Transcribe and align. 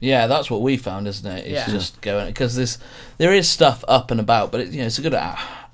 Yeah, 0.00 0.26
that's 0.28 0.50
what 0.50 0.62
we 0.62 0.76
found, 0.76 1.08
isn't 1.08 1.26
it? 1.30 1.46
It's 1.46 1.66
Yeah. 1.68 1.70
just 1.70 2.00
going 2.00 2.26
because 2.28 2.54
there's 2.56 2.78
there 3.18 3.32
is 3.32 3.48
stuff 3.48 3.84
up 3.88 4.10
and 4.10 4.20
about, 4.20 4.52
but 4.52 4.60
it, 4.60 4.68
you 4.70 4.80
know 4.80 4.86
it's 4.86 4.98
a 4.98 5.02
good 5.02 5.18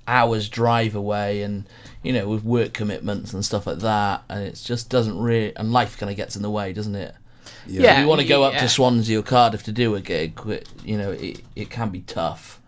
hour's 0.07 0.49
drive 0.49 0.95
away, 0.95 1.43
and 1.43 1.65
you 2.03 2.13
know 2.13 2.29
with 2.29 2.45
work 2.45 2.73
commitments 2.73 3.33
and 3.35 3.45
stuff 3.45 3.67
like 3.67 3.79
that, 3.81 4.23
and 4.29 4.43
it 4.45 4.61
just 4.65 4.89
doesn't 4.89 5.19
really 5.19 5.55
and 5.57 5.73
life 5.73 5.99
kind 5.99 6.11
of 6.11 6.17
gets 6.17 6.37
in 6.37 6.43
the 6.43 6.51
way, 6.51 6.73
doesn't 6.73 6.95
it? 6.95 7.15
Yeah. 7.67 7.95
if 7.95 8.01
you 8.01 8.09
want 8.09 8.21
to 8.21 8.27
go 8.27 8.43
up 8.43 8.55
yeah. 8.55 8.61
to 8.61 8.69
Swansea 8.69 9.19
or 9.19 9.23
Cardiff 9.23 9.63
to 9.65 9.73
do 9.73 9.95
a 9.95 10.01
gig, 10.01 10.39
you 10.85 10.97
know 10.99 11.11
it 11.13 11.41
it 11.55 11.71
can 11.71 11.91
be 11.91 12.01
tough 12.01 12.61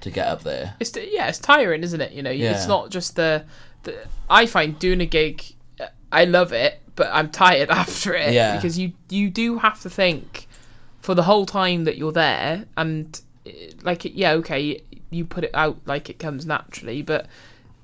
to 0.00 0.10
get 0.10 0.26
up 0.26 0.42
there. 0.42 0.74
It's 0.80 0.92
yeah, 0.96 1.28
it's 1.28 1.38
tiring, 1.38 1.82
isn't 1.82 2.00
it? 2.00 2.12
You 2.12 2.22
know, 2.22 2.30
Yeah. 2.30 2.52
it's 2.52 2.66
not 2.66 2.90
just 2.90 3.16
the, 3.16 3.44
the. 3.84 4.06
I 4.28 4.44
find 4.46 4.78
doing 4.78 5.00
a 5.00 5.06
gig, 5.06 5.42
uh, 5.80 5.86
I 6.12 6.24
love 6.26 6.52
it, 6.52 6.80
but 6.94 7.08
I'm 7.12 7.30
tired 7.30 7.70
after 7.82 8.14
it. 8.14 8.32
Yeah. 8.34 8.56
because 8.56 8.78
you 8.78 8.92
you 9.10 9.30
do 9.30 9.58
have 9.58 9.80
to 9.82 9.90
think 9.90 10.43
for 11.04 11.14
the 11.14 11.24
whole 11.24 11.44
time 11.44 11.84
that 11.84 11.98
you're 11.98 12.12
there, 12.12 12.64
and 12.78 13.20
like 13.82 14.06
yeah, 14.06 14.32
okay, 14.32 14.80
you 15.10 15.26
put 15.26 15.44
it 15.44 15.50
out 15.52 15.76
like 15.84 16.08
it 16.08 16.18
comes 16.18 16.46
naturally, 16.46 17.02
but 17.02 17.26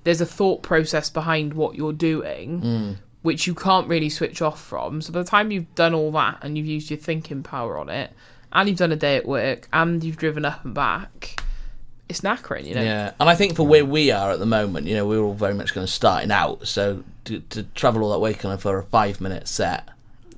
there's 0.04 0.22
a 0.22 0.26
thought 0.26 0.62
process 0.62 1.10
behind 1.10 1.52
what 1.52 1.74
you're 1.74 1.92
doing. 1.92 2.60
Mm. 2.62 2.96
Which 3.20 3.46
you 3.46 3.54
can't 3.54 3.86
really 3.86 4.08
switch 4.08 4.40
off 4.40 4.58
from. 4.58 5.02
So 5.02 5.12
by 5.12 5.18
the 5.18 5.28
time 5.28 5.50
you've 5.50 5.74
done 5.74 5.92
all 5.92 6.10
that 6.12 6.38
and 6.40 6.56
you've 6.56 6.66
used 6.66 6.88
your 6.88 6.98
thinking 6.98 7.42
power 7.42 7.76
on 7.76 7.90
it, 7.90 8.10
and 8.50 8.66
you've 8.66 8.78
done 8.78 8.92
a 8.92 8.96
day 8.96 9.16
at 9.16 9.26
work, 9.26 9.68
and 9.74 10.02
you've 10.02 10.16
driven 10.16 10.46
up 10.46 10.64
and 10.64 10.72
back, 10.72 11.42
it's 12.08 12.22
knackering, 12.22 12.64
you 12.64 12.74
know. 12.74 12.82
Yeah, 12.82 13.12
and 13.20 13.28
I 13.28 13.34
think 13.34 13.56
for 13.56 13.66
where 13.66 13.84
we 13.84 14.10
are 14.10 14.30
at 14.30 14.38
the 14.38 14.46
moment, 14.46 14.86
you 14.86 14.94
know, 14.94 15.06
we're 15.06 15.20
all 15.20 15.34
very 15.34 15.52
much 15.52 15.74
kind 15.74 15.84
of 15.84 15.90
starting 15.90 16.30
out, 16.30 16.66
so 16.66 17.04
to, 17.26 17.40
to 17.50 17.64
travel 17.74 18.02
all 18.04 18.12
that 18.12 18.20
way 18.20 18.32
kind 18.32 18.54
of 18.54 18.62
for 18.62 18.78
a 18.78 18.84
five 18.84 19.20
minute 19.20 19.46
set, 19.46 19.86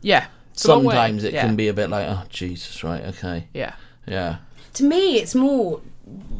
Yeah. 0.00 0.26
It's 0.52 0.64
a 0.64 0.68
long 0.68 0.84
way. 0.84 0.94
sometimes 0.94 1.24
it 1.24 1.32
Yeah. 1.34 1.42
can 1.46 1.56
be 1.56 1.68
a 1.68 1.74
bit 1.74 1.90
like, 1.90 2.06
oh 2.08 2.22
Jesus, 2.28 2.82
right, 2.84 3.02
okay, 3.06 3.48
Yeah. 3.54 3.74
yeah, 4.06 4.36
to 4.74 4.84
me 4.84 5.16
it's 5.18 5.34
more 5.34 5.80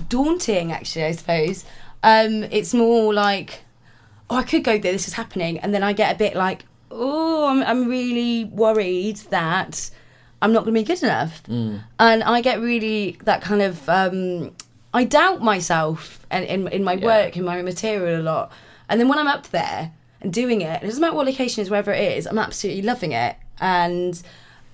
daunting 0.08 0.72
actually 0.72 1.04
i 1.04 1.12
suppose. 1.12 1.64
Um 2.02 2.44
it's 2.44 2.74
more 2.74 3.14
like 3.14 3.60
oh 4.28 4.36
i 4.36 4.42
could 4.42 4.64
go 4.64 4.78
there 4.78 4.92
this 4.92 5.06
is 5.06 5.14
happening 5.14 5.58
and 5.58 5.72
then 5.74 5.82
i 5.82 5.92
get 5.92 6.14
a 6.14 6.18
bit 6.18 6.34
like 6.34 6.64
oh 6.90 7.46
i'm, 7.48 7.62
I'm 7.62 7.88
really 7.88 8.44
worried 8.46 9.16
that 9.30 9.90
i'm 10.40 10.52
not 10.52 10.64
going 10.64 10.74
to 10.74 10.80
be 10.80 10.84
good 10.84 11.02
enough. 11.02 11.42
And 11.48 12.22
i 12.24 12.40
get 12.40 12.60
really 12.60 13.18
that 13.24 13.40
kind 13.42 13.62
of 13.62 13.88
um 13.88 14.50
i 14.92 15.04
doubt 15.04 15.40
myself 15.42 16.26
and 16.30 16.44
in, 16.44 16.68
in 16.68 16.82
my 16.84 16.96
work 16.96 17.36
in 17.36 17.44
my 17.44 17.62
material 17.62 18.20
a 18.20 18.22
lot. 18.22 18.52
And 18.88 19.00
then 19.00 19.08
when 19.08 19.18
i'm 19.18 19.28
up 19.28 19.46
there 19.48 19.92
and 20.20 20.32
doing 20.32 20.60
it 20.60 20.82
it 20.82 20.86
doesn't 20.86 21.00
matter 21.00 21.14
what 21.14 21.26
location 21.26 21.60
it 21.60 21.64
is 21.64 21.70
wherever 21.70 21.92
it 21.92 22.18
is 22.18 22.26
i'm 22.26 22.38
absolutely 22.38 22.82
loving 22.82 23.12
it 23.12 23.36
and 23.62 24.20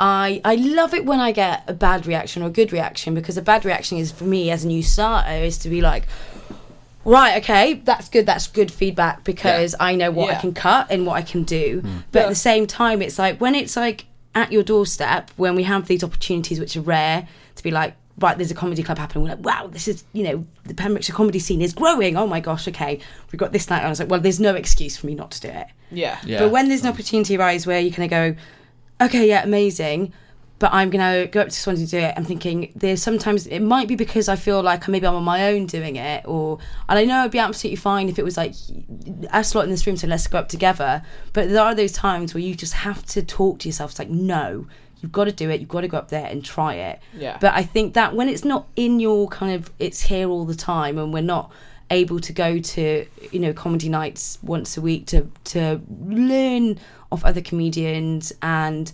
I 0.00 0.40
I 0.44 0.56
love 0.56 0.94
it 0.94 1.04
when 1.04 1.20
I 1.20 1.30
get 1.30 1.62
a 1.68 1.74
bad 1.74 2.06
reaction 2.06 2.42
or 2.42 2.46
a 2.46 2.50
good 2.50 2.72
reaction 2.72 3.14
because 3.14 3.36
a 3.36 3.42
bad 3.42 3.64
reaction 3.64 3.98
is 3.98 4.10
for 4.10 4.24
me 4.24 4.50
as 4.50 4.64
a 4.64 4.66
new 4.66 4.82
starter 4.82 5.30
is 5.30 5.58
to 5.58 5.68
be 5.68 5.80
like, 5.80 6.06
right, 7.04 7.42
okay, 7.42 7.74
that's 7.74 8.08
good, 8.08 8.26
that's 8.26 8.46
good 8.46 8.72
feedback 8.72 9.22
because 9.24 9.74
I 9.78 9.94
know 9.94 10.10
what 10.10 10.34
I 10.34 10.40
can 10.40 10.54
cut 10.54 10.88
and 10.90 11.06
what 11.06 11.14
I 11.14 11.22
can 11.22 11.44
do. 11.44 11.80
Hmm. 11.80 11.98
But 12.10 12.22
at 12.22 12.28
the 12.28 12.34
same 12.34 12.66
time, 12.66 13.02
it's 13.02 13.18
like 13.18 13.40
when 13.40 13.54
it's 13.54 13.76
like 13.76 14.06
at 14.34 14.52
your 14.52 14.62
doorstep 14.62 15.30
when 15.36 15.54
we 15.54 15.64
have 15.64 15.86
these 15.86 16.04
opportunities 16.04 16.58
which 16.58 16.76
are 16.76 16.82
rare 16.82 17.28
to 17.54 17.62
be 17.62 17.70
like. 17.70 17.94
Right, 18.20 18.36
there's 18.36 18.50
a 18.50 18.54
comedy 18.54 18.82
club 18.82 18.98
happening. 18.98 19.22
We're 19.22 19.36
like, 19.36 19.44
wow, 19.44 19.68
this 19.68 19.86
is, 19.86 20.02
you 20.12 20.24
know, 20.24 20.44
the 20.64 20.74
Pembrokeshire 20.74 21.14
comedy 21.14 21.38
scene 21.38 21.62
is 21.62 21.72
growing. 21.72 22.16
Oh 22.16 22.26
my 22.26 22.40
gosh, 22.40 22.66
okay, 22.66 22.98
we've 23.30 23.38
got 23.38 23.52
this 23.52 23.70
night 23.70 23.82
on. 23.82 23.86
I 23.86 23.88
was 23.90 24.00
like, 24.00 24.10
well, 24.10 24.18
there's 24.18 24.40
no 24.40 24.56
excuse 24.56 24.96
for 24.96 25.06
me 25.06 25.14
not 25.14 25.30
to 25.30 25.40
do 25.42 25.46
it. 25.46 25.68
Yeah. 25.92 26.18
yeah. 26.24 26.40
But 26.40 26.50
when 26.50 26.66
there's 26.66 26.80
an 26.80 26.88
hmm. 26.88 26.94
opportunity 26.94 27.36
arise 27.36 27.64
where 27.64 27.78
you 27.78 27.92
kind 27.92 28.02
of 28.06 28.10
go, 28.10 28.40
okay, 29.00 29.28
yeah, 29.28 29.42
amazing, 29.42 30.12
but 30.58 30.72
I'm 30.72 30.90
gonna 30.90 31.26
go 31.26 31.42
up 31.42 31.48
to 31.48 31.54
Swansea 31.54 31.86
to 31.86 31.90
do 31.90 31.98
it. 31.98 32.14
I'm 32.16 32.24
thinking 32.24 32.72
there's 32.74 33.02
sometimes 33.02 33.46
it 33.46 33.60
might 33.60 33.86
be 33.88 33.94
because 33.94 34.28
I 34.28 34.36
feel 34.36 34.62
like 34.62 34.88
maybe 34.88 35.06
I'm 35.06 35.14
on 35.14 35.24
my 35.24 35.52
own 35.52 35.66
doing 35.66 35.96
it, 35.96 36.26
or 36.26 36.58
and 36.88 36.98
I 36.98 37.04
know 37.04 37.20
it'd 37.20 37.32
be 37.32 37.38
absolutely 37.38 37.76
fine 37.76 38.08
if 38.08 38.18
it 38.18 38.24
was 38.24 38.36
like 38.36 38.54
us 39.32 39.54
lot 39.54 39.64
in 39.64 39.70
this 39.70 39.86
room, 39.86 39.96
so 39.96 40.06
let's 40.06 40.26
go 40.26 40.38
up 40.38 40.48
together. 40.48 41.02
But 41.32 41.48
there 41.50 41.62
are 41.62 41.74
those 41.74 41.92
times 41.92 42.34
where 42.34 42.42
you 42.42 42.54
just 42.54 42.74
have 42.74 43.04
to 43.06 43.22
talk 43.22 43.60
to 43.60 43.68
yourself. 43.68 43.92
It's 43.92 43.98
like 43.98 44.10
no. 44.10 44.66
You've 45.00 45.12
got 45.12 45.24
to 45.26 45.32
do 45.32 45.48
it. 45.48 45.60
You've 45.60 45.68
got 45.68 45.82
to 45.82 45.88
go 45.88 45.96
up 45.96 46.08
there 46.08 46.26
and 46.26 46.44
try 46.44 46.74
it. 46.74 46.98
Yeah. 47.16 47.38
But 47.40 47.54
I 47.54 47.62
think 47.62 47.94
that 47.94 48.16
when 48.16 48.28
it's 48.28 48.44
not 48.44 48.66
in 48.74 48.98
your 48.98 49.28
kind 49.28 49.54
of, 49.54 49.72
it's 49.78 50.00
here 50.00 50.28
all 50.28 50.44
the 50.44 50.56
time, 50.56 50.98
and 50.98 51.12
we're 51.12 51.22
not 51.22 51.52
able 51.90 52.20
to 52.20 52.32
go 52.32 52.58
to 52.58 53.06
you 53.32 53.38
know 53.40 53.52
comedy 53.52 53.88
nights 53.88 54.38
once 54.42 54.76
a 54.76 54.80
week 54.80 55.06
to 55.06 55.26
to 55.44 55.80
learn 55.90 56.78
off 57.10 57.24
other 57.24 57.40
comedians 57.40 58.32
and 58.42 58.92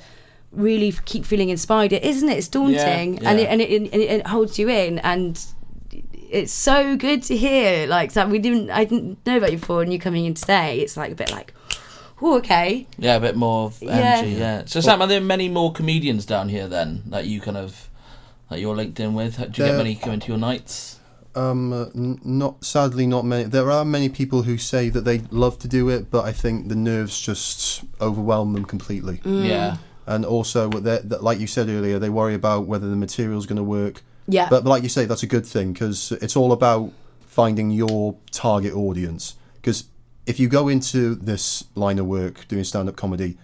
really 0.52 0.92
keep 1.04 1.24
feeling 1.24 1.48
inspired 1.48 1.92
it 1.92 2.04
isn't 2.04 2.28
it 2.28 2.38
it's 2.38 2.46
daunting 2.48 3.14
Yeah, 3.14 3.30
and, 3.30 3.40
it, 3.40 3.48
and, 3.48 3.60
it, 3.60 3.70
and 3.72 3.86
it 3.94 4.10
it 4.10 4.26
holds 4.26 4.58
you 4.58 4.68
in 4.68 5.00
and 5.00 5.44
it's 6.30 6.52
so 6.52 6.96
good 6.96 7.22
to 7.24 7.36
hear 7.36 7.86
like 7.88 8.12
that 8.12 8.28
we 8.30 8.38
didn't 8.38 8.70
i 8.70 8.84
didn't 8.84 9.24
know 9.26 9.36
about 9.38 9.50
you 9.52 9.58
before 9.58 9.82
and 9.82 9.92
you 9.92 9.98
coming 9.98 10.24
in 10.24 10.34
today 10.34 10.78
it's 10.78 10.96
like 10.96 11.10
a 11.10 11.14
bit 11.16 11.30
like 11.32 11.52
oh 12.22 12.36
okay 12.38 12.86
Yeah, 12.96 13.16
a 13.16 13.20
bit 13.20 13.34
more 13.36 13.66
of 13.66 13.82
Yeah. 13.82 13.90
energy. 13.90 14.32
Yeah. 14.34 14.62
So 14.66 14.80
Sam, 14.80 15.02
are 15.02 15.08
there 15.08 15.20
many 15.20 15.48
more 15.48 15.72
comedians 15.72 16.24
down 16.24 16.48
here 16.48 16.68
then 16.68 17.02
that 17.06 17.26
you 17.26 17.40
kind 17.40 17.56
of 17.56 17.90
that 18.48 18.60
you're 18.60 18.76
linked 18.76 19.00
in 19.00 19.14
with? 19.14 19.36
Do 19.36 19.62
you 19.62 19.68
get 19.68 19.76
many 19.76 19.94
coming 19.96 20.20
to 20.20 20.28
your 20.28 20.38
nights? 20.38 21.00
Um, 21.36 22.20
not 22.24 22.64
sadly, 22.64 23.06
not 23.06 23.24
many. 23.24 23.44
There 23.44 23.70
are 23.70 23.84
many 23.84 24.08
people 24.08 24.42
who 24.42 24.56
say 24.56 24.88
that 24.90 25.00
they 25.04 25.18
love 25.30 25.58
to 25.60 25.68
do 25.68 25.88
it, 25.88 26.10
but 26.10 26.24
I 26.24 26.32
think 26.32 26.68
the 26.68 26.76
nerves 26.76 27.20
just 27.20 27.84
overwhelm 28.00 28.52
them 28.52 28.64
completely. 28.64 29.20
Yeah. 29.24 29.78
And 30.06 30.24
also, 30.24 30.68
that, 30.68 31.22
like 31.22 31.40
you 31.40 31.46
said 31.46 31.68
earlier, 31.68 31.98
they 31.98 32.10
worry 32.10 32.34
about 32.34 32.66
whether 32.66 32.88
the 32.88 32.96
material's 32.96 33.46
going 33.46 33.56
to 33.56 33.64
work. 33.64 34.02
yeah 34.28 34.48
But, 34.50 34.64
but 34.64 34.70
like 34.70 34.82
you 34.82 34.88
say, 34.88 35.06
that's 35.06 35.22
a 35.22 35.26
good 35.26 35.46
thing 35.46 35.72
because 35.72 36.12
it's 36.12 36.36
all 36.36 36.52
about 36.52 36.92
finding 37.26 37.70
your 37.70 38.16
target 38.30 38.74
audience. 38.74 39.34
Because 39.56 39.84
if 40.26 40.38
you 40.38 40.48
go 40.48 40.68
into 40.68 41.14
this 41.14 41.64
line 41.74 41.98
of 41.98 42.06
work 42.06 42.46
doing 42.48 42.64
stand-up 42.64 42.96
comedy, 42.96 43.38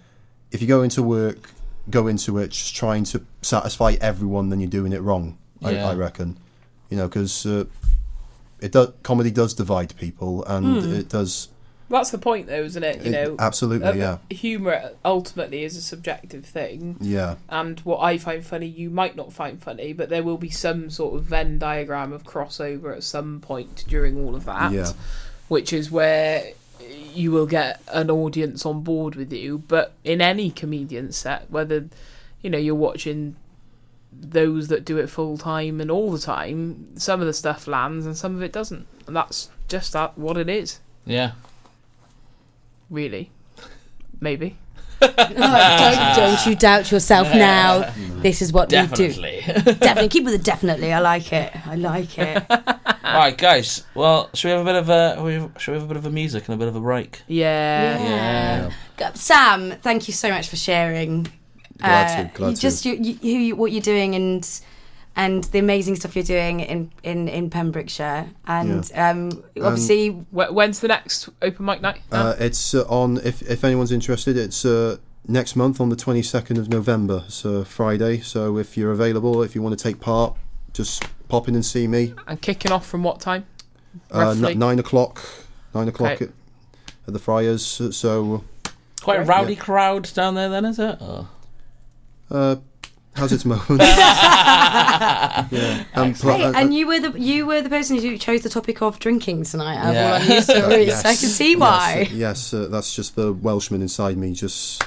if 0.52 0.60
you 0.60 0.68
go 0.68 0.82
into 0.82 1.02
work, 1.02 1.50
go 1.88 2.06
into 2.06 2.38
it 2.38 2.50
just 2.50 2.76
trying 2.76 3.04
to 3.04 3.24
satisfy 3.42 3.96
everyone, 4.00 4.50
then 4.50 4.60
you're 4.60 4.70
doing 4.70 4.92
it 4.92 5.00
wrong. 5.00 5.38
Yeah. 5.60 5.88
I, 5.88 5.92
I 5.92 5.94
reckon, 5.94 6.38
you 6.90 6.96
know, 6.96 7.08
because 7.08 7.46
uh, 7.46 7.64
it 8.60 8.72
does 8.72 8.92
comedy 9.02 9.30
does 9.30 9.54
divide 9.54 9.96
people, 9.96 10.44
and 10.44 10.82
Hmm. 10.82 10.92
it 10.92 11.08
does 11.08 11.48
That's 11.88 12.10
the 12.10 12.18
point, 12.18 12.46
though, 12.46 12.62
isn't 12.62 12.82
it? 12.84 13.02
You 13.04 13.12
it- 13.12 13.28
know, 13.28 13.36
absolutely, 13.40 13.88
uh, 13.88 13.94
yeah, 13.94 14.18
Humor 14.30 14.92
ultimately 15.04 15.64
is 15.64 15.76
a 15.76 15.82
subjective 15.82 16.44
thing, 16.44 16.96
yeah, 17.00 17.36
and 17.48 17.80
what 17.80 17.98
I 18.00 18.16
find 18.18 18.44
funny, 18.44 18.66
you 18.66 18.90
might 18.90 19.16
not 19.16 19.32
find 19.32 19.60
funny, 19.62 19.92
but 19.92 20.08
there 20.08 20.22
will 20.22 20.38
be 20.38 20.50
some 20.50 20.90
sort 20.90 21.14
of 21.16 21.24
Venn 21.24 21.58
diagram 21.58 22.12
of 22.12 22.22
crossover 22.24 22.94
at 22.94 23.02
some 23.02 23.40
point 23.40 23.84
during 23.88 24.16
all 24.24 24.36
of 24.36 24.44
that, 24.44 24.70
yeah. 24.72 24.92
which 25.48 25.72
is 25.72 25.90
where 25.90 26.52
you 27.14 27.30
will 27.32 27.46
get 27.46 27.80
an 27.92 28.10
audience 28.10 28.64
on 28.64 28.82
board 28.82 29.14
with 29.16 29.32
you. 29.32 29.58
But 29.66 29.92
in 30.04 30.20
any 30.20 30.50
comedian 30.50 31.10
set, 31.12 31.50
whether 31.50 31.88
you 32.40 32.50
know 32.50 32.58
you're 32.58 32.74
watching 32.76 33.34
those 34.12 34.69
that 34.69 34.84
do 34.84 34.98
it 34.98 35.09
full 35.09 35.38
time 35.38 35.81
and 35.81 35.91
all 35.91 36.10
the 36.12 36.19
time, 36.19 36.88
some 36.97 37.21
of 37.21 37.26
the 37.26 37.32
stuff 37.32 37.66
lands 37.66 38.06
and 38.06 38.16
some 38.16 38.34
of 38.37 38.43
it 38.43 38.53
doesn't, 38.53 38.87
and 39.06 39.16
that's 39.16 39.48
just 39.69 39.93
that 39.93 40.16
what 40.19 40.37
it 40.37 40.48
is, 40.48 40.81
Yeah. 41.06 41.32
really. 42.88 43.31
Maybe. 44.21 44.56
don't, 45.00 45.16
don't 45.26 46.47
you 46.47 46.54
doubt 46.54 46.93
yourself 46.93 47.26
now 47.34 47.91
this 48.21 48.43
is 48.43 48.53
what 48.53 48.71
we 48.71 48.76
do 48.82 48.87
Definitely. 48.87 49.41
definitely 49.47 50.09
keep 50.10 50.25
with 50.27 50.34
it 50.34 50.44
definitely 50.44 50.92
i 50.92 50.98
like 50.98 51.32
it 51.32 51.50
i 51.66 51.75
like 51.75 52.19
it 52.19 52.44
right, 53.03 53.34
guys. 53.38 53.82
Well, 53.94 54.28
should 54.34 54.48
we 54.48 54.53
have 54.53 54.60
a 54.60 54.65
bit 54.65 54.75
of 54.77 54.88
a 54.91 55.22
we- 55.25 55.59
should 55.59 55.72
we 55.72 55.78
have 55.81 55.84
a 55.84 55.88
bit 55.88 55.97
of 55.97 56.04
a 56.04 56.10
music 56.10 56.47
and 56.48 56.54
a 56.54 56.59
bit 56.59 56.69
of 56.69 56.77
a 56.77 56.81
break? 56.81 57.22
Yeah. 57.28 57.98
Yeah. 58.04 58.71
Go- 58.98 59.10
Sam, 59.15 59.72
thank 59.81 60.06
you 60.06 60.12
so 60.15 60.28
much 60.28 60.48
for 60.50 60.56
sharing. 60.56 61.27
Glad 61.80 62.32
to, 62.32 62.38
glad 62.38 62.48
you 62.50 62.56
to. 62.56 62.60
just 62.62 62.84
you, 62.84 62.94
you, 62.94 63.14
who 63.14 63.28
you, 63.28 63.56
what 63.56 63.72
you're 63.72 63.80
doing 63.82 64.14
and 64.14 64.60
and 65.16 65.42
the 65.44 65.59
amazing 65.59 65.97
stuff 65.97 66.15
you're 66.15 66.22
doing 66.24 66.60
in 66.60 66.91
in, 67.03 67.28
in 67.28 67.50
Pembrokeshire. 67.50 68.28
And 68.47 68.91
um, 68.94 69.42
obviously, 69.60 70.10
Wh- 70.30 70.53
When's 70.53 70.80
the 70.80 70.88
next 70.88 71.28
open 71.42 71.65
mic 71.66 71.80
night? 71.82 72.00
Uh, 72.12 72.36
it's 72.38 72.74
uh, 72.74 72.84
on. 72.88 73.18
If 73.24 73.42
if 73.42 73.65
anyone's 73.65 73.91
interested, 73.92 74.36
it's 74.36 74.65
uh, 74.65 74.98
next 75.27 75.56
month 75.56 75.80
on 75.80 75.88
the 75.88 75.97
twenty 75.97 76.22
second 76.22 76.59
of 76.59 76.68
November. 76.68 77.24
so 77.28 77.65
Friday. 77.65 78.21
So 78.21 78.56
if 78.59 78.77
you're 78.77 78.92
available, 78.92 79.42
if 79.42 79.54
you 79.54 79.62
want 79.62 79.77
to 79.78 79.82
take 79.82 80.00
part, 80.00 80.36
just 80.72 81.04
pop 81.28 81.48
in 81.48 81.54
and 81.56 81.65
see 81.66 81.86
me. 81.88 82.15
and 82.28 82.41
kicking 82.41 82.71
off 82.72 82.86
from 82.86 83.03
what 83.03 83.21
time? 83.21 83.47
Uh, 84.15 84.30
n- 84.30 84.41
Roughly. 84.41 84.54
nine 84.54 84.78
o'clock. 84.78 85.21
Nine 85.74 85.88
o'clock 85.88 86.12
Okay. 86.12 86.27
at, 86.27 86.30
at 87.09 87.12
the 87.12 87.18
Friars. 87.18 87.65
So 87.97 88.44
Quite 89.03 89.16
a 89.16 89.18
Right. 89.21 89.28
rowdy 89.28 89.56
crowd 89.56 90.09
down 90.15 90.34
there, 90.36 90.48
then, 90.48 90.65
is 90.65 90.78
it? 90.78 90.98
Oh. 91.00 91.27
Uh, 92.30 92.56
how's 93.15 93.32
its 93.32 93.44
moment? 93.53 93.80
yeah. 93.80 95.84
Um, 95.94 96.15
pl- 96.15 96.36
hey, 96.36 96.44
uh, 96.44 96.53
and 96.54 96.74
you 96.74 96.86
were 96.86 97.00
the 97.00 97.18
you 97.21 97.47
were 97.47 97.62
the 97.62 97.68
person 97.68 97.98
who 97.98 98.16
chose 98.18 98.42
the 98.42 98.48
topic 98.48 98.82
of 98.82 98.98
drinking 98.98 99.44
tonight. 99.44 99.77
Out 99.77 99.94
Yeah. 99.94 100.16
of 100.16 100.22
all 100.22 100.24
our 100.28 100.28
news 100.28 100.44
stories, 100.44 100.86
yes, 100.88 101.03
so 101.03 101.09
I 101.09 101.15
can 101.16 101.28
see 101.28 101.56
why. 101.56 102.06
Yes, 102.10 102.12
yes 102.12 102.54
uh, 102.54 102.68
that's 102.68 102.94
just 102.94 103.16
the 103.16 103.32
Welshman 103.32 103.82
inside 103.82 104.16
me 104.16 104.32
just 104.32 104.82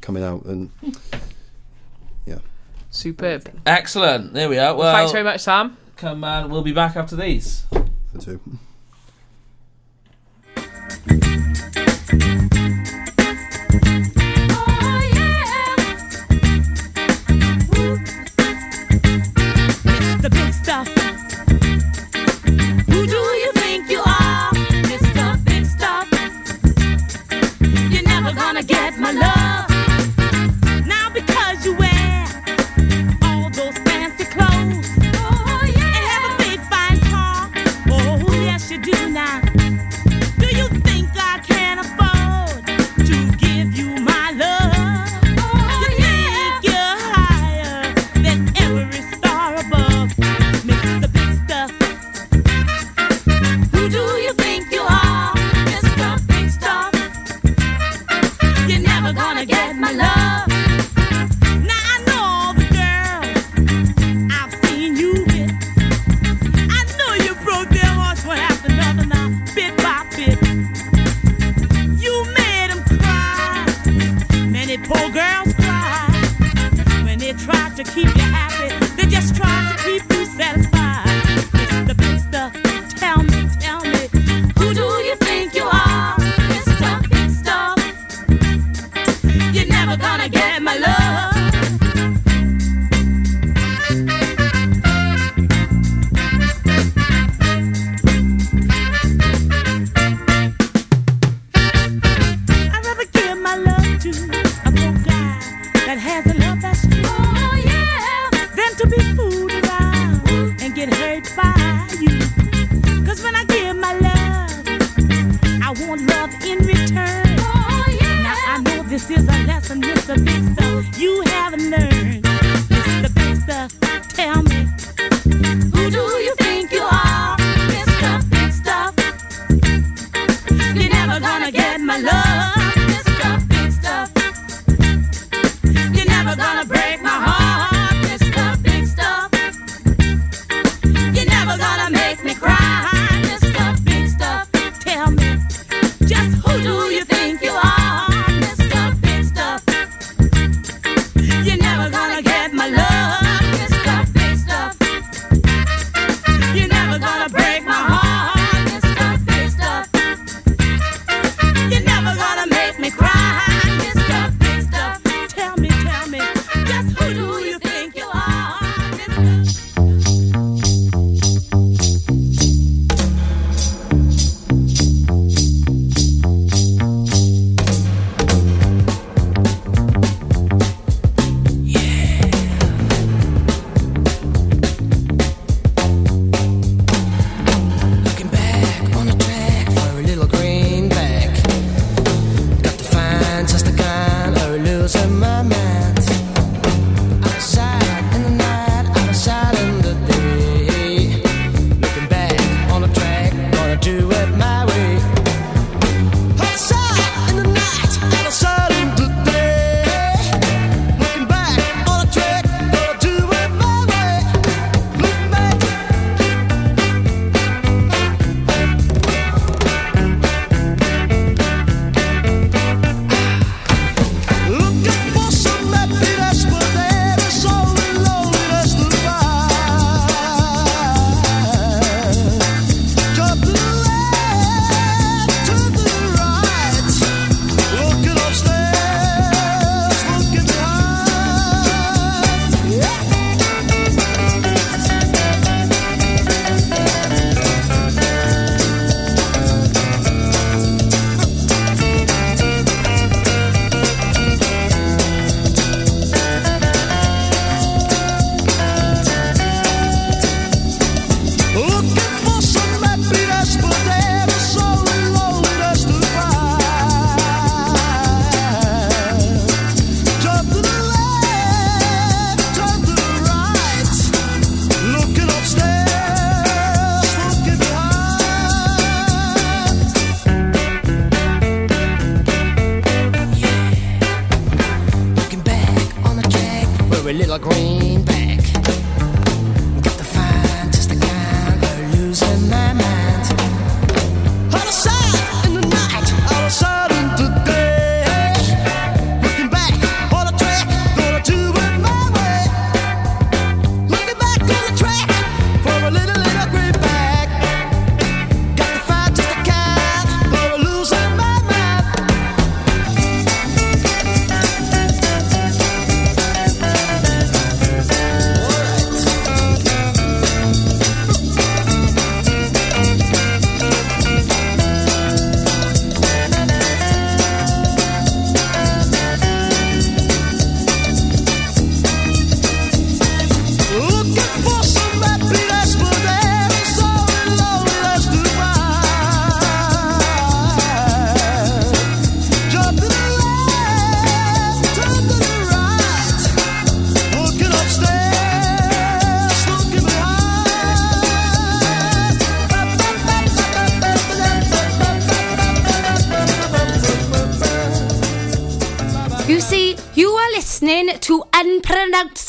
coming 0.00 0.24
out 0.24 0.44
and 0.46 0.70
yeah. 2.26 2.38
Superb. 2.90 3.50
Excellent. 3.66 4.32
There 4.32 4.48
we 4.48 4.58
are. 4.58 4.74
Well, 4.74 4.94
Thanks 4.94 5.12
very 5.12 5.24
much, 5.24 5.40
Sam. 5.40 5.76
come 5.96 6.24
on. 6.24 6.50
We'll 6.50 6.62
be 6.62 6.72
back 6.72 6.96
after 6.96 7.16
these. 7.16 7.64
The 8.14 8.20
two. 8.20 8.40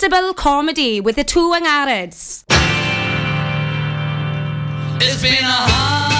sensible 0.09 0.33
comedy 0.33 0.99
with 0.99 1.15
the 1.15 1.23
two 1.23 1.51
wing 1.51 1.65
Arabs. 1.65 2.43
It's 5.01 5.21
been 5.21 5.33
a 5.33 5.45
hard 5.45 6.18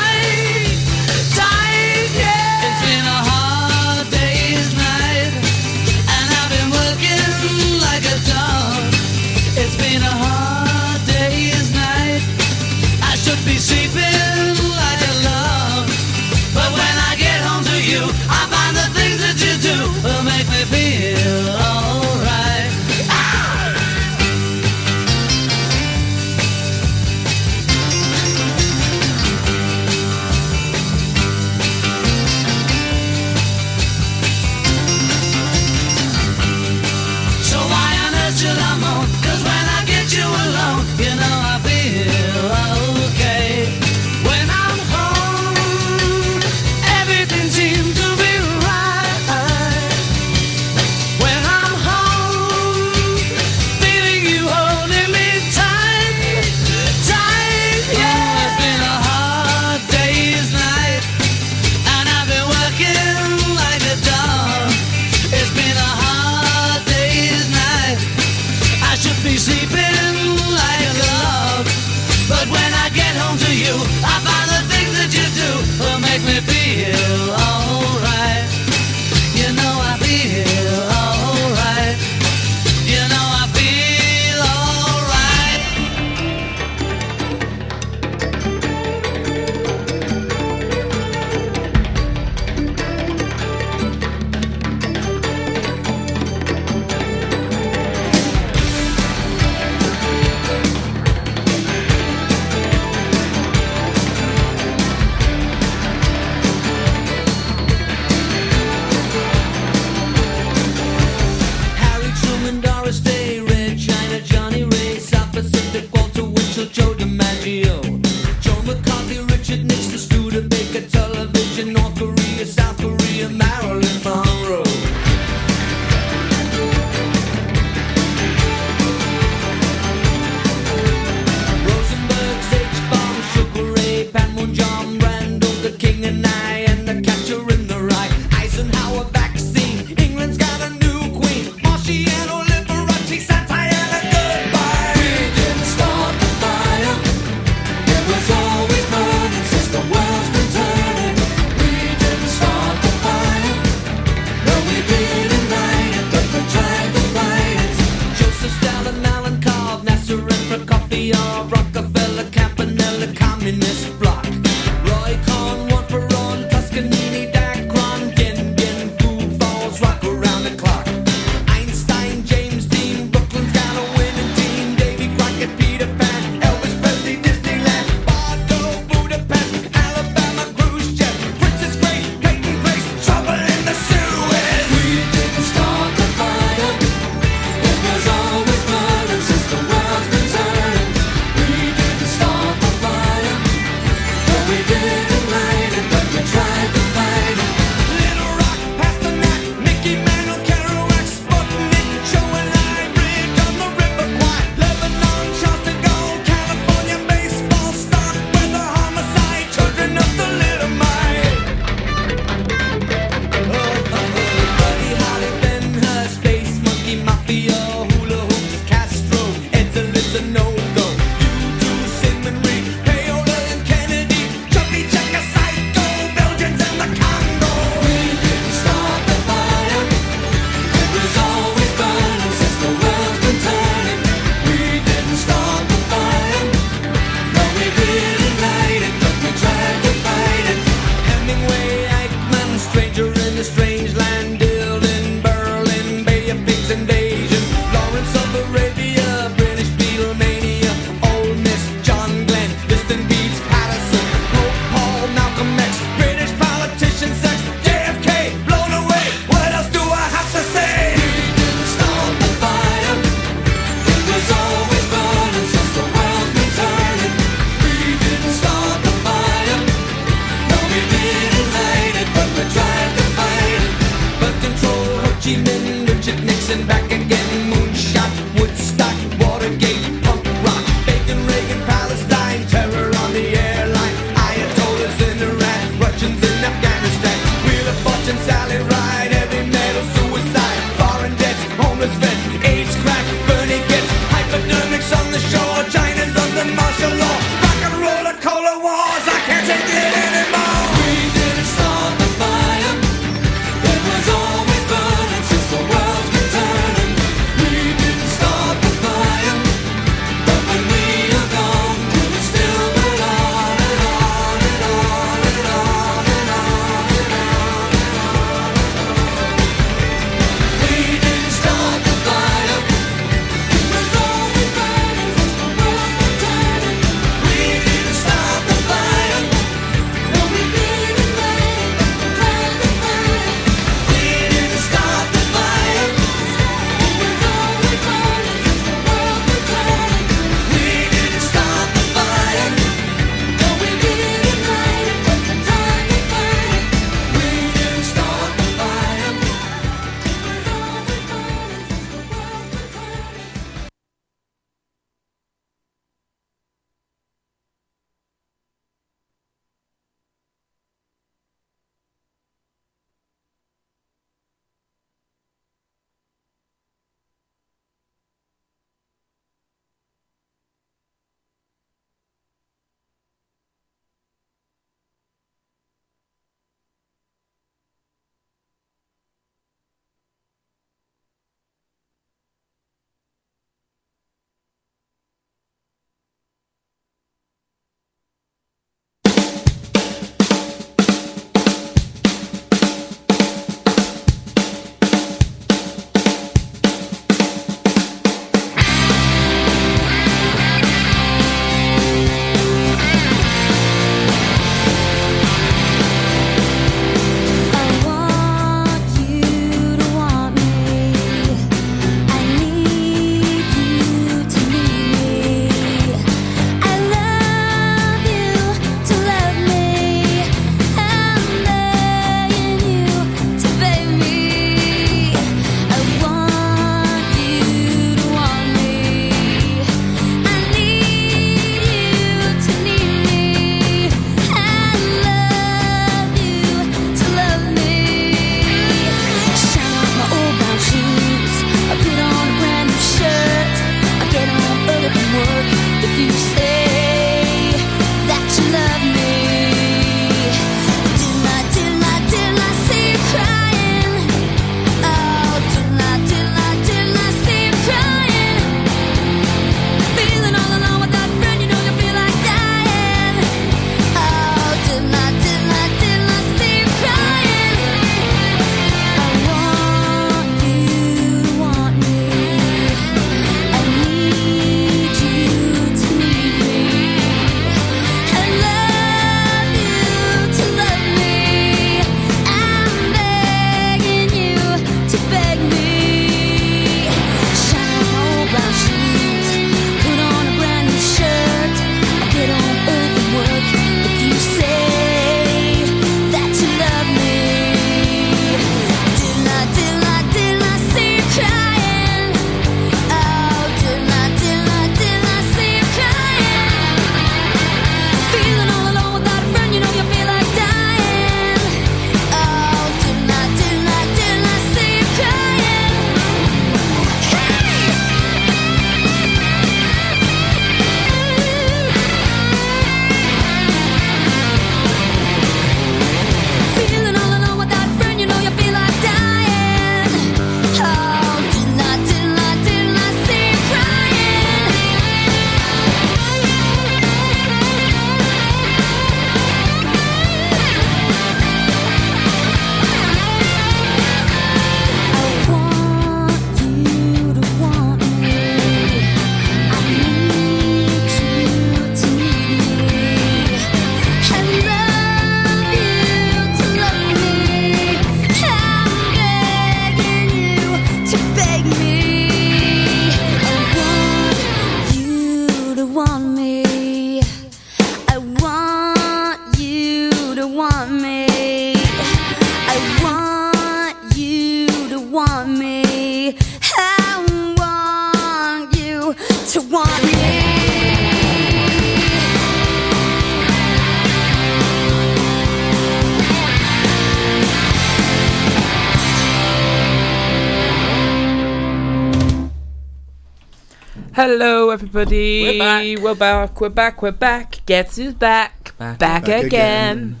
everybody. 594.82 595.76
We're 595.76 595.94
back. 595.94 595.94
We're 595.94 595.94
back. 595.94 596.40
We're 596.40 596.48
back. 596.48 596.82
We're 596.82 596.90
back. 596.90 597.40
Guess 597.46 597.76
who's 597.76 597.94
back? 597.94 598.56
Back. 598.58 598.78
Back, 598.78 599.04
Back 599.04 599.24
again. 599.24 600.00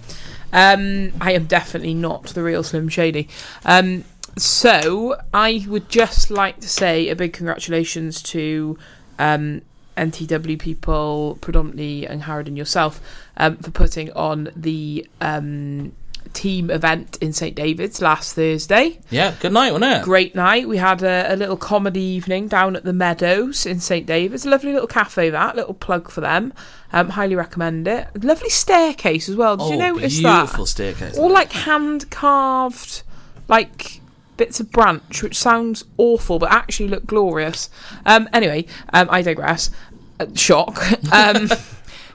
Um, 0.52 1.12
I 1.20 1.32
am 1.32 1.46
definitely 1.46 1.94
not 1.94 2.24
the 2.24 2.42
real 2.42 2.64
Slim 2.64 2.88
Shady. 2.88 3.28
Um, 3.64 4.04
so 4.36 5.16
I 5.32 5.64
would 5.68 5.88
just 5.88 6.30
like 6.30 6.58
to 6.60 6.68
say 6.68 7.08
a 7.08 7.16
big 7.16 7.32
congratulations 7.32 8.22
to 8.22 8.76
um, 9.20 9.62
NTW 9.96 10.58
people, 10.58 11.38
predominantly 11.40 12.06
and 12.06 12.24
Harrod 12.24 12.48
and 12.48 12.58
yourself, 12.58 13.00
um, 13.36 13.58
for 13.58 13.70
putting 13.70 14.10
on 14.12 14.50
the 14.56 15.06
um, 15.20 15.92
team 16.32 16.70
event 16.70 17.18
in 17.20 17.32
St 17.32 17.54
David's 17.54 18.00
last 18.00 18.34
Thursday 18.34 18.98
Yeah, 19.10 19.34
good 19.40 19.52
night, 19.52 19.72
wasn't 19.72 19.92
it? 19.92 20.04
great 20.04 20.34
night. 20.34 20.68
We 20.68 20.78
had 20.78 21.02
a, 21.02 21.32
a 21.32 21.36
little 21.36 21.56
comedy 21.56 22.00
evening 22.00 22.48
down 22.48 22.76
at 22.76 22.84
the 22.84 22.92
Meadows 22.92 23.66
in 23.66 23.80
St 23.80 24.06
David's. 24.06 24.46
A 24.46 24.50
lovely 24.50 24.72
little 24.72 24.88
cafe, 24.88 25.30
that 25.30 25.56
little 25.56 25.74
plug 25.74 26.10
for 26.10 26.20
them. 26.20 26.52
Um, 26.92 27.10
highly 27.10 27.34
recommend 27.34 27.88
it. 27.88 28.08
Lovely 28.22 28.50
staircase 28.50 29.28
as 29.28 29.36
well. 29.36 29.56
Did 29.56 29.68
you 29.68 29.74
oh, 29.76 29.78
notice 29.78 30.14
beautiful 30.14 30.30
that? 30.30 30.40
Beautiful 30.40 30.66
staircase. 30.66 31.18
All 31.18 31.30
like 31.30 31.52
hand 31.52 32.10
carved, 32.10 33.02
like 33.48 34.00
bits 34.36 34.60
of 34.60 34.70
branch, 34.70 35.22
which 35.22 35.38
sounds 35.38 35.84
awful, 35.96 36.38
but 36.38 36.50
actually 36.50 36.88
look 36.88 37.06
glorious. 37.06 37.70
Um, 38.04 38.28
anyway, 38.32 38.66
um, 38.92 39.08
I 39.10 39.22
digress. 39.22 39.70
Uh, 40.18 40.26
shock. 40.34 40.82
Um, 41.12 41.48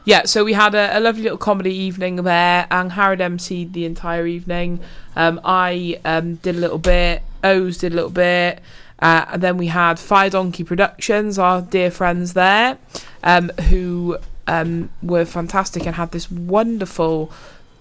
yeah, 0.07 0.23
so 0.25 0.45
we 0.45 0.53
had 0.53 0.73
a, 0.73 0.97
a 0.97 1.01
lovely 1.01 1.23
little 1.23 1.37
comedy 1.37 1.75
evening 1.75 2.15
there, 2.23 2.65
and 2.71 2.93
Harrod 2.93 3.19
emceed 3.19 3.73
the 3.73 3.83
entire 3.83 4.25
evening. 4.25 4.79
Um, 5.17 5.41
I 5.43 5.99
um, 6.05 6.35
did 6.35 6.55
a 6.55 6.59
little 6.59 6.77
bit, 6.77 7.23
O's 7.43 7.77
did 7.77 7.91
a 7.91 7.95
little 7.95 8.09
bit, 8.09 8.61
uh, 8.99 9.25
and 9.33 9.43
then 9.43 9.57
we 9.57 9.67
had 9.67 9.99
Fire 9.99 10.29
Donkey 10.29 10.63
Productions, 10.63 11.37
our 11.37 11.61
dear 11.61 11.91
friends 11.91 12.33
there, 12.33 12.77
um, 13.21 13.49
who 13.69 14.17
um, 14.47 14.89
were 15.03 15.25
fantastic 15.25 15.85
and 15.85 15.95
had 15.97 16.11
this 16.13 16.31
wonderful 16.31 17.29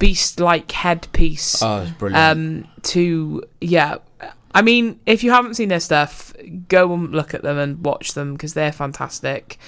beast-like 0.00 0.70
headpiece 0.72 1.62
Oh, 1.62 1.82
it's 1.82 1.90
brilliant. 1.92 2.64
um 2.64 2.68
to 2.82 3.42
yeah 3.62 3.96
i 4.57 4.62
mean 4.62 4.99
if 5.07 5.23
you 5.23 5.31
haven't 5.31 5.55
seen 5.55 5.69
their 5.69 5.81
stuff 5.81 6.33
go 6.69 6.92
and 6.92 7.12
look 7.12 7.35
at 7.35 7.42
them 7.42 7.59
and 7.59 7.85
watch 7.85 8.14
them 8.14 8.33
because 8.33 8.55
they're 8.55 8.73
fantastic 8.73 9.59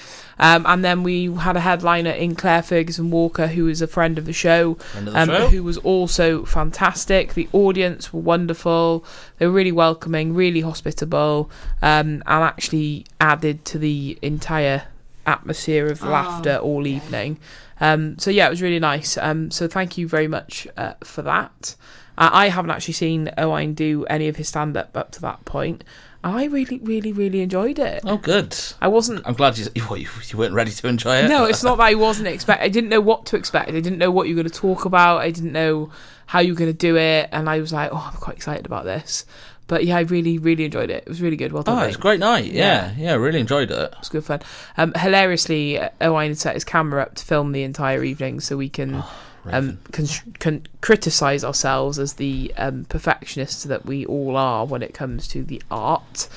um, 0.41 0.65
and 0.67 0.85
then 0.85 1.03
we 1.03 1.33
had 1.33 1.55
a 1.55 1.59
headliner 1.59 2.11
in 2.11 2.35
claire 2.35 2.61
ferguson 2.61 3.11
walker 3.11 3.47
who 3.47 3.67
is 3.67 3.81
a 3.81 3.87
friend 3.87 4.17
of 4.17 4.25
the 4.25 4.33
show, 4.33 4.77
of 4.95 5.05
the 5.05 5.19
um, 5.19 5.29
show. 5.29 5.47
who 5.47 5.63
was 5.63 5.77
also 5.77 6.43
fantastic 6.45 7.33
the 7.33 7.47
audience 7.53 8.11
were 8.11 8.21
wonderful 8.21 9.05
they 9.37 9.45
were 9.45 9.53
really 9.53 9.71
welcoming 9.71 10.33
really 10.33 10.61
hospitable 10.61 11.49
um, 11.81 12.23
and 12.25 12.43
actually 12.43 13.05
added 13.21 13.63
to 13.65 13.77
the 13.77 14.17
entire 14.21 14.83
atmosphere 15.25 15.87
of 15.87 16.03
Oh, 16.03 16.09
laughter 16.09 16.57
all 16.57 16.87
evening 16.87 17.37
um, 17.79 18.17
so 18.19 18.29
yeah, 18.29 18.47
it 18.47 18.49
was 18.49 18.61
really 18.61 18.79
nice. 18.79 19.17
Um, 19.17 19.51
so 19.51 19.67
thank 19.67 19.97
you 19.97 20.07
very 20.07 20.27
much 20.27 20.67
uh, 20.77 20.93
for 21.03 21.21
that. 21.23 21.75
Uh, 22.19 22.29
I 22.31 22.49
haven't 22.49 22.71
actually 22.71 22.93
seen 22.95 23.31
Owain 23.37 23.73
do 23.73 24.05
any 24.05 24.27
of 24.27 24.35
his 24.35 24.49
stand 24.49 24.75
up 24.75 24.95
up 24.95 25.11
to 25.13 25.21
that 25.21 25.45
point. 25.45 25.83
I 26.21 26.45
really, 26.45 26.79
really, 26.79 27.13
really 27.13 27.39
enjoyed 27.39 27.79
it. 27.79 28.01
oh, 28.03 28.17
good. 28.17 28.53
I 28.81 28.89
wasn't. 28.89 29.25
I'm 29.25 29.35
glad 29.35 29.57
you, 29.57 29.67
you, 29.73 30.07
you 30.27 30.37
weren't 30.37 30.53
ready 30.53 30.71
to 30.71 30.87
enjoy 30.87 31.15
it. 31.15 31.29
No, 31.29 31.45
it's 31.45 31.63
not 31.63 31.77
that 31.77 31.83
I 31.83 31.95
wasn't 31.95 32.27
expect. 32.27 32.61
I 32.61 32.67
didn't 32.67 32.89
know 32.89 32.99
what 32.99 33.25
to 33.27 33.37
expect. 33.37 33.69
I 33.69 33.79
didn't 33.79 33.99
know 33.99 34.11
what 34.11 34.27
you 34.27 34.35
were 34.35 34.43
going 34.43 34.51
to 34.51 34.59
talk 34.59 34.83
about. 34.83 35.19
I 35.21 35.31
didn't 35.31 35.53
know 35.53 35.91
how 36.25 36.41
you 36.41 36.53
were 36.53 36.57
going 36.57 36.71
to 36.71 36.77
do 36.77 36.97
it, 36.97 37.29
and 37.31 37.49
I 37.49 37.61
was 37.61 37.71
like, 37.71 37.89
oh, 37.93 38.11
I'm 38.13 38.19
quite 38.19 38.35
excited 38.35 38.65
about 38.65 38.83
this. 38.83 39.25
But 39.67 39.85
yeah, 39.85 39.95
I 39.97 40.01
really, 40.01 40.37
really 40.39 40.65
enjoyed 40.65 40.89
it. 40.89 41.03
It 41.03 41.07
was 41.07 41.21
really 41.21 41.37
good. 41.37 41.53
Well 41.53 41.63
done. 41.63 41.77
Oh, 41.77 41.81
mate. 41.81 41.87
it's 41.87 41.97
a 41.97 42.01
great 42.01 42.19
night. 42.19 42.51
Yeah, 42.51 42.93
yeah, 42.97 43.13
really 43.13 43.39
enjoyed 43.39 43.71
it. 43.71 43.79
It 43.93 43.95
was 43.97 44.09
good 44.09 44.25
fun. 44.25 44.41
Um, 44.75 44.91
hilariously, 44.97 45.79
Owain 46.01 46.31
had 46.31 46.37
set 46.37 46.55
his 46.55 46.65
camera 46.65 47.03
up 47.03 47.15
to 47.15 47.23
film 47.23 47.53
the 47.53 47.63
entire 47.63 48.03
evening, 48.03 48.41
so 48.41 48.57
we 48.57 48.67
can 48.67 49.03
um, 49.51 49.79
can, 49.91 50.07
can 50.39 50.67
criticize 50.81 51.43
ourselves 51.43 51.99
as 51.99 52.13
the 52.13 52.53
um, 52.57 52.85
perfectionists 52.85 53.63
that 53.63 53.85
we 53.85 54.05
all 54.05 54.35
are 54.37 54.65
when 54.65 54.81
it 54.81 54.93
comes 54.93 55.27
to 55.29 55.43
the 55.43 55.61
art. 55.69 56.27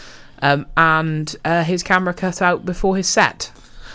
Um, 0.41 0.67
and 0.77 1.35
uh, 1.45 1.63
his 1.65 1.83
camera 1.83 2.15
cut 2.15 2.43
out 2.43 2.65
before 2.67 2.97
his 2.97 3.09
set. 3.09 3.53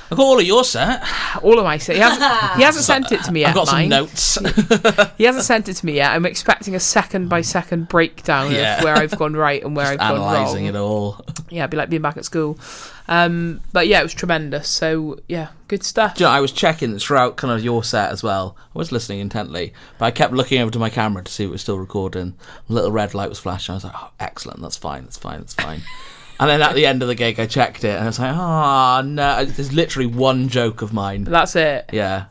I 0.10 0.15
got 0.15 0.23
all 0.23 0.39
of 0.39 0.45
your 0.45 0.63
set. 0.63 1.03
All 1.43 1.58
of 1.60 1.65
my 1.65 1.77
set. 1.77 1.97
He 1.97 2.01
hasn't, 2.01 2.56
he 2.56 2.63
hasn't 2.63 2.86
sent 2.86 3.12
it 3.12 3.21
to 3.25 3.32
me 3.34 3.41
yet. 3.41 3.49
I've 3.49 3.56
got 3.56 3.67
some 3.67 3.89
notes. 3.89 4.38
He 5.17 5.25
hasn't 5.25 5.43
sent 5.43 5.67
it 5.67 5.73
to 5.73 5.86
me 5.86 5.95
yet. 5.95 6.12
I'm 6.12 6.25
expecting 6.25 6.75
a 6.75 6.80
second 6.80 7.27
by 7.27 7.41
second 7.41 7.89
breakdown 7.89 8.51
Yeah. 8.51 8.77
of 8.77 8.84
where 8.86 8.95
I've 8.95 9.17
gone 9.17 9.34
right 9.34 9.62
and 9.62 9.75
where 9.75 9.88
I've 9.88 9.99
gone 9.99 10.19
wrong. 10.19 10.36
Analysing 10.36 10.65
it 10.67 10.75
all. 10.75 11.19
Yeah, 11.49 11.63
it'd 11.63 11.71
be 11.71 11.77
like 11.77 11.89
being 11.89 12.01
back 12.01 12.15
at 12.15 12.23
school. 12.23 12.58
Um, 13.08 13.62
but 13.72 13.88
yeah, 13.88 14.00
it 14.00 14.04
was 14.04 14.13
tremendous. 14.13 14.67
So 14.67 15.20
yeah, 15.28 15.50
good 15.67 15.84
stuff. 15.84 16.15
Do 16.15 16.24
you 16.24 16.30
know, 16.30 16.34
I 16.34 16.41
was 16.41 16.52
checking 16.52 16.98
throughout 17.00 17.38
kind 17.38 17.54
of 17.54 17.63
your 17.63 17.84
set 17.84 18.12
as 18.12 18.22
well. 18.22 18.58
I 18.76 18.78
was 18.78 18.91
listening 18.91 19.20
intently, 19.20 19.74
but 19.98 20.06
I 20.06 20.12
kept 20.12 20.34
looking 20.34 20.62
over 20.62 20.72
to 20.72 20.80
my 20.80 20.89
camera 20.89 21.24
to 21.24 21.32
see 21.32 21.43
if 21.43 21.50
it 21.50 21.52
was 21.52 21.62
still 21.62 21.80
recording. 21.80 22.36
A 22.70 22.74
little 22.74 22.91
red 22.91 23.13
light 23.13 23.30
was 23.30 23.39
flashing. 23.39 23.74
I 23.74 23.76
was 23.78 23.84
like, 23.84 23.96
oh, 23.96 24.12
excellent. 24.20 24.62
That's 24.62 24.78
fine. 24.78 25.04
That's 25.04 25.17
fine. 25.17 25.39
That's 25.39 25.54
fine. 25.54 25.82
and 26.39 26.50
then 26.50 26.62
at 26.62 26.76
the 26.76 26.86
end 26.86 27.02
of 27.02 27.08
the 27.08 27.15
gig, 27.15 27.39
I 27.39 27.46
checked 27.46 27.84
it 27.84 27.96
and 27.96 28.04
I 28.04 28.08
was 28.08 28.20
like, 28.20 28.36
oh, 28.36 29.02
no. 29.06 29.46
There's 29.46 29.74
literally 29.74 30.08
one 30.08 30.50
joke 30.50 30.82
of 30.82 30.91
mine. 30.91 31.24
That's 31.24 31.56
it. 31.56 31.89
Yeah. 31.93 32.26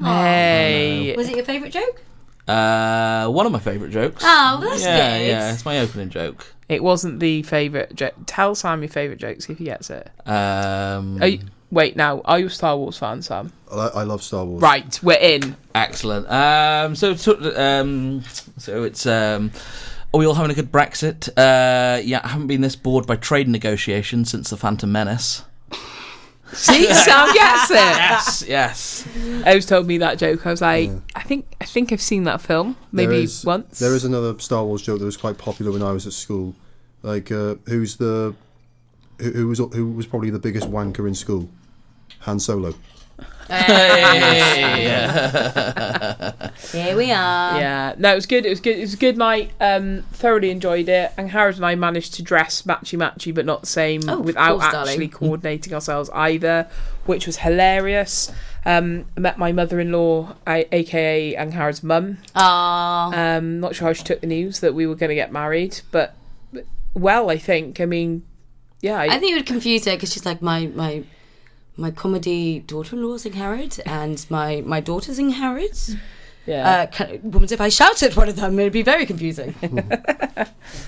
Hey. 0.00 1.14
Was 1.16 1.28
it 1.28 1.36
your 1.36 1.44
favourite 1.44 1.72
joke? 1.72 2.02
Uh, 2.46 3.28
one 3.28 3.46
of 3.46 3.52
my 3.52 3.58
favourite 3.58 3.92
jokes. 3.92 4.22
Oh, 4.24 4.60
that's 4.62 4.82
yeah, 4.84 5.18
good. 5.18 5.26
yeah. 5.26 5.52
It's 5.52 5.64
my 5.64 5.80
opening 5.80 6.10
joke. 6.10 6.53
It 6.68 6.82
wasn't 6.82 7.20
the 7.20 7.42
favourite 7.42 7.94
joke. 7.94 8.14
Tell 8.26 8.54
Sam 8.54 8.82
your 8.82 8.88
favourite 8.88 9.20
jokes 9.20 9.48
if 9.48 9.58
he 9.58 9.64
gets 9.64 9.90
it. 9.90 10.10
Um, 10.26 11.22
Are 11.22 11.26
you, 11.26 11.40
wait, 11.70 11.96
now, 11.96 12.20
are 12.24 12.38
you 12.38 12.46
a 12.46 12.50
Star 12.50 12.76
Wars 12.76 12.96
fan, 12.96 13.22
Sam? 13.22 13.52
I, 13.70 13.88
I 13.88 14.02
love 14.04 14.22
Star 14.22 14.44
Wars. 14.44 14.62
Right, 14.62 15.02
we're 15.02 15.18
in. 15.18 15.56
Excellent. 15.74 16.30
Um, 16.30 16.94
so, 16.94 17.14
so, 17.14 17.34
um, 17.56 18.22
so 18.58 18.84
it's 18.84 19.04
um, 19.06 19.50
are 20.14 20.18
we 20.18 20.26
all 20.26 20.34
having 20.34 20.52
a 20.52 20.54
good 20.54 20.70
Brexit? 20.70 21.28
Uh, 21.36 22.00
yeah, 22.00 22.20
I 22.22 22.28
haven't 22.28 22.46
been 22.46 22.60
this 22.60 22.76
bored 22.76 23.06
by 23.06 23.16
trade 23.16 23.48
negotiations 23.48 24.30
since 24.30 24.50
the 24.50 24.56
Phantom 24.56 24.90
Menace. 24.90 25.42
See, 26.54 26.92
Sam 26.92 27.32
gets 27.34 27.70
it. 27.70 27.74
Yes, 27.74 28.44
yes. 28.46 29.08
O's 29.46 29.66
told 29.66 29.86
me 29.86 29.98
that 29.98 30.18
joke. 30.18 30.46
I 30.46 30.50
was 30.50 30.60
like, 30.60 30.90
I 31.14 31.22
think 31.22 31.54
I 31.60 31.64
think 31.64 31.92
I've 31.92 32.00
seen 32.00 32.24
that 32.24 32.40
film 32.40 32.76
maybe 32.92 33.24
is- 33.24 33.44
once. 33.44 33.78
There 33.78 33.94
is 33.94 34.04
another 34.04 34.38
Star 34.38 34.64
Wars 34.64 34.82
joke 34.82 34.98
that 35.00 35.04
was 35.04 35.16
quite 35.16 35.38
popular 35.38 35.72
when 35.72 35.82
I 35.82 35.92
was 35.92 36.06
at 36.06 36.12
school. 36.12 36.54
Like, 37.02 37.30
uh, 37.30 37.56
who's 37.66 37.96
the 37.96 38.34
who, 39.20 39.30
who 39.32 39.48
was 39.48 39.58
who 39.58 39.92
was 39.92 40.06
probably 40.06 40.30
the 40.30 40.38
biggest 40.38 40.70
wanker 40.70 41.06
in 41.06 41.14
school? 41.14 41.48
Han 42.20 42.40
Solo. 42.40 42.74
Hey, 43.48 44.84
Here 46.72 46.96
we 46.96 47.10
are. 47.12 47.58
Yeah, 47.60 47.94
no, 47.98 48.12
it 48.12 48.14
was 48.14 48.26
good. 48.26 48.46
It 48.46 48.50
was 48.50 48.60
good. 48.60 48.76
It 48.78 48.80
was 48.82 48.94
a 48.94 48.98
good 48.98 49.16
night. 49.16 49.52
Um, 49.60 50.02
thoroughly 50.12 50.50
enjoyed 50.50 50.88
it. 50.88 51.12
And 51.16 51.30
Harrod 51.30 51.56
and 51.56 51.66
I 51.66 51.74
managed 51.74 52.14
to 52.14 52.22
dress 52.22 52.62
matchy 52.62 52.98
matchy, 52.98 53.34
but 53.34 53.44
not 53.44 53.60
the 53.60 53.66
same, 53.66 54.02
Oh, 54.08 54.20
without 54.20 54.60
course, 54.60 54.64
actually 54.74 55.08
darling. 55.08 55.10
coordinating 55.10 55.74
ourselves 55.74 56.10
either, 56.14 56.68
which 57.06 57.26
was 57.26 57.38
hilarious. 57.38 58.32
Um, 58.66 59.04
I 59.16 59.20
met 59.20 59.38
my 59.38 59.52
mother-in-law, 59.52 60.36
I, 60.46 60.66
aka 60.72 61.36
Ang 61.36 61.52
Harrod's 61.52 61.82
mum. 61.82 62.18
Aw. 62.34 63.12
Um, 63.36 63.60
not 63.60 63.74
sure 63.74 63.88
how 63.88 63.92
she 63.92 64.04
took 64.04 64.20
the 64.20 64.26
news 64.26 64.60
that 64.60 64.74
we 64.74 64.86
were 64.86 64.94
going 64.94 65.10
to 65.10 65.14
get 65.14 65.30
married, 65.32 65.80
but 65.90 66.14
but 66.52 66.64
well, 66.94 67.28
I 67.30 67.36
think. 67.38 67.80
I 67.80 67.84
mean, 67.84 68.24
yeah, 68.80 68.98
I, 68.98 69.04
I 69.16 69.18
think 69.18 69.32
it 69.32 69.36
would 69.36 69.46
confuse 69.46 69.84
her 69.84 69.92
because 69.92 70.12
she's 70.12 70.24
like 70.24 70.40
my 70.40 70.66
my 70.68 71.04
my 71.76 71.90
comedy 71.90 72.60
daughter-in-law's 72.60 73.26
in 73.26 73.32
Harrod 73.34 73.78
and 73.86 74.24
my 74.30 74.62
my 74.66 74.80
daughter's 74.80 75.18
in 75.18 75.30
Harrod. 75.30 75.76
yeah. 76.46 76.68
Uh, 76.70 76.86
can, 76.86 77.08
what 77.22 77.50
if 77.50 77.60
I 77.60 77.68
shouted 77.68 78.14
one 78.16 78.28
of 78.28 78.36
them? 78.36 78.58
It'd 78.58 78.72
be 78.72 78.82
very 78.82 79.06
confusing. 79.06 79.54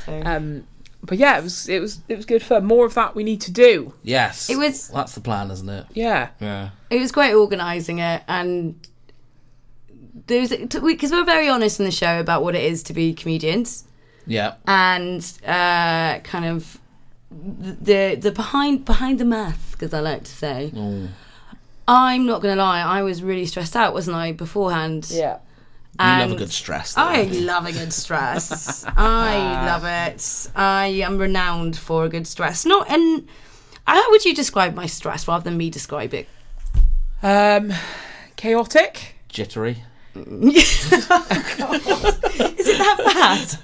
So- 0.06 0.22
um, 0.24 0.66
but 1.02 1.18
yeah, 1.18 1.38
it 1.38 1.42
was 1.44 1.68
it 1.68 1.80
was 1.80 2.00
it 2.08 2.16
was 2.16 2.24
good 2.26 2.42
fun. 2.42 2.64
More 2.64 2.84
of 2.86 2.94
that 2.94 3.14
we 3.14 3.22
need 3.24 3.40
to 3.42 3.52
do. 3.52 3.92
yes. 4.02 4.48
It 4.50 4.56
was- 4.56 4.88
That's 4.88 5.14
the 5.14 5.20
plan, 5.20 5.50
isn't 5.50 5.68
it? 5.68 5.86
Yeah. 5.92 6.28
Yeah. 6.40 6.70
it 6.90 6.98
was 7.00 7.12
great 7.12 7.34
organising 7.34 7.98
it 8.00 8.22
and 8.28 8.74
there's 10.26 10.50
because 10.50 11.12
we're 11.12 11.24
very 11.24 11.48
honest 11.48 11.78
in 11.78 11.84
the 11.86 11.92
show 11.92 12.18
about 12.18 12.42
what 12.42 12.54
it 12.56 12.64
is 12.64 12.82
to 12.84 12.92
be 12.92 13.12
comedians 13.14 13.84
Yeah. 14.26 14.54
and 14.66 15.20
uh, 15.46 16.18
kind 16.20 16.46
of 16.46 16.78
the 17.30 18.14
the 18.14 18.30
behind 18.32 18.84
behind 18.84 19.18
the 19.18 19.24
mask, 19.24 19.82
as 19.82 19.92
I 19.92 20.00
like 20.00 20.24
to 20.24 20.32
say. 20.32 20.72
Oh. 20.76 21.08
I'm 21.88 22.26
not 22.26 22.42
gonna 22.42 22.56
lie, 22.56 22.80
I 22.80 23.02
was 23.02 23.22
really 23.22 23.46
stressed 23.46 23.76
out, 23.76 23.94
wasn't 23.94 24.16
I, 24.16 24.32
beforehand? 24.32 25.06
Yeah. 25.10 25.38
You 25.98 26.04
love 26.04 26.32
a 26.32 26.36
good 26.36 26.52
stress. 26.52 26.94
though. 26.94 27.02
I 27.02 27.22
love 27.22 27.64
a 27.64 27.72
good 27.72 27.92
stress. 27.92 28.84
I 28.96 29.64
love 29.64 29.84
it. 29.84 30.50
I 30.54 30.86
am 30.88 31.16
renowned 31.16 31.76
for 31.78 32.04
a 32.04 32.08
good 32.08 32.26
stress. 32.26 32.66
Not 32.66 32.90
and 32.90 33.26
How 33.86 34.10
would 34.10 34.24
you 34.24 34.34
describe 34.34 34.74
my 34.74 34.86
stress 34.86 35.26
rather 35.26 35.44
than 35.44 35.56
me 35.56 35.70
describe 35.70 36.12
it? 36.12 36.28
Um, 37.22 37.72
chaotic. 38.36 39.14
Jittery. 39.28 39.78
Is 40.16 40.92
it 40.92 41.08
that 42.78 42.98
bad? 43.04 43.58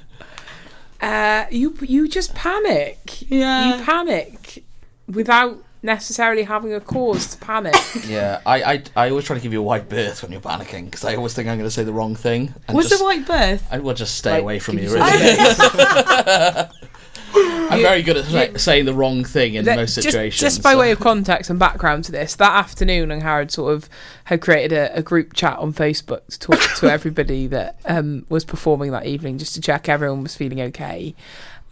Uh, 1.02 1.46
you 1.50 1.76
you 1.82 2.08
just 2.08 2.34
panic. 2.34 3.28
Yeah. 3.30 3.76
You 3.76 3.84
panic 3.84 4.64
without 5.08 5.58
necessarily 5.82 6.44
having 6.44 6.72
a 6.72 6.80
cause 6.80 7.34
to 7.34 7.38
panic. 7.38 7.74
Yeah, 8.06 8.40
I, 8.46 8.62
I, 8.62 8.82
I 8.96 9.10
always 9.10 9.24
try 9.24 9.36
to 9.36 9.42
give 9.42 9.52
you 9.52 9.60
a 9.60 9.62
wide 9.64 9.88
berth 9.88 10.22
when 10.22 10.30
you're 10.32 10.40
panicking 10.40 10.84
because 10.86 11.04
I 11.04 11.16
always 11.16 11.34
think 11.34 11.48
I'm 11.48 11.58
going 11.58 11.66
to 11.66 11.70
say 11.74 11.82
the 11.84 11.92
wrong 11.92 12.14
thing. 12.14 12.54
And 12.68 12.76
Was 12.76 12.88
just, 12.88 13.00
the 13.00 13.04
white 13.04 13.26
birth? 13.26 13.66
I 13.70 13.78
will 13.80 13.94
just 13.94 14.16
stay 14.16 14.32
Like, 14.32 14.42
away 14.42 14.58
from 14.60 14.78
you. 14.78 14.84
you 14.84 14.94
Really. 14.94 15.08
I'm 17.34 17.80
very 17.80 18.02
good 18.02 18.16
at 18.18 18.24
sa- 18.26 18.58
saying 18.58 18.84
the 18.84 18.94
wrong 18.94 19.24
thing 19.24 19.54
in 19.54 19.64
That- 19.64 19.76
most 19.76 19.94
situations. 19.94 20.40
just 20.40 20.62
by 20.62 20.72
so- 20.72 20.78
way 20.78 20.90
of 20.90 21.00
context 21.00 21.50
and 21.50 21.58
background 21.58 22.04
to 22.04 22.12
this, 22.12 22.34
that 22.36 22.52
afternoon, 22.56 23.10
and 23.10 23.22
Howard 23.22 23.50
sort 23.50 23.72
of 23.74 23.88
had 24.24 24.40
created 24.40 24.72
a, 24.72 24.98
a 24.98 25.02
group 25.02 25.32
chat 25.34 25.58
on 25.58 25.72
Facebook 25.72 26.26
to 26.28 26.38
talk 26.38 26.60
to 26.78 26.90
everybody 26.92 27.46
that 27.48 27.78
um, 27.86 28.26
was 28.28 28.44
performing 28.44 28.90
that 28.92 29.06
evening, 29.06 29.38
just 29.38 29.54
to 29.54 29.60
check 29.60 29.88
everyone 29.88 30.22
was 30.22 30.36
feeling 30.36 30.60
okay. 30.60 31.14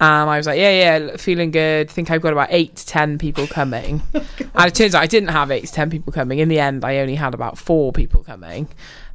And 0.03 0.31
I 0.31 0.39
was 0.39 0.47
like, 0.47 0.59
yeah, 0.59 0.99
yeah, 0.99 1.17
feeling 1.19 1.51
good. 1.51 1.91
think 1.91 2.11
I've 2.11 2.23
got 2.23 2.33
about 2.33 2.49
eight 2.51 2.75
to 2.77 2.87
ten 2.87 3.19
people 3.19 3.47
coming. 3.47 4.01
and 4.15 4.25
it 4.67 4.75
turns 4.75 4.95
out 4.95 5.03
I 5.03 5.07
didn't 5.07 5.29
have 5.29 5.51
eight 5.51 5.67
to 5.67 5.73
ten 5.73 5.91
people 5.91 6.11
coming. 6.11 6.39
In 6.39 6.49
the 6.49 6.59
end, 6.59 6.87
I 6.87 6.99
only 7.01 7.17
had 7.17 7.35
about 7.35 7.59
four 7.59 7.93
people 7.93 8.23
coming. 8.25 8.69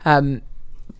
Um, 0.06 0.44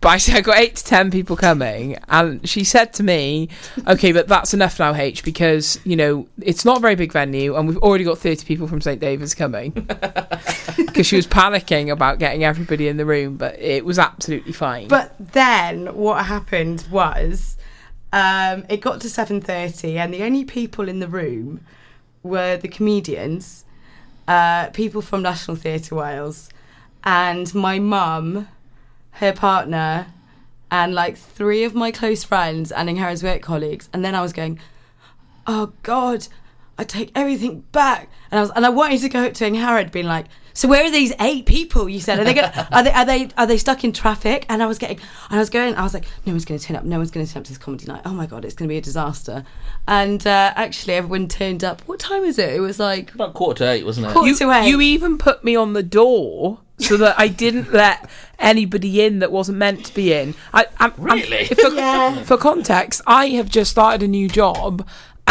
but 0.00 0.08
I 0.08 0.18
said 0.18 0.36
I 0.36 0.40
got 0.40 0.58
eight 0.58 0.76
to 0.76 0.84
ten 0.84 1.10
people 1.10 1.36
coming, 1.36 1.96
and 2.08 2.46
she 2.48 2.64
said 2.64 2.92
to 2.94 3.02
me, 3.02 3.48
"Okay, 3.86 4.12
but 4.12 4.28
that's 4.28 4.54
enough 4.54 4.78
now, 4.78 4.94
H, 4.94 5.24
because 5.24 5.78
you 5.84 5.96
know 5.96 6.28
it's 6.40 6.64
not 6.64 6.78
a 6.78 6.80
very 6.80 6.94
big 6.94 7.12
venue, 7.12 7.56
and 7.56 7.66
we've 7.66 7.78
already 7.78 8.04
got 8.04 8.18
thirty 8.18 8.44
people 8.44 8.68
from 8.68 8.80
St 8.80 9.00
David's 9.00 9.34
coming." 9.34 9.72
Because 10.76 11.06
she 11.06 11.16
was 11.16 11.26
panicking 11.26 11.92
about 11.92 12.18
getting 12.18 12.42
everybody 12.42 12.88
in 12.88 12.96
the 12.96 13.04
room, 13.04 13.36
but 13.36 13.58
it 13.58 13.84
was 13.84 13.98
absolutely 13.98 14.52
fine. 14.52 14.88
But 14.88 15.14
then 15.18 15.94
what 15.94 16.24
happened 16.24 16.86
was 16.90 17.56
um, 18.12 18.64
it 18.70 18.80
got 18.80 19.02
to 19.02 19.08
7.30 19.08 19.96
and 19.96 20.14
the 20.14 20.22
only 20.22 20.44
people 20.44 20.88
in 20.88 21.00
the 21.00 21.08
room 21.08 21.60
were 22.22 22.56
the 22.56 22.68
comedians, 22.68 23.64
uh, 24.26 24.68
people 24.70 25.02
from 25.02 25.22
National 25.22 25.56
Theatre 25.56 25.94
Wales, 25.94 26.48
and 27.04 27.54
my 27.54 27.78
mum, 27.78 28.48
her 29.18 29.32
partner, 29.32 30.06
and 30.70 30.94
like 30.94 31.16
three 31.16 31.64
of 31.64 31.74
my 31.74 31.90
close 31.90 32.24
friends 32.24 32.72
and 32.72 32.88
in 32.90 32.96
Harris 32.96 33.22
work 33.22 33.42
colleagues. 33.42 33.88
And 33.92 34.04
then 34.04 34.14
I 34.14 34.20
was 34.20 34.32
going, 34.32 34.58
oh 35.46 35.72
God, 35.82 36.26
I 36.78 36.84
take 36.84 37.12
everything 37.14 37.60
back. 37.72 38.08
And 38.30 38.38
I 38.38 38.42
was, 38.42 38.50
and 38.50 38.66
I 38.66 38.70
wanted 38.70 39.00
to 39.00 39.08
go 39.08 39.30
to 39.30 39.54
Harrod, 39.54 39.92
being 39.92 40.06
like, 40.06 40.26
so 40.56 40.68
where 40.68 40.82
are 40.84 40.90
these 40.90 41.12
eight 41.20 41.44
people? 41.44 41.86
You 41.88 42.00
said 42.00 42.18
are 42.18 42.24
they 42.24 42.32
gonna, 42.34 42.68
are 42.72 42.82
they 42.82 42.90
are 42.90 43.04
they 43.04 43.28
are 43.36 43.46
they 43.46 43.58
stuck 43.58 43.84
in 43.84 43.92
traffic? 43.92 44.46
And 44.48 44.62
I 44.62 44.66
was 44.66 44.78
getting, 44.78 44.98
and 45.30 45.36
I 45.36 45.38
was 45.38 45.50
going, 45.50 45.74
I 45.74 45.82
was 45.82 45.92
like, 45.94 46.06
no 46.24 46.32
one's 46.32 46.44
going 46.46 46.58
to 46.58 46.66
turn 46.66 46.76
up, 46.76 46.84
no 46.84 46.96
one's 46.98 47.10
going 47.10 47.26
to 47.26 47.30
turn 47.32 47.40
up 47.42 47.44
to 47.44 47.50
this 47.50 47.58
comedy 47.58 47.84
night. 47.86 48.00
Oh 48.06 48.12
my 48.14 48.24
god, 48.26 48.44
it's 48.44 48.54
going 48.54 48.66
to 48.68 48.72
be 48.72 48.78
a 48.78 48.80
disaster. 48.80 49.44
And 49.86 50.26
uh, 50.26 50.52
actually, 50.56 50.94
everyone 50.94 51.28
turned 51.28 51.62
up. 51.62 51.82
What 51.82 52.00
time 52.00 52.24
is 52.24 52.38
it? 52.38 52.54
It 52.54 52.60
was 52.60 52.78
like 52.78 53.14
About 53.14 53.34
quarter 53.34 53.64
to 53.64 53.70
eight, 53.70 53.84
wasn't 53.84 54.06
it? 54.06 54.12
Quarter- 54.14 54.28
you, 54.28 54.34
to 54.36 54.50
eight. 54.50 54.68
you 54.68 54.80
even 54.80 55.18
put 55.18 55.44
me 55.44 55.54
on 55.54 55.74
the 55.74 55.82
door 55.82 56.60
so 56.78 56.96
that 56.96 57.18
I 57.18 57.28
didn't 57.28 57.72
let 57.72 58.08
anybody 58.38 59.02
in 59.04 59.18
that 59.20 59.32
wasn't 59.32 59.58
meant 59.58 59.84
to 59.86 59.94
be 59.94 60.12
in. 60.12 60.34
I, 60.52 60.66
I'm, 60.78 60.92
I'm- 60.92 61.02
Really? 61.20 61.44
for, 61.46 61.68
Yeah. 61.74 62.22
for 62.24 62.36
context, 62.36 63.00
I 63.06 63.28
have 63.28 63.48
just 63.48 63.70
started 63.70 64.02
a 64.02 64.08
new 64.08 64.28
job. 64.28 64.86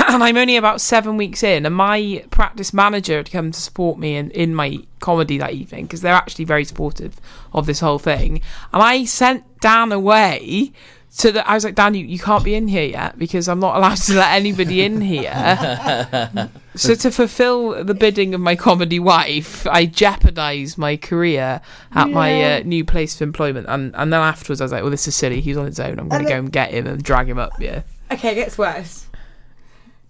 And 0.15 0.24
I'm 0.24 0.38
only 0.38 0.56
about 0.56 0.82
seven 0.82 1.18
weeks 1.18 1.41
in, 1.44 1.65
and 1.65 1.74
my 1.74 2.24
practice 2.30 2.74
manager 2.74 3.18
had 3.18 3.32
come 3.32 3.52
to 3.52 3.60
support 3.60 3.98
me 3.98 4.15
in, 4.15 4.30
in 4.32 4.54
my 4.54 4.80
comedy 5.00 5.38
that 5.39 5.54
evening 5.54 5.86
because 5.86 6.02
they're 6.02 6.13
actually 6.13 6.46
very 6.46 6.63
supportive 6.63 7.20
of 7.54 7.65
this 7.65 7.80
whole 7.80 8.00
thing. 8.00 8.41
And 8.72 8.84
I 8.84 9.06
sent 9.06 9.44
Dan 9.62 9.91
away 9.91 10.72
to 11.18 11.32
the. 11.32 11.50
I 11.50 11.56
was 11.56 11.63
like, 11.65 11.76
Dan, 11.76 11.96
you, 11.96 12.06
you 12.06 12.20
can't 12.20 12.44
be 12.44 12.54
in 12.56 12.68
here 12.68 12.86
yet 12.86 13.18
because 13.18 13.48
I'm 13.48 13.60
not 13.60 13.78
allowed 13.78 13.98
to 13.98 14.13
let 14.13 14.32
anybody 14.36 14.82
in 14.84 15.02
here. 15.02 16.50
So 16.76 16.94
to 16.94 17.10
fulfill 17.10 17.86
the 17.86 17.94
bidding 17.94 18.34
of 18.34 18.41
my 18.41 18.58
comedy 18.58 19.00
wife, 19.00 19.65
I 19.65 19.86
jeopardised 19.86 20.78
my 20.78 20.98
career 20.98 21.62
at 21.94 22.10
my 22.10 22.58
uh, 22.58 22.63
new 22.65 22.84
place 22.84 23.15
of 23.15 23.22
employment, 23.22 23.68
and 23.70 23.96
and 23.96 24.12
then 24.12 24.20
afterwards 24.20 24.60
I 24.60 24.65
was 24.65 24.74
like, 24.74 24.82
well, 24.82 24.91
this 24.91 25.08
is 25.08 25.15
silly. 25.15 25.39
He's 25.39 25.56
on 25.56 25.68
his 25.68 25.80
own. 25.80 26.00
I'm 26.00 26.10
going 26.10 26.24
to 26.24 26.30
go 26.30 26.38
and 26.38 26.52
get 26.52 26.72
him 26.72 26.86
and 26.86 27.02
drag 27.02 27.30
him 27.30 27.39
up. 27.39 27.54
Yeah. 27.60 27.84
Okay, 28.12 28.34
it 28.34 28.36
gets 28.36 28.58
worse. 28.58 29.05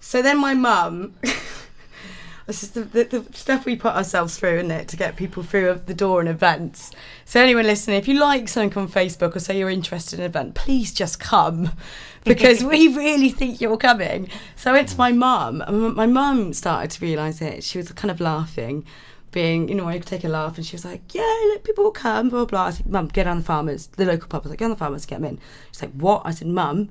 So 0.06 0.22
then 0.22 0.40
my 0.40 0.54
mum, 0.54 1.16
this 2.46 2.62
is 2.62 2.72
the, 2.72 2.82
the, 2.82 3.06
the 3.06 3.34
stuff 3.34 3.66
we 3.66 3.76
put 3.76 3.96
ourselves 3.96 4.38
through, 4.38 4.58
isn't 4.58 4.70
it, 4.70 4.88
to 4.90 4.98
get 4.98 5.16
people 5.16 5.42
through 5.42 5.82
the 5.88 5.96
door 5.96 6.20
and 6.20 6.30
events. 6.30 6.92
So 7.26 7.42
anyone 7.42 7.66
listening, 7.66 7.98
if 7.98 8.08
you 8.08 8.20
like 8.20 8.48
something 8.48 8.84
on 8.84 8.88
Facebook 8.88 9.36
or 9.36 9.40
say 9.40 9.58
you're 9.58 9.72
interested 9.72 10.20
in 10.20 10.26
an 10.26 10.30
event, 10.30 10.54
please 10.54 10.94
just 10.94 11.20
come 11.20 11.72
because 12.24 12.64
we 12.64 12.96
really 12.96 13.30
think 13.30 13.60
you're 13.60 13.78
coming. 13.78 14.30
So 14.56 14.70
I 14.70 14.74
went 14.74 14.90
to 14.90 14.98
my 14.98 15.12
mum, 15.12 15.64
and 15.66 15.96
my 15.96 16.06
mum 16.06 16.54
started 16.54 16.92
to 16.92 17.04
realise 17.04 17.42
it. 17.42 17.64
She 17.64 17.80
was 17.80 17.92
kind 17.94 18.12
of 18.12 18.22
laughing. 18.22 18.86
Being, 19.32 19.68
you 19.70 19.76
know, 19.76 19.88
I 19.88 19.98
could 19.98 20.08
take 20.08 20.24
a 20.24 20.30
laugh, 20.30 20.56
and 20.58 20.66
she 20.66 20.76
was 20.76 20.86
like, 20.86 21.16
"Yeah, 21.16 21.24
look, 21.48 21.64
people 21.64 21.84
will 21.84 21.92
come, 21.92 22.30
blah 22.30 22.46
blah." 22.46 22.46
blah. 22.46 22.66
I 22.68 22.70
said, 22.70 22.86
"Mum, 22.86 23.08
get 23.08 23.26
on 23.26 23.40
the 23.40 23.44
farmers, 23.44 23.88
the 23.88 24.06
local 24.06 24.30
pub." 24.30 24.42
I 24.42 24.44
was 24.44 24.50
like, 24.52 24.60
"Get 24.60 24.66
on 24.66 24.72
the 24.72 24.78
farmers, 24.78 25.06
get 25.08 25.20
them 25.20 25.26
in." 25.32 25.40
She's 25.72 25.82
like, 25.82 25.94
"What?" 25.94 26.22
I 26.24 26.32
said, 26.32 26.48
"Mum, 26.48 26.90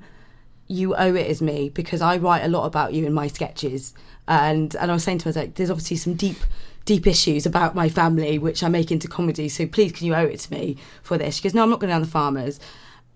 you 0.67 0.95
owe 0.95 1.13
it 1.13 1.27
as 1.27 1.41
me 1.41 1.69
because 1.69 2.01
I 2.01 2.17
write 2.17 2.43
a 2.43 2.47
lot 2.47 2.65
about 2.65 2.93
you 2.93 3.05
in 3.05 3.13
my 3.13 3.27
sketches. 3.27 3.93
And 4.27 4.75
and 4.75 4.91
I 4.91 4.93
was 4.93 5.03
saying 5.03 5.19
to 5.19 5.31
her, 5.31 5.39
like, 5.39 5.55
there's 5.55 5.69
obviously 5.69 5.97
some 5.97 6.15
deep 6.15 6.37
deep 6.85 7.07
issues 7.07 7.45
about 7.47 7.73
my 7.73 7.89
family 7.89 8.37
which 8.37 8.63
I 8.63 8.69
make 8.69 8.91
into 8.91 9.07
comedy. 9.07 9.49
So 9.49 9.65
please 9.65 9.91
can 9.91 10.07
you 10.07 10.15
owe 10.15 10.25
it 10.25 10.39
to 10.41 10.53
me 10.53 10.77
for 11.01 11.17
this? 11.17 11.35
She 11.35 11.43
goes, 11.43 11.53
No, 11.53 11.63
I'm 11.63 11.69
not 11.69 11.79
going 11.79 11.89
down 11.89 12.01
the 12.01 12.07
farmers. 12.07 12.59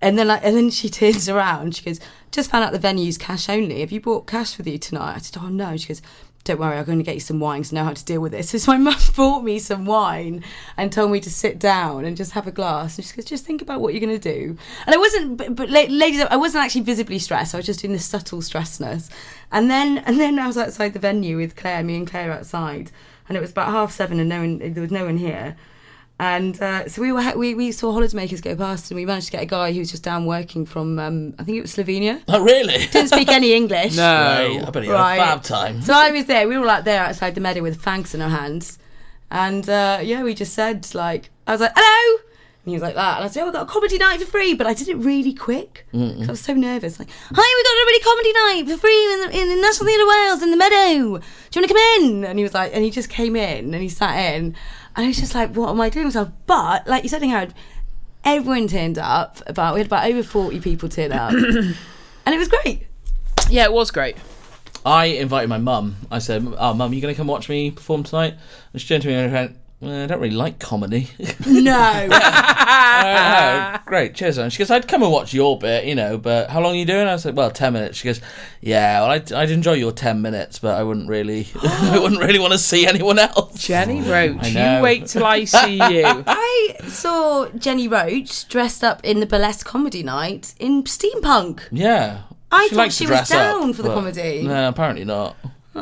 And 0.02 0.18
then 0.18 0.28
like 0.28 0.44
and 0.44 0.56
then 0.56 0.70
she 0.70 0.90
turns 1.02 1.30
around, 1.30 1.76
she 1.76 1.86
goes, 1.86 2.00
Just 2.32 2.52
found 2.52 2.66
out 2.66 2.72
the 2.72 2.80
venue's 2.80 3.18
cash 3.18 3.50
only. 3.50 3.82
Have 3.82 3.92
you 3.92 4.02
brought 4.02 4.28
cash 4.28 4.58
with 4.58 4.68
you 4.68 4.78
tonight? 4.78 5.16
I 5.16 5.20
said, 5.20 5.42
Oh 5.42 5.50
no. 5.50 5.78
She 5.78 5.88
goes, 5.88 6.02
don't 6.50 6.60
worry, 6.60 6.78
I'm 6.78 6.86
going 6.86 6.98
to 6.98 7.04
get 7.04 7.14
you 7.14 7.22
some 7.22 7.40
wine 7.40 7.62
to 7.62 7.76
know 7.76 7.84
how 7.84 7.94
to 7.94 8.06
deal 8.06 8.22
with 8.22 8.32
this. 8.32 8.50
So 8.60 8.72
my 8.72 8.78
mum 8.78 8.96
bought 9.16 9.44
me 9.44 9.60
some 9.60 9.86
wine 9.86 10.44
and 10.76 10.92
told 10.92 11.12
me 11.12 11.20
to 11.20 11.30
sit 11.30 11.60
down 11.60 12.06
and 12.06 12.18
just 12.18 12.32
have 12.32 12.48
a 12.48 12.52
glass. 12.52 12.98
And 12.98 13.06
she 13.06 13.16
goes, 13.16 13.26
just 13.26 13.46
think 13.46 13.62
about 13.62 13.82
what 13.82 13.94
you're 13.94 14.02
going 14.02 14.20
to 14.20 14.34
do. 14.34 14.58
And 14.86 14.96
I 14.96 14.98
wasn't, 14.98 15.38
but, 15.38 15.56
but 15.56 15.70
ladies, 15.70 16.22
I 16.22 16.36
wasn't 16.38 16.66
actually 16.66 16.82
visibly 16.82 17.20
stressed. 17.20 17.54
I 17.54 17.58
was 17.60 17.68
just 17.68 17.82
doing 17.82 17.94
this 17.94 18.06
subtle 18.06 18.40
stressness. 18.40 19.12
And 19.52 19.70
then, 19.70 20.00
and 20.00 20.20
then 20.20 20.40
I 20.40 20.48
was 20.48 20.58
outside 20.58 20.94
the 20.94 21.00
venue 21.00 21.38
with 21.38 21.56
Claire, 21.56 21.84
me 21.84 21.96
and 21.96 22.08
Claire 22.08 22.32
outside, 22.32 22.92
and 23.28 23.38
it 23.38 23.42
was 23.42 23.52
about 23.52 23.70
half 23.70 23.92
seven, 23.92 24.20
and 24.20 24.28
no 24.28 24.40
one, 24.40 24.58
there 24.74 24.82
was 24.82 24.92
no 24.92 25.06
one 25.06 25.18
here. 25.18 25.56
And 26.22 26.62
uh, 26.62 26.90
so 26.90 27.02
we 27.02 27.14
were 27.14 27.24
we, 27.38 27.54
we 27.56 27.72
saw 27.72 27.94
holidaymakers 27.94 28.42
go 28.42 28.54
past, 28.56 28.92
and 28.92 28.98
we 28.98 29.06
managed 29.06 29.28
to 29.28 29.32
get 29.32 29.42
a 29.44 29.46
guy 29.46 29.72
who 29.72 29.80
was 29.80 29.90
just 29.90 30.04
down 30.04 30.26
working 30.26 30.66
from 30.66 31.00
um, 31.00 31.34
I 31.40 31.44
think 31.46 31.58
it 31.58 31.62
was 31.62 31.74
Slovenia. 31.74 32.22
Oh, 32.28 32.42
really? 32.44 32.78
Didn't 32.92 33.08
speak 33.08 33.30
any 33.30 33.54
English. 33.54 33.96
No. 33.96 34.04
Right, 34.04 34.68
I 34.68 34.70
bet 34.70 34.84
he 34.84 34.90
had 34.90 34.96
Right. 34.96 35.16
a 35.16 35.20
fab 35.26 35.44
time. 35.44 35.82
So 35.82 35.94
I 35.94 36.12
was 36.12 36.26
there. 36.26 36.48
We 36.50 36.58
were 36.58 36.64
all 36.66 36.70
out 36.70 36.84
there 36.84 37.02
outside 37.06 37.36
the 37.36 37.42
meadow 37.42 37.62
with 37.62 37.82
fangs 37.82 38.14
in 38.14 38.22
our 38.22 38.30
hands, 38.30 38.78
and 39.32 39.70
uh, 39.70 40.00
yeah, 40.04 40.24
we 40.24 40.34
just 40.34 40.54
said 40.54 40.94
like 40.94 41.30
I 41.48 41.54
was 41.54 41.62
like 41.62 41.72
hello, 41.74 42.18
and 42.66 42.72
he 42.72 42.74
was 42.74 42.82
like 42.82 42.96
that, 42.96 43.16
and 43.18 43.24
I 43.26 43.30
said 43.30 43.44
oh, 43.44 43.46
we 43.46 43.52
got 43.54 43.64
a 43.64 43.72
comedy 43.72 43.98
night 43.98 44.20
for 44.20 44.26
free, 44.26 44.54
but 44.56 44.68
I 44.68 44.74
did 44.74 44.90
it 44.90 44.96
really 44.98 45.34
quick. 45.34 45.86
'cause 45.94 46.28
I 46.28 46.32
was 46.32 46.42
so 46.42 46.54
nervous. 46.54 47.00
Like 47.00 47.08
hi, 47.34 47.56
we 47.58 47.64
got 47.64 47.72
a 47.72 47.86
really 47.88 48.04
comedy 48.04 48.34
night 48.34 48.74
for 48.76 48.78
free 48.82 49.14
in 49.14 49.20
the, 49.22 49.40
in 49.42 49.56
the 49.56 49.62
National 49.62 49.86
Theatre 49.88 50.06
Wales 50.08 50.44
in 50.44 50.52
the 50.52 50.58
meadow. 50.58 50.98
Do 50.98 51.60
you 51.60 51.62
want 51.62 51.68
to 51.70 51.74
come 51.74 51.78
in? 52.04 52.26
And 52.26 52.38
he 52.38 52.44
was 52.44 52.54
like, 52.54 52.72
and 52.76 52.84
he 52.84 52.92
just 52.92 53.08
came 53.10 53.38
in 53.38 53.74
and 53.74 53.82
he 53.82 53.88
sat 53.88 54.18
in, 54.36 54.54
and 55.00 55.06
I 55.06 55.08
was 55.08 55.18
just 55.18 55.34
like, 55.34 55.56
what 55.56 55.70
am 55.70 55.80
I 55.80 55.88
doing 55.88 56.08
myself? 56.08 56.30
But 56.46 56.86
like 56.86 57.04
you 57.04 57.10
said, 57.10 57.24
Howard, 57.24 57.54
everyone 58.26 58.68
turned 58.68 58.98
up. 58.98 59.42
About 59.48 59.76
we 59.76 59.80
had 59.80 59.88
about 59.88 60.10
over 60.10 60.22
forty 60.22 60.60
people 60.60 60.90
turn 60.90 61.14
up, 61.14 61.32
and 61.32 61.76
it 62.28 62.38
was 62.38 62.50
great. 62.50 62.86
Yeah, 63.50 63.64
it 63.64 63.72
was 63.72 63.92
great. 63.92 64.18
I 64.86 65.06
invited 65.06 65.48
my 65.48 65.58
mum. 65.58 65.96
I 66.12 66.20
said, 66.20 66.46
"Oh, 66.58 66.74
mum, 66.74 66.92
you 66.92 67.00
going 67.00 67.14
to 67.14 67.18
come 67.18 67.28
watch 67.28 67.48
me 67.48 67.72
perform 67.72 68.04
tonight?" 68.04 68.36
And 68.74 68.82
she 68.82 68.90
turned 68.90 69.04
to 69.04 69.08
me 69.08 69.14
and 69.14 69.32
went, 69.32 69.58
well, 69.82 70.04
"I 70.04 70.08
don't 70.08 70.20
really 70.20 70.36
like 70.36 70.60
comedy." 70.60 71.10
No. 71.48 72.08
oh, 72.12 73.80
great, 73.86 74.14
cheers. 74.16 74.38
And 74.38 74.52
she 74.52 74.60
goes, 74.60 74.70
"I'd 74.72 74.88
come 74.88 75.04
and 75.04 75.12
watch 75.12 75.34
your 75.34 75.58
bit, 75.58 75.86
you 75.86 75.96
know, 75.96 76.18
but 76.18 76.50
how 76.50 76.62
long 76.62 76.74
are 76.74 76.78
you 76.78 76.86
doing?" 76.86 77.08
I 77.08 77.16
said, 77.18 77.36
"Well, 77.36 77.52
ten 77.52 77.74
minutes." 77.74 77.98
She 77.98 78.08
goes, 78.08 78.22
"Yeah, 78.62 79.02
well, 79.02 79.12
I'd, 79.12 79.32
I'd 79.34 79.52
enjoy 79.52 79.74
your 79.74 79.92
ten 79.92 80.22
minutes, 80.22 80.60
but 80.60 80.78
I 80.78 80.84
wouldn't 80.84 81.08
really, 81.10 81.48
I 81.64 82.00
wouldn't 82.02 82.22
really 82.22 82.40
want 82.40 82.54
to 82.54 82.60
see 82.60 82.86
anyone 82.88 83.20
else." 83.20 83.66
Jenny 83.66 84.02
Roach, 84.02 84.52
you 84.52 84.80
wait 84.82 85.08
till 85.08 85.26
I 85.26 85.46
see 85.46 85.76
you. 85.76 86.04
I 86.28 86.76
saw 86.88 87.48
Jenny 87.50 87.88
Roach 87.88 88.48
dressed 88.48 88.84
up 88.84 89.04
in 89.04 89.20
the 89.20 89.26
burlesque 89.26 89.66
comedy 89.66 90.04
night 90.04 90.54
in 90.60 90.84
steampunk. 90.84 91.62
Yeah, 91.72 92.22
I 92.52 92.66
she 92.66 92.70
thought 92.70 92.78
likes 92.78 92.96
she 92.96 93.06
to 93.06 93.12
was 93.12 93.20
dress 93.20 93.32
up, 93.32 93.38
down 93.62 93.74
for 93.74 93.82
the 93.84 93.90
but- 93.90 93.96
comedy. 93.96 94.44
No, 94.44 94.70
apparently 94.70 95.06
not. 95.06 95.36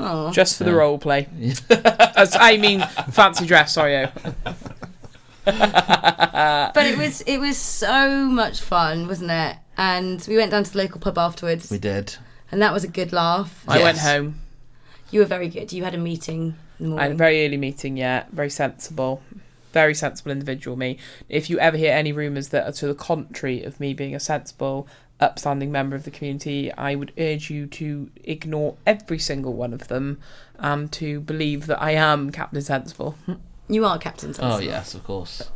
Oh. 0.03 0.31
Just 0.31 0.57
for 0.57 0.63
the 0.63 0.73
role 0.73 0.97
play. 0.97 1.27
As- 1.69 2.35
I 2.39 2.57
mean, 2.57 2.81
fancy 3.11 3.45
dress, 3.45 3.73
sorry. 3.73 4.05
oh. 4.05 4.55
But 5.45 6.85
it 6.85 6.97
was 6.97 7.21
it 7.21 7.37
was 7.39 7.57
so 7.57 8.25
much 8.25 8.61
fun, 8.61 9.07
wasn't 9.07 9.31
it? 9.31 9.57
And 9.77 10.23
we 10.27 10.35
went 10.37 10.51
down 10.51 10.63
to 10.63 10.71
the 10.71 10.77
local 10.79 10.99
pub 10.99 11.17
afterwards, 11.17 11.69
We 11.71 11.77
did. 11.77 12.15
and 12.51 12.61
that 12.61 12.73
was 12.73 12.83
a 12.83 12.87
good 12.87 13.13
laugh. 13.13 13.63
I 13.67 13.81
went 13.81 13.99
home. 13.99 14.39
You 15.11 15.21
were 15.21 15.25
very 15.25 15.47
good. 15.47 15.71
You 15.71 15.83
had 15.83 15.95
a 15.95 15.97
meeting 15.99 16.55
in 16.79 16.89
the 16.91 16.97
I 16.97 17.03
had 17.03 17.11
a 17.11 17.15
very 17.15 17.45
early 17.45 17.57
meeting, 17.57 17.95
yeah. 17.97 18.25
Very 18.31 18.49
sensible. 18.49 19.21
Very 19.71 19.93
sensible 19.93 20.31
individual, 20.31 20.75
me. 20.75 20.97
If 21.29 21.49
you 21.49 21.59
ever 21.59 21.77
hear 21.77 21.93
any 21.93 22.11
rumours 22.11 22.49
that 22.49 22.67
are 22.67 22.71
to 22.73 22.87
the 22.87 22.95
contrary 22.95 23.63
of 23.63 23.79
me 23.79 23.93
being 23.93 24.15
a 24.15 24.19
sensible, 24.19 24.87
upstanding 25.19 25.71
member 25.71 25.95
of 25.95 26.03
the 26.03 26.11
community, 26.11 26.71
I 26.73 26.95
would 26.95 27.11
urge 27.17 27.49
you 27.49 27.65
to 27.67 28.09
ignore 28.23 28.75
every 28.85 29.19
single 29.19 29.53
one 29.53 29.73
of 29.73 29.87
them 29.87 30.19
and 30.59 30.91
to 30.93 31.19
believe 31.21 31.67
that 31.67 31.81
I 31.81 31.91
am 31.91 32.31
Captain 32.31 32.61
Sensible. 32.61 33.15
you 33.69 33.85
are 33.85 33.97
Captain 33.97 34.33
Sensible. 34.33 34.57
Oh 34.57 34.59
yes, 34.59 34.93
of 34.93 35.03
course. 35.03 35.49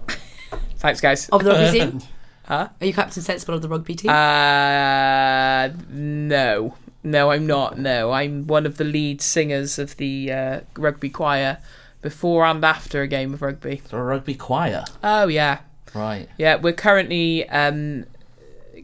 Thanks, 0.78 1.00
guys. 1.02 1.30
Of 1.30 1.44
the 1.44 1.52
rugby 1.52 1.80
team? 1.80 2.02
Huh? 2.46 2.70
Are 2.82 2.86
you 2.86 2.94
Captain 2.94 3.22
Sensible 3.24 3.54
of 3.56 3.62
the 3.62 3.70
rugby 3.70 3.96
team? 3.96 4.10
Uh, 4.12 5.70
no. 5.90 6.76
No, 7.04 7.32
I'm 7.32 7.48
not. 7.48 7.80
No, 7.80 8.12
I'm 8.12 8.46
one 8.48 8.66
of 8.66 8.78
the 8.78 8.84
lead 8.84 9.22
singers 9.22 9.80
of 9.80 9.98
the 9.98 10.32
uh, 10.32 10.60
rugby 10.78 11.10
choir 11.10 11.58
before 12.02 12.46
and 12.46 12.64
after 12.64 13.02
a 13.02 13.08
game 13.08 13.34
of 13.34 13.42
rugby. 13.42 13.82
So 13.90 13.98
a 13.98 14.04
rugby 14.04 14.36
choir, 14.36 14.86
Oh, 15.04 15.28
yeah. 15.28 15.60
right? 15.96 16.28
Yeah, 16.38 16.56
we're 16.58 16.74
currently 16.74 17.48
um, 17.50 18.06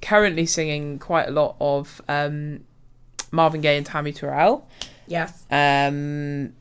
currently 0.02 0.46
singing 0.46 1.00
quite 1.00 1.28
a 1.28 1.32
lot 1.32 1.56
of 1.60 2.02
um, 2.08 2.62
Marvin 3.32 3.62
Gaye 3.62 3.78
and 3.78 3.86
Tammy 3.86 4.14
Terrell. 4.14 4.68
yes. 5.08 5.46
Um, 5.52 6.54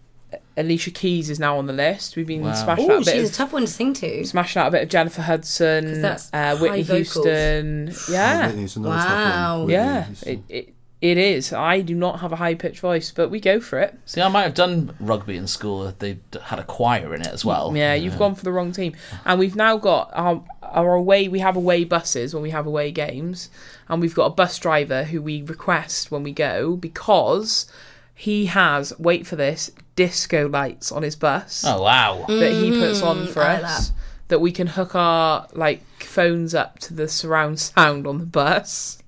Alicia 0.58 0.90
Keys 0.90 1.30
is 1.30 1.38
now 1.38 1.58
on 1.58 1.66
the 1.66 1.72
list. 1.72 2.16
We've 2.16 2.26
been 2.26 2.42
Wow. 2.42 2.54
smashing 2.54 2.84
out 2.86 2.90
Oh, 2.90 2.96
a 2.96 3.04
bit 3.04 3.14
she's 3.14 3.28
of, 3.28 3.34
a 3.34 3.36
tough 3.36 3.52
one 3.52 3.62
to 3.62 3.68
sing 3.70 3.92
to. 3.94 4.24
smashing 4.24 4.60
out 4.60 4.68
a 4.68 4.70
bit 4.70 4.82
of 4.82 4.88
Jennifer 4.88 5.22
Hudson, 5.22 6.04
uh, 6.04 6.56
Whitney 6.56 6.82
vocals. 6.82 7.14
Houston. 7.14 7.94
Yeah, 8.10 8.46
Whitney's 8.48 8.76
another 8.76 8.96
tough 8.96 9.08
one. 9.08 9.18
Wow. 9.30 9.66
Yeah, 9.68 10.10
is- 10.10 10.22
it, 10.24 10.40
it 10.48 10.72
it 11.02 11.18
is. 11.18 11.52
I 11.52 11.82
do 11.82 11.94
not 11.94 12.20
have 12.20 12.32
a 12.32 12.36
high 12.36 12.54
pitched 12.54 12.80
voice, 12.80 13.12
but 13.14 13.30
we 13.30 13.38
go 13.38 13.60
for 13.60 13.78
it. 13.78 13.98
See, 14.06 14.22
I 14.22 14.28
might 14.28 14.44
have 14.44 14.54
done 14.54 14.96
rugby 14.98 15.36
in 15.36 15.46
school. 15.46 15.92
They 15.98 16.18
had 16.42 16.58
a 16.58 16.64
choir 16.64 17.14
in 17.14 17.20
it 17.20 17.26
as 17.28 17.44
well. 17.44 17.76
Yeah, 17.76 17.92
you've 17.92 18.18
gone 18.18 18.34
for 18.34 18.42
the 18.44 18.50
wrong 18.50 18.72
team. 18.72 18.94
And 19.26 19.38
we've 19.38 19.54
now 19.54 19.76
got 19.76 20.10
our, 20.14 20.42
our 20.76 20.94
away, 20.94 21.26
we 21.26 21.40
have 21.40 21.56
away 21.56 21.84
buses 21.84 22.34
when 22.34 22.42
we 22.42 22.50
have 22.50 22.66
away 22.66 22.92
games. 22.92 23.50
And 23.88 24.00
we've 24.00 24.14
got 24.14 24.26
a 24.26 24.30
bus 24.30 24.58
driver 24.58 25.04
who 25.04 25.22
we 25.22 25.42
request 25.42 26.10
when 26.10 26.22
we 26.22 26.32
go 26.32 26.76
because 26.76 27.66
he 28.14 28.46
has, 28.46 28.92
wait 28.98 29.26
for 29.26 29.36
this, 29.36 29.70
disco 29.96 30.48
lights 30.48 30.92
on 30.92 31.02
his 31.02 31.16
bus 31.16 31.64
Oh 31.66 31.82
wow! 31.82 32.26
that 32.28 32.52
he 32.52 32.70
puts 32.70 33.00
on 33.02 33.26
for 33.26 33.40
Mm, 33.40 33.46
I 33.46 33.52
like 33.54 33.64
us. 33.64 33.92
That 34.28 34.40
we 34.40 34.52
can 34.52 34.66
hook 34.66 34.94
our 34.94 35.46
like 35.52 35.82
phones 36.00 36.54
up 36.54 36.78
to 36.80 36.94
the 36.94 37.08
surround 37.08 37.58
sound 37.60 38.06
on 38.06 38.18
the 38.18 38.26
bus. 38.26 38.98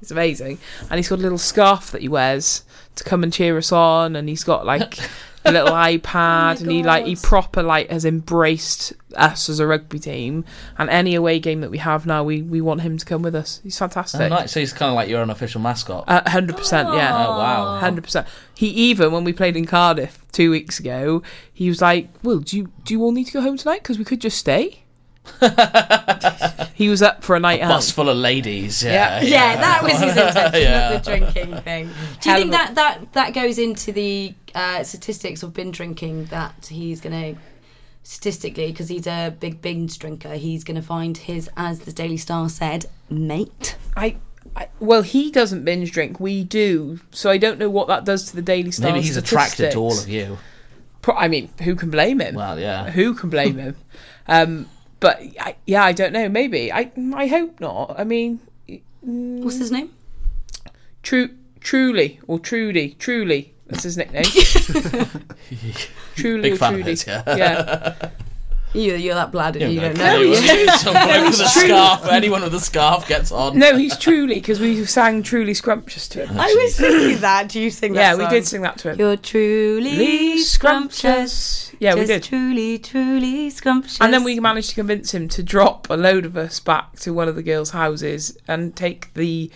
It's 0.00 0.10
amazing. 0.10 0.58
And 0.88 0.98
he's 0.98 1.08
got 1.08 1.18
a 1.18 1.22
little 1.22 1.36
scarf 1.38 1.90
that 1.90 2.00
he 2.00 2.08
wears 2.08 2.62
to 2.96 3.04
come 3.04 3.22
and 3.22 3.32
cheer 3.32 3.58
us 3.58 3.70
on 3.72 4.16
and 4.16 4.28
he's 4.28 4.44
got 4.44 4.64
like 4.64 4.94
a 5.44 5.52
little 5.52 5.70
iPad 5.72 6.60
and 6.60 6.70
he 6.70 6.82
like 6.82 7.06
he 7.06 7.14
God. 7.14 7.22
proper 7.22 7.62
like 7.62 7.90
has 7.90 8.04
embraced 8.04 8.92
us 9.16 9.48
as 9.48 9.58
a 9.58 9.66
rugby 9.66 9.98
team 9.98 10.44
and 10.78 10.90
any 10.90 11.14
away 11.14 11.38
game 11.40 11.62
that 11.62 11.70
we 11.70 11.78
have 11.78 12.06
now 12.06 12.22
we, 12.22 12.42
we 12.42 12.60
want 12.60 12.82
him 12.82 12.98
to 12.98 13.04
come 13.04 13.22
with 13.22 13.34
us. 13.34 13.60
He's 13.62 13.78
fantastic. 13.78 14.20
Oh, 14.20 14.28
nice. 14.28 14.52
So 14.52 14.60
he's 14.60 14.72
kind 14.72 14.90
of 14.90 14.96
like 14.96 15.08
your 15.08 15.22
unofficial 15.22 15.60
mascot. 15.60 16.04
Uh, 16.06 16.28
Hundred 16.28 16.56
percent, 16.56 16.92
yeah. 16.92 17.26
Oh, 17.26 17.30
wow. 17.30 17.78
hundred 17.78 18.04
percent. 18.04 18.26
He 18.54 18.68
even 18.68 19.12
when 19.12 19.24
we 19.24 19.32
played 19.32 19.56
in 19.56 19.64
Cardiff 19.64 20.24
two 20.32 20.50
weeks 20.50 20.78
ago, 20.78 21.22
he 21.52 21.68
was 21.68 21.80
like, 21.80 22.08
"Well, 22.22 22.38
do 22.38 22.56
you 22.56 22.70
do 22.84 22.94
you 22.94 23.02
all 23.02 23.12
need 23.12 23.24
to 23.24 23.32
go 23.32 23.40
home 23.40 23.56
tonight? 23.56 23.82
Because 23.82 23.98
we 23.98 24.04
could 24.04 24.20
just 24.20 24.38
stay." 24.38 24.84
he 26.74 26.88
was 26.88 27.02
up 27.02 27.22
for 27.22 27.36
a 27.36 27.40
night 27.40 27.60
Bus 27.60 27.90
out. 27.90 27.94
full 27.94 28.08
of 28.08 28.16
ladies. 28.16 28.82
Yeah, 28.82 29.20
Yeah. 29.20 29.28
Yeah, 29.28 29.56
that 29.60 29.82
was 29.82 29.92
his 29.92 30.16
intention, 30.16 30.52
Yeah. 30.62 30.90
not 30.90 31.04
the 31.04 31.10
drinking 31.10 31.56
thing. 31.62 31.86
Do 32.20 32.28
you 32.30 32.32
Hell 32.32 32.38
think 32.40 32.50
that, 32.52 32.74
that 32.74 33.12
that 33.12 33.34
goes 33.34 33.58
into 33.58 33.92
the 33.92 34.34
uh, 34.54 34.82
statistics 34.82 35.42
of 35.42 35.54
binge 35.54 35.76
drinking 35.76 36.26
that 36.26 36.66
he's 36.70 37.00
going 37.00 37.34
to 37.34 37.40
statistically 38.02 38.70
because 38.72 38.88
he's 38.88 39.06
a 39.06 39.34
big 39.40 39.60
binge 39.60 39.98
drinker 39.98 40.34
he's 40.34 40.64
going 40.64 40.74
to 40.74 40.82
find 40.82 41.16
his 41.18 41.50
as 41.56 41.80
the 41.80 41.92
daily 41.92 42.16
star 42.16 42.48
said 42.48 42.86
mate 43.10 43.76
I, 43.94 44.16
I, 44.56 44.68
well, 44.80 45.02
he 45.02 45.30
doesn't 45.30 45.64
binge 45.64 45.92
drink. 45.92 46.18
We 46.18 46.42
do, 46.42 46.98
so 47.10 47.30
I 47.30 47.36
don't 47.36 47.58
know 47.58 47.68
what 47.68 47.88
that 47.88 48.04
does 48.04 48.24
to 48.30 48.36
the 48.36 48.42
Daily 48.42 48.70
Star. 48.70 48.90
Maybe 48.90 49.02
he's 49.04 49.16
attracted 49.18 49.72
to 49.72 49.78
all 49.78 49.96
of 49.96 50.08
you. 50.08 50.38
Pro- 51.02 51.14
I 51.14 51.28
mean, 51.28 51.50
who 51.62 51.76
can 51.76 51.90
blame 51.90 52.20
him? 52.20 52.34
Well, 52.34 52.58
yeah. 52.58 52.90
Who 52.90 53.14
can 53.14 53.30
blame 53.30 53.58
him? 53.58 53.76
Um, 54.26 54.68
but 55.00 55.20
I, 55.40 55.56
yeah, 55.66 55.84
I 55.84 55.92
don't 55.92 56.12
know. 56.12 56.28
Maybe 56.28 56.72
I. 56.72 56.92
I 57.14 57.26
hope 57.26 57.60
not. 57.60 57.94
I 57.98 58.04
mean, 58.04 58.40
mm, 58.68 59.42
what's 59.42 59.58
his 59.58 59.70
name 59.70 59.90
True, 61.02 61.30
truly, 61.60 62.20
or 62.26 62.38
Trudy, 62.38 62.96
truly. 62.98 63.54
That's 63.66 63.84
his 63.84 63.96
nickname. 63.96 64.24
truly 66.14 66.42
Big 66.42 66.52
or 66.52 66.56
fan 66.56 66.74
of 66.74 66.82
Trudy. 66.82 66.98
yeah. 67.06 67.36
yeah. 67.36 68.10
you, 68.72 68.94
you're 68.94 69.14
that 69.14 69.32
blood 69.32 69.56
and 69.56 69.72
you 69.72 69.80
don't 69.80 69.92
Okay, 69.92 70.24
know 70.24 70.30
well, 70.30 70.78
Some 70.78 70.92
bloke 70.94 71.30
with 71.30 71.40
a 71.40 71.48
scarf. 71.48 72.06
Anyone 72.10 72.42
with 72.42 72.54
a 72.54 72.60
scarf 72.60 73.06
gets 73.08 73.32
on. 73.32 73.58
No, 73.58 73.76
he's 73.76 73.96
truly 73.98 74.34
because 74.36 74.60
we 74.60 74.84
sang 74.84 75.22
truly 75.22 75.54
scrumptious 75.54 76.06
to 76.08 76.26
him. 76.26 76.38
I 76.38 76.46
was 76.62 76.76
thinking 76.76 77.20
that 77.20 77.48
do 77.48 77.60
you 77.60 77.70
sing 77.70 77.94
that 77.94 78.16
Yeah, 78.16 78.24
we 78.24 78.28
did 78.30 78.46
sing 78.46 78.62
that 78.62 78.78
to 78.78 78.90
him. 78.92 78.98
you're 78.98 79.16
truly 79.16 79.96
Truly 79.96 80.38
scrumptious 80.38 81.72
Yeah, 81.78 81.94
we 81.94 82.06
did. 82.06 82.22
truly 82.22 82.78
truly 82.78 83.50
scrumptious 83.50 84.00
And 84.00 84.12
then 84.12 84.24
we 84.24 84.38
managed 84.40 84.70
to 84.70 84.74
convince 84.74 85.12
him 85.14 85.28
to 85.28 85.42
drop 85.42 85.88
a 85.90 85.94
load 85.94 86.24
of 86.24 86.36
us 86.36 86.60
back 86.60 86.96
to 87.00 87.12
one 87.12 87.28
of 87.28 87.36
the 87.36 87.42
girls' 87.42 87.70
houses 87.70 88.36
and 88.48 88.74
take 88.76 89.12
the 89.14 89.50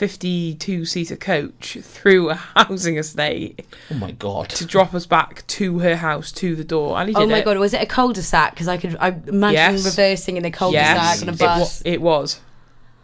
52 0.00 0.86
seater 0.86 1.14
coach 1.14 1.76
through 1.82 2.30
a 2.30 2.34
housing 2.34 2.96
estate 2.96 3.66
Oh 3.90 3.96
my 3.96 4.12
god. 4.12 4.48
to 4.48 4.64
drop 4.64 4.94
us 4.94 5.04
back 5.04 5.46
to 5.48 5.80
her 5.80 5.96
house 5.96 6.32
to 6.32 6.56
the 6.56 6.64
door. 6.64 6.98
And 6.98 7.10
he 7.10 7.14
did 7.14 7.22
Oh 7.22 7.26
my 7.26 7.40
it. 7.40 7.44
god, 7.44 7.58
was 7.58 7.74
it 7.74 7.82
a 7.82 7.86
cul-de-sac? 7.86 8.54
Because 8.54 8.66
I 8.66 8.78
could, 8.78 8.96
I 8.98 9.08
imagine 9.26 9.74
Yes. 9.74 9.84
reversing 9.84 10.38
in 10.38 10.46
a 10.46 10.50
cul-de-sac 10.50 10.96
Yes, 10.96 11.22
on 11.22 11.28
a 11.28 11.32
it, 11.32 11.38
bus. 11.38 11.82
wa- 11.84 11.90
it 11.92 12.00
was. 12.00 12.40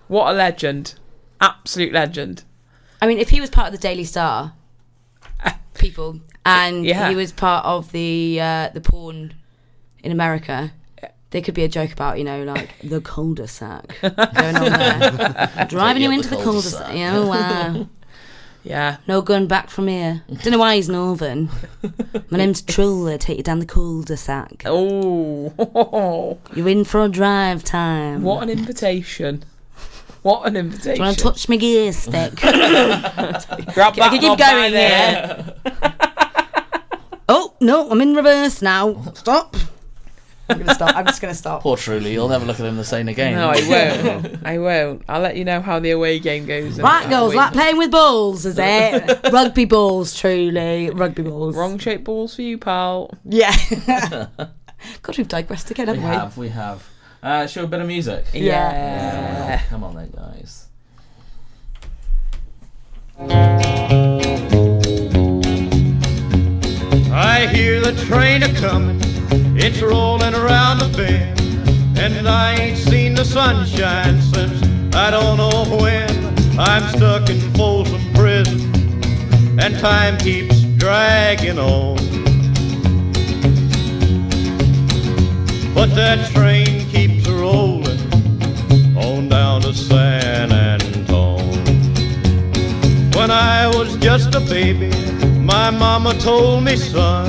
What 0.09 0.31
a 0.31 0.33
legend. 0.33 0.95
Absolute 1.39 1.93
legend. 1.93 2.45
I 3.03 3.07
mean, 3.07 3.19
if 3.19 3.29
he 3.29 3.43
was 3.43 3.51
part 3.51 3.67
of 3.67 3.73
the 3.73 3.79
Daily 3.89 4.05
Star, 4.05 4.55
people, 5.75 6.21
and 6.47 6.83
Yeah. 6.87 7.11
he 7.11 7.15
was 7.15 7.31
part 7.31 7.67
of 7.67 7.93
the 7.93 8.39
uh, 8.41 8.69
the 8.73 8.81
porn 8.81 9.35
in 10.03 10.13
America, 10.13 10.73
there 11.31 11.43
could 11.43 11.55
be 11.55 11.65
a 11.65 11.69
joke 11.69 11.93
about 11.93 12.19
you 12.19 12.25
know 12.25 12.45
like 12.45 12.79
the 12.85 13.01
cul-de-sac 13.01 14.01
going 14.01 14.57
on 14.57 14.73
there, 14.73 15.67
driving 15.69 16.03
you 16.03 16.11
you 16.11 16.15
into 16.15 16.29
the 16.29 16.37
cul-de-sac. 16.37 16.81
cul-de-sac. 16.81 16.97
Yeah, 16.97 17.17
oh, 17.17 17.27
wow. 17.27 17.89
Yeah. 18.65 18.97
No 19.07 19.23
going 19.23 19.47
back 19.47 19.71
from 19.71 19.87
here. 19.87 20.25
Don't 20.29 20.51
know 20.51 20.59
why 20.59 20.75
he's 20.75 20.89
northern. 20.89 21.49
My 22.31 22.39
name's 22.39 22.63
Truller. 22.63 23.17
Take 23.17 23.37
you 23.37 23.45
down 23.45 23.61
the 23.61 23.65
cul-de-sac. 23.65 24.65
Oh, 24.67 26.37
You're 26.53 26.69
in 26.69 26.83
for 26.83 27.05
a 27.05 27.09
drive 27.09 27.63
time. 27.63 28.23
what 28.23 28.43
an 28.43 28.51
invitation. 28.51 29.45
What 30.23 30.49
an 30.49 30.57
invitation. 30.57 30.95
Do 30.95 30.99
you 30.99 31.05
want 31.05 31.17
to 31.19 31.23
touch 31.23 31.49
my 31.49 31.55
gear 31.55 31.93
stick? 31.93 32.35
Grab 32.41 32.51
I 32.51 33.71
that 33.75 34.11
can 34.11 34.19
keep 34.19 34.37
going 34.37 34.73
there. 34.73 35.55
oh 37.29 37.55
no, 37.61 37.89
I'm 37.89 38.01
in 38.01 38.17
reverse 38.17 38.63
now. 38.63 39.13
Stop. 39.15 39.55
I'm 40.49 40.59
gonna 40.59 40.75
stop. 40.75 40.95
I'm 40.97 41.07
just 41.07 41.21
gonna 41.21 41.35
stop. 41.35 41.63
Poor 41.63 41.77
Truly, 41.77 42.13
you'll 42.13 42.29
never 42.29 42.45
look 42.45 42.61
at 42.61 42.67
him 42.67 42.77
the 42.77 42.85
same 42.85 43.09
again. 43.09 43.35
No, 43.35 43.51
I 43.51 43.69
won't. 44.23 44.47
I 44.47 44.59
won't. 44.59 45.03
I'll 45.09 45.21
let 45.21 45.37
you 45.37 45.45
know 45.45 45.61
how 45.61 45.81
the 45.81 45.91
away 45.91 46.19
game 46.21 46.47
goes. 46.47 46.79
Right, 46.81 47.09
girls, 47.09 47.31
Wait. 47.31 47.37
like 47.37 47.53
playing 47.53 47.79
with 47.79 47.91
balls, 47.91 48.47
is 48.47 48.57
it? 48.59 49.21
Rugby 49.33 49.65
balls, 49.65 50.15
truly. 50.19 50.91
Rugby 50.91 51.23
balls. 51.23 51.57
Wrong 51.57 51.79
shape 51.79 52.05
balls 52.05 52.37
for 52.37 52.43
you, 52.43 52.59
pal. 52.59 53.11
Yeah. 53.25 53.55
God, 55.03 55.19
we've 55.19 55.27
digressed 55.27 55.71
again, 55.71 55.89
haven't 55.89 56.03
we? 56.03 56.09
have, 56.09 56.39
we 56.39 56.49
have. 56.51 56.89
Uh, 57.23 57.47
show 57.47 57.65
a 57.65 57.67
bit 57.67 57.81
of 57.81 57.89
music. 57.89 58.25
Yeah. 58.33 59.63
Come 59.69 59.83
on 59.83 59.97
then, 59.97 60.11
guys. 60.11 60.69
I 67.13 67.49
hear 67.53 67.81
the 67.81 67.93
train 68.07 68.43
a 68.43 68.53
comin', 68.55 69.01
it's 69.59 69.81
rolling 69.81 70.35
around 70.35 70.79
the 70.79 70.89
bend, 70.97 71.41
and 71.99 72.29
I 72.29 72.55
ain't 72.55 72.79
seen 72.79 73.15
the 73.15 73.25
sunshine 73.25 74.21
since 74.21 74.95
I 74.95 75.11
don't 75.11 75.39
know 75.39 75.79
when. 75.81 76.11
I'm 76.59 76.83
stuck 76.97 77.29
in 77.29 77.41
Folsom 77.55 78.03
Prison, 78.15 78.61
and 79.59 79.79
time 79.79 80.19
keeps 80.19 80.63
dragging 80.79 81.59
on. 81.59 81.97
But 85.75 85.95
that 85.95 86.31
train 86.33 86.89
keeps 86.89 87.27
rolling 87.29 88.01
on 88.97 89.29
down 89.29 89.63
to 89.63 89.75
San 89.75 90.53
Antone. 90.53 91.65
When 93.15 93.31
I 93.31 93.67
was 93.69 93.97
just 93.97 94.35
a 94.35 94.41
baby, 94.41 94.91
my 95.41 95.71
mama 95.71 96.15
told 96.15 96.65
me, 96.65 96.77
son, 96.77 97.29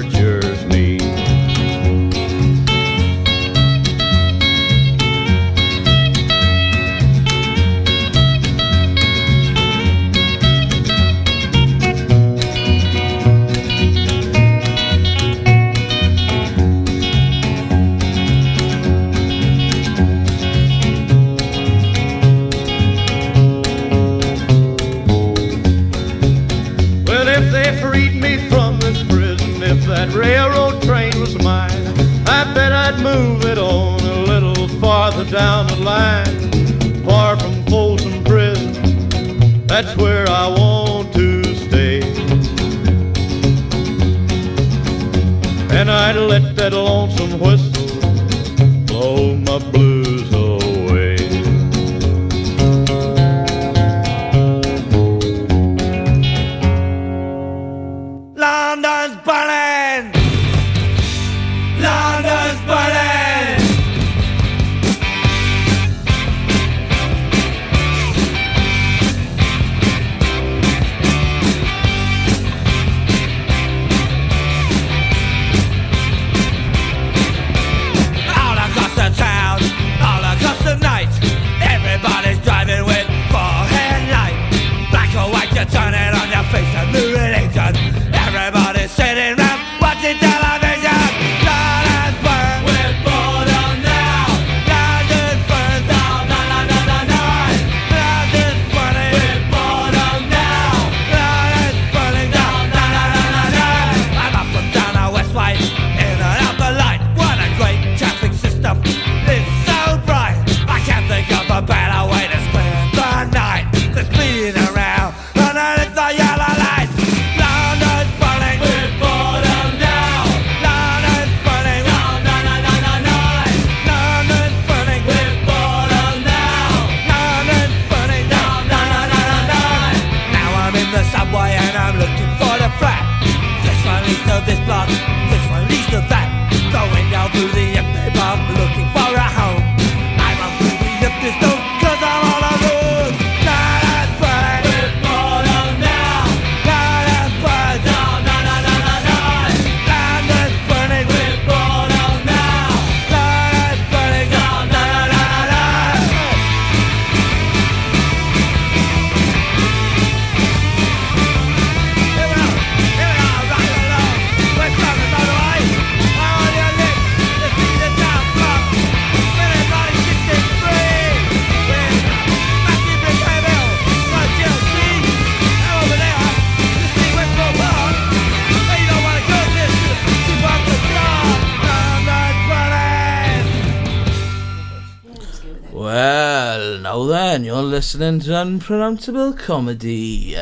then, 187.93 188.19
you're 188.19 188.19
listening 188.19 188.19
to 188.19 188.41
Unpronounceable 188.41 189.33
Comedy. 189.33 190.35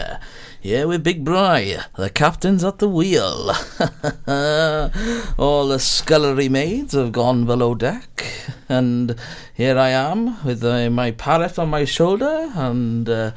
Here 0.62 0.88
with 0.88 1.04
Big 1.04 1.24
Bry, 1.24 1.78
the 1.96 2.10
captain's 2.10 2.64
at 2.64 2.80
the 2.80 2.90
wheel. 2.90 3.52
All 5.38 5.68
the 5.68 5.80
scullery 5.80 6.50
maids 6.50 6.94
have 6.94 7.12
gone 7.12 7.46
below 7.46 7.76
deck, 7.76 8.26
and 8.68 9.16
here 9.54 9.78
I 9.78 9.90
am 9.90 10.44
with 10.44 10.64
uh, 10.64 10.90
my 10.90 11.12
parrot 11.12 11.58
on 11.58 11.70
my 11.70 11.86
shoulder 11.86 12.52
and 12.56 13.10
uh, 13.10 13.32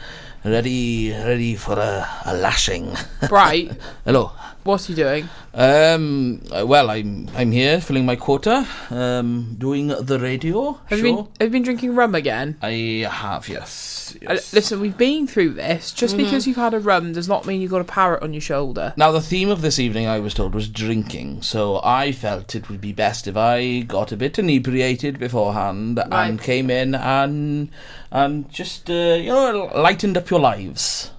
ready, 0.44 1.12
ready 1.12 1.54
for 1.54 1.78
a, 1.78 2.08
a 2.26 2.34
lashing. 2.34 2.96
Right. 3.30 3.70
Hello. 4.04 4.32
What's 4.64 4.86
he 4.86 4.94
doing? 4.94 5.28
Um. 5.54 6.40
uh, 6.56 6.64
Well, 6.64 6.88
I'm 6.90 7.28
I'm 7.34 7.50
here 7.50 7.80
filling 7.80 8.06
my 8.06 8.14
quota. 8.14 8.64
Um. 8.90 9.56
Doing 9.58 9.88
the 9.88 10.20
radio. 10.20 10.78
Have 10.86 11.00
show. 11.00 11.04
you 11.06 11.16
been 11.16 11.24
have 11.40 11.48
you 11.48 11.50
been 11.50 11.62
drinking 11.64 11.94
rum 11.96 12.14
again? 12.14 12.58
I 12.62 13.06
have 13.10 13.48
yes. 13.48 14.14
Uh, 14.24 14.34
yes. 14.34 14.52
Listen, 14.52 14.80
we've 14.80 14.96
been 14.96 15.26
through 15.26 15.54
this. 15.54 15.90
Just 15.90 16.14
Mm-hmm. 16.14 16.24
because 16.24 16.46
you've 16.46 16.56
had 16.58 16.74
a 16.74 16.78
rum 16.78 17.12
does 17.12 17.26
not 17.28 17.44
mean 17.44 17.60
you've 17.60 17.72
got 17.72 17.80
a 17.80 17.84
parrot 17.84 18.22
on 18.22 18.32
your 18.34 18.40
shoulder. 18.40 18.92
Now, 18.96 19.10
the 19.10 19.20
theme 19.20 19.48
of 19.48 19.62
this 19.62 19.78
evening, 19.80 20.06
I 20.06 20.20
was 20.20 20.34
told, 20.34 20.54
was 20.54 20.68
drinking, 20.68 21.42
so 21.42 21.80
I 21.82 22.12
felt 22.12 22.54
it 22.54 22.68
would 22.68 22.80
be 22.80 22.92
best 22.92 23.26
if 23.26 23.36
I 23.36 23.80
got 23.80 24.12
a 24.12 24.16
bit 24.16 24.38
inebriated 24.38 25.18
beforehand 25.18 25.98
and 26.12 26.40
came 26.40 26.70
in 26.70 26.94
and 26.94 27.68
and 28.12 28.48
just 28.52 28.88
uh, 28.88 28.92
you 28.92 29.30
know 29.30 29.72
lightened 29.74 30.16
up 30.16 30.30
your 30.30 30.40
lives. 30.40 31.10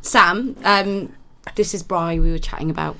Sam, 0.00 0.56
um, 0.64 1.12
this 1.56 1.74
is 1.74 1.82
Bry 1.82 2.18
we 2.18 2.30
were 2.30 2.38
chatting 2.38 2.70
about. 2.70 2.96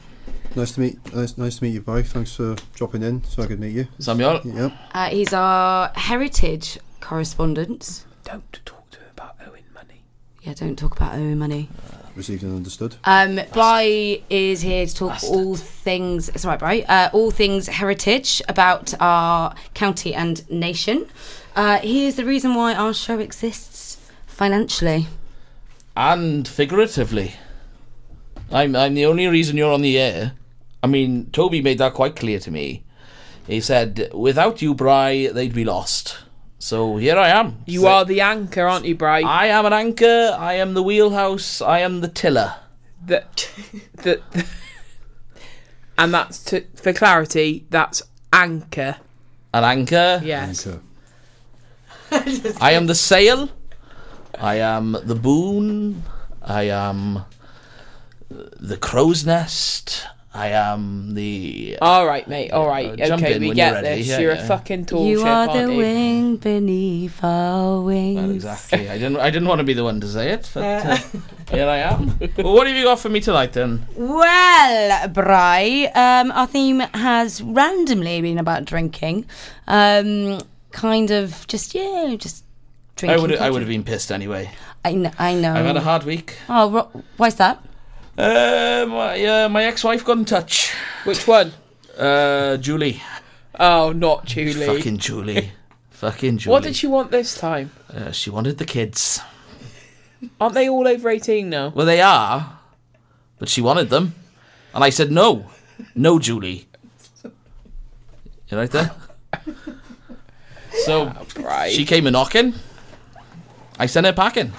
Nice 0.57 0.72
to 0.72 0.80
meet. 0.80 1.14
Nice, 1.14 1.38
nice 1.38 1.59
to 1.59 1.64
meet 1.64 1.70
you, 1.74 1.80
Bri. 1.80 2.03
Thanks 2.03 2.34
for 2.34 2.57
dropping 2.74 3.03
in, 3.03 3.22
so 3.24 3.43
I 3.43 3.47
could 3.47 3.61
meet 3.61 3.74
you. 3.74 3.86
Samuel. 4.01 4.41
Yep. 4.45 4.72
Uh, 4.93 5.09
he's 5.11 5.32
our 5.32 5.93
heritage 5.95 6.78
correspondent. 7.01 8.05
Don't 8.24 8.61
talk 8.64 8.91
to 8.91 8.99
him 8.99 9.07
about 9.16 9.36
owing 9.47 9.62
money. 9.72 10.03
Yeah, 10.43 10.55
don't 10.55 10.76
talk 10.76 10.97
about 10.97 11.14
owing 11.14 11.38
money. 11.38 11.68
Received 12.16 12.43
and 12.43 12.57
understood. 12.57 12.97
Um, 13.05 13.38
Bry 13.53 14.22
is 14.28 14.61
here 14.62 14.84
to 14.86 14.95
talk 14.95 15.22
all 15.22 15.55
things. 15.55 16.28
It's 16.30 16.45
all 16.45 16.51
right, 16.51 16.59
Bry. 16.59 16.80
Uh, 16.88 17.11
all 17.12 17.30
things 17.30 17.68
heritage 17.68 18.43
about 18.49 18.93
our 19.01 19.55
county 19.74 20.12
and 20.14 20.49
nation. 20.51 21.07
Uh, 21.55 21.78
here's 21.78 22.16
the 22.16 22.24
reason 22.24 22.55
why 22.57 22.74
our 22.74 22.93
show 22.93 23.20
exists 23.20 23.99
financially. 24.26 25.07
and 25.97 26.49
figuratively. 26.49 27.34
I'm 28.53 28.75
I'm 28.77 28.95
the 28.95 29.07
only 29.07 29.27
reason 29.27 29.57
you're 29.57 29.73
on 29.73 29.83
the 29.83 29.99
air. 29.99 30.33
I 30.83 30.87
mean, 30.87 31.31
Toby 31.31 31.61
made 31.63 31.79
that 31.79 31.95
quite 31.95 32.17
clear 32.17 32.39
to 32.41 32.51
me. 32.51 32.85
He 33.47 33.61
said, 33.61 34.11
"Without 34.13 34.63
you, 34.63 34.75
Bry, 34.75 35.29
they'd 35.33 35.55
be 35.55 35.65
lost." 35.65 36.19
So 36.59 36.97
here 36.99 37.17
I 37.17 37.29
am. 37.29 37.63
You 37.67 37.81
So- 37.83 37.89
are 37.89 38.05
the 38.05 38.21
anchor, 38.21 38.67
aren't 38.67 38.85
you, 38.85 38.95
Bry? 38.95 39.21
I 39.23 39.47
am 39.47 39.65
an 39.67 39.73
anchor. 39.73 40.37
I 40.39 40.55
am 40.55 40.75
the 40.75 40.83
wheelhouse. 40.83 41.63
I 41.63 41.79
am 41.81 42.01
the 42.01 42.09
tiller. 42.09 42.55
the, 43.07 43.25
the, 43.95 44.21
and 45.97 46.13
that's 46.13 46.43
to, 46.45 46.65
for 46.75 46.93
clarity. 46.93 47.65
That's 47.71 48.03
anchor. 48.33 48.97
An 49.55 49.65
anchor. 49.65 50.21
Yes. 50.23 50.67
Okay. 50.67 50.81
I 52.61 52.73
am 52.73 52.87
the 52.87 52.95
sail. 52.95 53.49
I 54.39 54.57
am 54.57 54.97
the 55.03 55.15
boom. 55.15 56.03
I 56.43 56.65
am 56.65 57.25
the 58.31 58.76
crow's 58.76 59.26
nest. 59.26 60.07
I 60.33 60.49
am 60.51 61.14
the. 61.14 61.76
All 61.83 62.07
right, 62.07 62.26
mate. 62.28 62.53
All 62.53 62.68
right. 62.68 62.89
Uh, 63.01 63.14
okay, 63.16 63.37
we 63.41 63.53
get 63.53 63.72
you're 63.72 63.83
this. 63.83 64.07
Yeah, 64.07 64.18
You're 64.20 64.35
yeah. 64.35 64.45
a 64.45 64.47
fucking 64.47 64.87
tall 64.87 65.05
you 65.05 65.18
ship, 65.18 65.26
are 65.26 65.49
aren't 65.49 65.53
the 65.55 65.72
you? 65.72 65.78
wing 65.78 66.37
beneath 66.37 67.24
our 67.24 67.81
wings. 67.81 68.16
Well, 68.16 68.31
exactly. 68.31 68.89
I 68.89 68.97
didn't. 68.97 69.16
I 69.16 69.31
didn't 69.31 69.49
want 69.49 69.59
to 69.59 69.64
be 69.64 69.72
the 69.74 69.83
one 69.83 70.01
to 70.01 70.07
say 70.07 70.31
it, 70.31 70.49
but 70.55 70.62
uh, 70.62 70.97
here 71.51 71.66
I 71.68 71.78
am. 71.78 72.16
Well, 72.37 72.55
what 72.55 72.68
have 72.68 72.76
you 72.76 72.85
got 72.85 73.01
for 73.01 73.09
me 73.09 73.18
tonight, 73.18 73.55
then? 73.55 73.85
Well, 73.97 75.09
Bry, 75.09 75.91
um, 75.97 76.31
our 76.31 76.47
theme 76.47 76.78
has 76.78 77.43
randomly 77.43 78.22
been 78.22 78.39
about 78.39 78.64
drinking. 78.66 79.26
Um, 79.66 80.41
kind 80.70 81.11
of 81.11 81.45
just, 81.49 81.74
yeah, 81.74 82.14
just 82.16 82.45
drinking. 82.95 83.18
I 83.18 83.20
would. 83.20 83.37
I 83.37 83.51
would 83.51 83.62
have 83.62 83.68
been 83.68 83.83
pissed 83.83 84.12
anyway. 84.12 84.53
I 84.85 84.93
know. 84.93 85.11
I 85.18 85.35
know. 85.35 85.55
I've 85.55 85.66
had 85.66 85.76
a 85.76 85.81
hard 85.81 86.05
week. 86.05 86.37
Oh, 86.49 86.70
ro- 86.70 87.03
why's 87.16 87.35
that? 87.35 87.64
Uh, 88.21 88.85
my, 88.87 89.25
uh, 89.25 89.49
my 89.49 89.64
ex-wife 89.64 90.05
got 90.05 90.18
in 90.18 90.25
touch. 90.27 90.73
Which 91.05 91.27
one? 91.27 91.53
Uh, 91.97 92.59
Julie. 92.59 93.03
Oh, 93.59 93.93
not 93.93 94.27
Julie. 94.27 94.66
Fucking 94.66 94.99
Julie. 94.99 95.53
Fucking 95.91 96.39
Julie. 96.39 96.53
What 96.53 96.62
did 96.62 96.77
she 96.77 96.87
want 96.87 97.11
this 97.11 97.35
time? 97.39 97.71
Uh, 97.93 98.11
she 98.11 98.29
wanted 98.31 98.59
the 98.59 98.64
kids. 98.66 99.21
Aren't 100.39 100.55
they 100.55 100.68
all 100.68 100.87
over 100.87 101.09
18 101.09 101.49
now? 101.49 101.71
Well, 101.71 101.87
they 101.87 102.03
are, 102.03 102.59
but 103.39 103.49
she 103.49 103.62
wanted 103.62 103.89
them, 103.89 104.14
and 104.75 104.85
I 104.85 104.91
said 104.91 105.11
no, 105.11 105.47
no, 105.95 106.18
Julie. 106.18 106.66
You 108.49 108.59
right 108.59 108.71
there? 108.71 108.91
So 110.85 111.12
Right. 111.39 111.73
she 111.73 111.85
came 111.85 112.07
a 112.07 112.11
knocking. 112.11 112.55
I 113.79 113.87
sent 113.87 114.07
her 114.07 114.12
packing. 114.12 114.53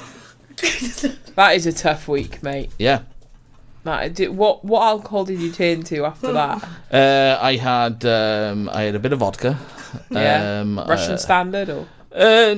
That 1.36 1.56
is 1.56 1.66
a 1.66 1.72
tough 1.72 2.10
week, 2.10 2.44
mate. 2.44 2.72
Yeah. 2.78 3.04
That, 3.84 4.14
did, 4.14 4.30
what 4.30 4.64
what 4.64 4.84
alcohol 4.84 5.26
did 5.26 5.40
you 5.40 5.52
turn 5.52 5.84
to 5.84 6.06
after 6.06 6.32
that? 6.34 6.64
Uh, 6.92 7.40
I 7.42 7.56
had 7.56 8.06
um, 8.06 8.70
I 8.70 8.84
had 8.84 8.96
a 8.96 9.00
bit 9.00 9.14
of 9.14 9.20
vodka. 9.20 9.58
Yeah. 10.10 10.62
Um, 10.62 10.78
Russian 10.78 11.16
uh, 11.16 11.18
standard 11.18 11.70
or 11.70 11.88
uh, 12.14 12.56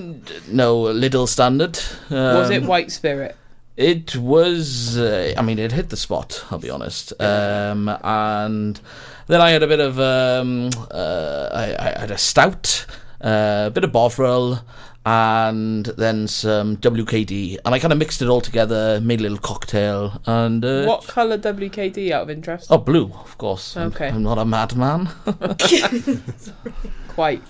no, 0.47 0.81
Lidl 0.83 1.27
standard. 1.27 1.79
Um, 2.09 2.37
was 2.37 2.49
it 2.49 2.63
white 2.63 2.91
spirit? 2.91 3.35
It 3.77 4.15
was. 4.15 4.97
Uh, 4.97 5.33
I 5.37 5.41
mean, 5.41 5.59
it 5.59 5.71
hit 5.71 5.89
the 5.89 5.97
spot. 5.97 6.43
I'll 6.51 6.59
be 6.59 6.69
honest. 6.69 7.13
Um, 7.19 7.89
and 8.03 8.79
then 9.27 9.41
I 9.41 9.51
had 9.51 9.63
a 9.63 9.67
bit 9.67 9.79
of. 9.79 9.99
Um, 9.99 10.69
uh, 10.91 11.49
I, 11.51 11.75
I 11.79 11.99
had 11.99 12.11
a 12.11 12.17
stout, 12.17 12.85
uh, 13.21 13.65
a 13.67 13.71
bit 13.71 13.83
of 13.83 13.91
Bovril, 13.91 14.59
and 15.05 15.85
then 15.97 16.27
some 16.27 16.77
WKD, 16.77 17.57
and 17.65 17.75
I 17.75 17.79
kind 17.79 17.91
of 17.91 17.99
mixed 17.99 18.21
it 18.21 18.27
all 18.29 18.39
together, 18.41 19.01
made 19.01 19.19
a 19.19 19.23
little 19.23 19.37
cocktail, 19.37 20.21
and 20.25 20.63
uh, 20.63 20.85
What 20.85 21.07
colour 21.07 21.37
WKD 21.37 22.11
out 22.11 22.23
of 22.23 22.29
interest? 22.29 22.67
Oh, 22.69 22.77
blue, 22.77 23.11
of 23.13 23.37
course. 23.37 23.75
I'm- 23.77 23.87
Okay. 23.93 24.07
I'm, 24.09 24.23
not 24.23 24.37
a 24.37 24.45
madman. 24.45 25.09
Quite, 27.09 27.41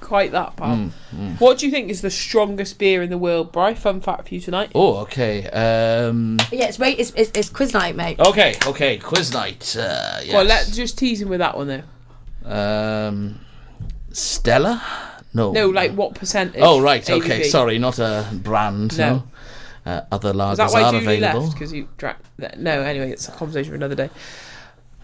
quite 0.00 0.32
that 0.32 0.56
pal. 0.56 0.90
Mm, 1.14 1.38
What 1.40 1.58
do 1.58 1.66
you 1.66 1.72
think 1.72 1.90
is 1.90 2.00
the 2.00 2.10
strongest 2.10 2.78
beer 2.78 3.02
in 3.02 3.10
the 3.10 3.18
world, 3.18 3.52
Bry? 3.52 3.74
Fun 3.74 4.00
fact 4.00 4.28
for 4.28 4.34
you 4.34 4.40
tonight. 4.40 4.70
oh, 4.74 4.98
okay. 4.98 5.46
Um, 5.50 6.38
Yeah, 6.50 6.66
it's, 6.68 6.78
wait, 6.78 6.98
it's, 6.98 7.12
it's, 7.16 7.30
it's 7.34 7.48
quiz 7.50 7.74
night, 7.74 7.96
mate. 7.96 8.18
okay, 8.20 8.54
okay. 8.66 8.96
Quiz 8.98 9.32
night. 9.32 9.76
Uh, 9.78 10.20
yes. 10.24 10.32
Well, 10.32 10.44
let's 10.44 10.74
just 10.74 10.96
tease 10.96 11.20
him 11.20 11.28
with 11.28 11.40
that 11.40 11.56
one 11.56 11.66
though. 11.66 11.82
Um, 12.50 13.40
Stella? 14.12 14.82
No. 15.32 15.52
No, 15.52 15.68
like 15.68 15.92
what 15.92 16.14
percentage? 16.14 16.60
Oh 16.62 16.80
right, 16.80 17.08
okay. 17.08 17.44
Sorry, 17.44 17.78
not 17.78 17.98
a 17.98 18.26
brand. 18.32 18.98
No. 18.98 19.14
No. 19.14 19.92
Uh, 19.92 20.04
other 20.12 20.32
lagers 20.34 20.52
Is 20.52 20.58
that 20.58 20.70
why 20.72 20.82
are 20.82 20.92
Julie 20.92 21.16
available. 21.16 21.40
left? 21.42 21.54
Because 21.54 21.72
you 21.72 21.88
drank. 21.96 22.18
No, 22.58 22.82
anyway, 22.82 23.10
it's 23.12 23.28
a 23.28 23.32
conversation 23.32 23.70
for 23.70 23.76
another 23.76 23.94
day. 23.94 24.10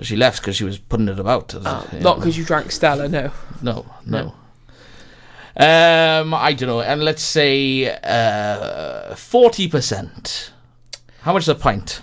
She 0.00 0.16
left 0.16 0.42
because 0.42 0.56
she 0.56 0.64
was 0.64 0.78
putting 0.78 1.08
it 1.08 1.18
about. 1.18 1.54
Oh, 1.54 1.88
Not 2.00 2.16
because 2.18 2.36
you 2.36 2.44
drank 2.44 2.70
Stella, 2.70 3.08
no. 3.08 3.30
No, 3.62 3.86
no. 4.04 4.34
Um, 5.56 6.34
I 6.34 6.52
don't 6.52 6.68
know. 6.68 6.82
And 6.82 7.02
let's 7.02 7.22
say 7.22 7.88
uh, 8.02 9.14
forty 9.14 9.68
percent. 9.68 10.52
How 11.22 11.32
much 11.32 11.44
is 11.44 11.48
a 11.48 11.54
pint? 11.54 12.02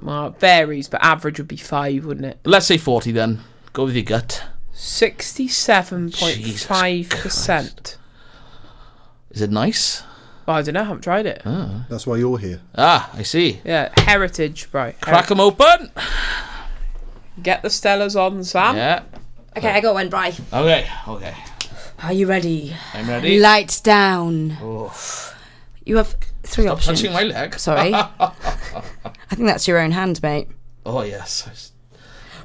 Well, 0.00 0.28
it 0.28 0.38
varies, 0.38 0.88
but 0.88 1.02
average 1.02 1.38
would 1.38 1.48
be 1.48 1.56
five, 1.56 2.04
wouldn't 2.04 2.26
it? 2.26 2.38
Let's 2.44 2.66
say 2.66 2.78
forty 2.78 3.10
then. 3.10 3.40
Go 3.72 3.86
with 3.86 3.96
your 3.96 4.04
gut. 4.04 4.44
Sixty-seven 4.84 6.10
point 6.12 6.44
five 6.60 7.08
percent. 7.08 7.96
Is 9.30 9.40
it 9.40 9.50
nice? 9.50 10.02
Well, 10.46 10.58
I 10.58 10.62
don't 10.62 10.74
know. 10.74 10.82
I 10.82 10.84
haven't 10.84 11.00
tried 11.02 11.24
it. 11.24 11.40
That's 11.88 12.06
why 12.06 12.16
you're 12.18 12.36
here. 12.36 12.60
Ah, 12.76 13.10
I 13.14 13.22
see. 13.22 13.60
Yeah, 13.64 13.88
heritage, 13.96 14.70
bro. 14.70 14.92
Crack 15.00 15.28
them 15.28 15.40
open. 15.40 15.90
Get 17.42 17.62
the 17.62 17.68
Stellas 17.70 18.14
on, 18.14 18.44
Sam. 18.44 18.76
Yeah. 18.76 19.02
Okay, 19.56 19.70
I 19.70 19.80
got 19.80 19.94
one, 19.94 20.10
Bry. 20.10 20.34
Okay. 20.52 20.86
Okay. 21.08 21.34
Are 22.02 22.12
you 22.12 22.26
ready? 22.26 22.76
I'm 22.92 23.08
ready. 23.08 23.40
Lights 23.40 23.80
down. 23.80 24.58
Oh, 24.60 24.92
You 25.86 25.96
have 25.96 26.14
three 26.42 26.64
stop 26.66 26.76
options. 26.76 27.00
touching 27.00 27.14
my 27.14 27.22
leg. 27.22 27.58
Sorry. 27.58 27.94
I 27.94 28.32
think 29.30 29.46
that's 29.48 29.66
your 29.66 29.78
own 29.78 29.92
hand, 29.92 30.22
mate. 30.22 30.48
Oh 30.84 31.02
yes. 31.02 31.72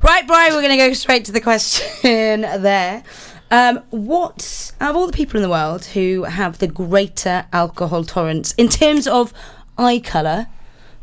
Right, 0.01 0.25
Brian, 0.25 0.53
we're 0.53 0.61
going 0.61 0.77
to 0.77 0.87
go 0.87 0.93
straight 0.93 1.25
to 1.25 1.33
the 1.33 1.41
question 1.41 2.41
there. 2.41 3.03
Um, 3.51 3.83
what, 3.89 4.71
out 4.79 4.91
of 4.91 4.95
all 4.95 5.07
the 5.07 5.13
people 5.13 5.35
in 5.35 5.43
the 5.43 5.49
world 5.49 5.83
who 5.85 6.23
have 6.23 6.59
the 6.59 6.67
greater 6.67 7.45
alcohol 7.51 8.05
tolerance 8.05 8.53
in 8.53 8.69
terms 8.69 9.07
of 9.07 9.33
eye 9.77 9.99
colour, 9.99 10.47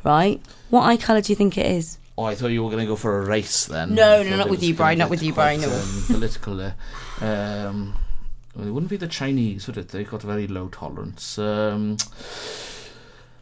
right? 0.02 0.40
What 0.70 0.84
eye 0.84 0.96
colour 0.96 1.20
do 1.20 1.30
you 1.30 1.36
think 1.36 1.58
it 1.58 1.66
is? 1.66 1.98
Oh, 2.16 2.24
I 2.24 2.34
thought 2.34 2.48
you 2.48 2.62
were 2.62 2.70
going 2.70 2.84
to 2.84 2.86
go 2.86 2.96
for 2.96 3.18
a 3.18 3.26
race 3.26 3.66
then. 3.66 3.94
No, 3.94 4.22
no, 4.22 4.36
not 4.36 4.46
it 4.46 4.50
with 4.50 4.62
you, 4.62 4.72
Brian, 4.72 4.98
not 4.98 5.10
with 5.10 5.22
you, 5.22 5.34
Brian, 5.34 5.60
no. 5.60 5.68
Um, 5.70 6.04
political 6.06 6.56
there. 6.56 6.74
Um, 7.20 7.94
well, 8.54 8.66
it 8.66 8.70
wouldn't 8.70 8.88
be 8.88 8.96
the 8.96 9.08
Chinese, 9.08 9.66
would 9.66 9.76
it? 9.76 9.88
They've 9.88 10.08
got 10.08 10.24
a 10.24 10.26
very 10.26 10.46
low 10.46 10.68
tolerance. 10.68 11.38
Um, 11.38 11.98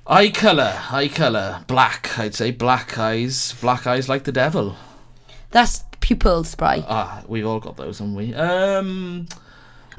eye 0.05 0.31
colour, 0.31 0.81
eye 0.91 1.07
colour, 1.07 1.63
black. 1.69 2.19
I'd 2.19 2.35
say 2.35 2.51
black 2.51 2.99
eyes, 2.99 3.55
black 3.61 3.87
eyes 3.87 4.09
like 4.09 4.25
the 4.25 4.33
devil. 4.33 4.75
That's 5.55 5.85
pupils, 6.01 6.55
Brian. 6.57 6.83
Ah, 6.89 7.23
we've 7.29 7.47
all 7.47 7.61
got 7.61 7.77
those, 7.77 8.01
haven't 8.01 8.17
we? 8.17 8.35
Um, 8.35 9.27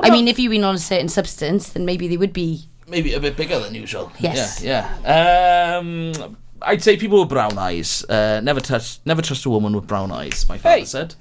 I 0.02 0.10
mean, 0.10 0.28
if 0.28 0.38
you've 0.38 0.52
been 0.52 0.66
on 0.66 0.76
a 0.76 0.78
certain 0.80 1.08
substance, 1.08 1.70
then 1.70 1.86
maybe 1.86 2.10
they 2.10 2.18
would 2.18 2.34
be. 2.34 2.66
maybe 2.90 3.14
a 3.14 3.22
bit 3.22 3.38
bigger 3.38 3.58
than 3.60 3.74
usual. 3.74 4.12
Yes. 4.20 4.62
Yeah, 4.62 4.94
yeah. 5.06 5.78
Um, 5.78 6.36
I'd 6.62 6.84
say 6.84 6.98
people 6.98 7.22
with 7.22 7.30
brown 7.30 7.58
eyes. 7.58 8.04
Uh, 8.04 8.42
never 8.44 8.60
touch, 8.60 9.00
never 9.06 9.22
trust 9.22 9.46
a 9.46 9.50
woman 9.50 9.74
with 9.74 9.88
brown 9.88 10.12
eyes. 10.12 10.46
My 10.50 10.58
father 10.58 10.80
Hey. 10.80 10.84
said. 10.86 11.16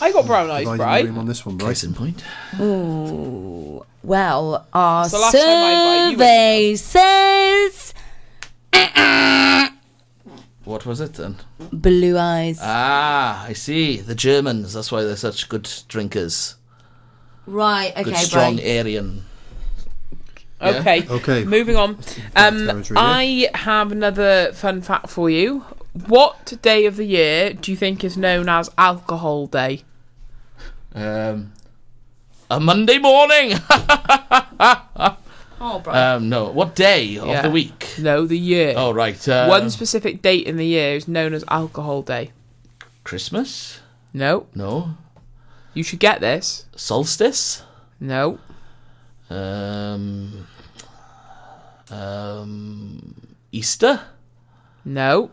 I 0.00 0.12
got 0.12 0.24
brown 0.26 0.50
eyes, 0.50 0.66
Advising 0.66 1.12
Bry. 1.12 1.20
On 1.20 1.26
this 1.26 1.44
one, 1.44 1.58
right? 1.58 1.68
Case 1.68 1.84
in 1.84 1.92
point. 1.92 2.24
Ooh. 2.58 3.84
Well, 4.02 4.66
our 4.72 5.02
It's 5.02 5.12
the 5.12 5.18
last 5.18 5.32
time 5.34 5.42
I 5.46 5.72
invited 6.08 6.12
you 6.12 6.16
survey 6.16 6.76
says 6.76 7.94
What 10.70 10.86
was 10.86 11.00
it 11.00 11.14
then? 11.14 11.34
blue 11.72 12.16
eyes. 12.16 12.60
Ah, 12.62 13.44
I 13.44 13.54
see. 13.54 13.96
The 13.96 14.14
Germans. 14.14 14.72
That's 14.72 14.92
why 14.92 15.02
they're 15.02 15.16
such 15.16 15.48
good 15.48 15.68
drinkers. 15.88 16.54
right, 17.44 17.92
Good, 17.96 18.06
okay, 18.06 18.16
strong 18.22 18.56
Brian. 18.56 18.86
Aryan. 18.86 19.24
Yeah. 20.62 20.68
Okay. 20.68 21.08
Okay. 21.08 21.42
Moving 21.44 21.74
on. 21.74 21.98
Um, 22.36 22.84
I 22.94 23.48
have 23.54 23.90
another 23.90 24.52
fun 24.52 24.80
fact 24.80 25.08
for 25.10 25.28
you. 25.28 25.64
What 26.06 26.52
day 26.62 26.86
of 26.86 26.94
the 26.94 27.04
year 27.04 27.52
do 27.52 27.72
you 27.72 27.76
think 27.76 28.04
is 28.04 28.16
known 28.16 28.48
as 28.48 28.70
Alcohol 28.78 29.48
Day? 29.48 29.82
Um, 30.94 31.52
a 32.48 32.60
Monday 32.60 32.98
morning. 32.98 33.58
Oh, 35.62 35.78
bro. 35.78 35.92
um, 35.94 36.28
no, 36.30 36.50
what 36.50 36.74
day 36.74 37.16
of 37.18 37.26
Yeah. 37.28 37.42
the 37.42 37.50
week? 37.50 37.94
No, 37.98 38.24
the 38.26 38.38
year. 38.38 38.74
Oh 38.76 38.92
right, 38.92 39.28
uh, 39.28 39.46
One 39.46 39.68
specific 39.70 40.22
date 40.22 40.46
in 40.46 40.56
the 40.56 40.64
year 40.66 40.94
is 40.96 41.06
known 41.06 41.34
as 41.34 41.44
Alcohol 41.48 42.02
Day. 42.02 42.30
Christmas. 43.04 43.80
No, 44.14 44.46
No, 44.54 44.96
you 45.74 45.82
should 45.82 45.98
get 46.00 46.20
this. 46.20 46.64
solstice. 46.76 47.62
No, 48.00 48.38
Um, 49.28 50.46
um, 51.90 53.14
Easter. 53.52 54.00
no, 54.84 55.30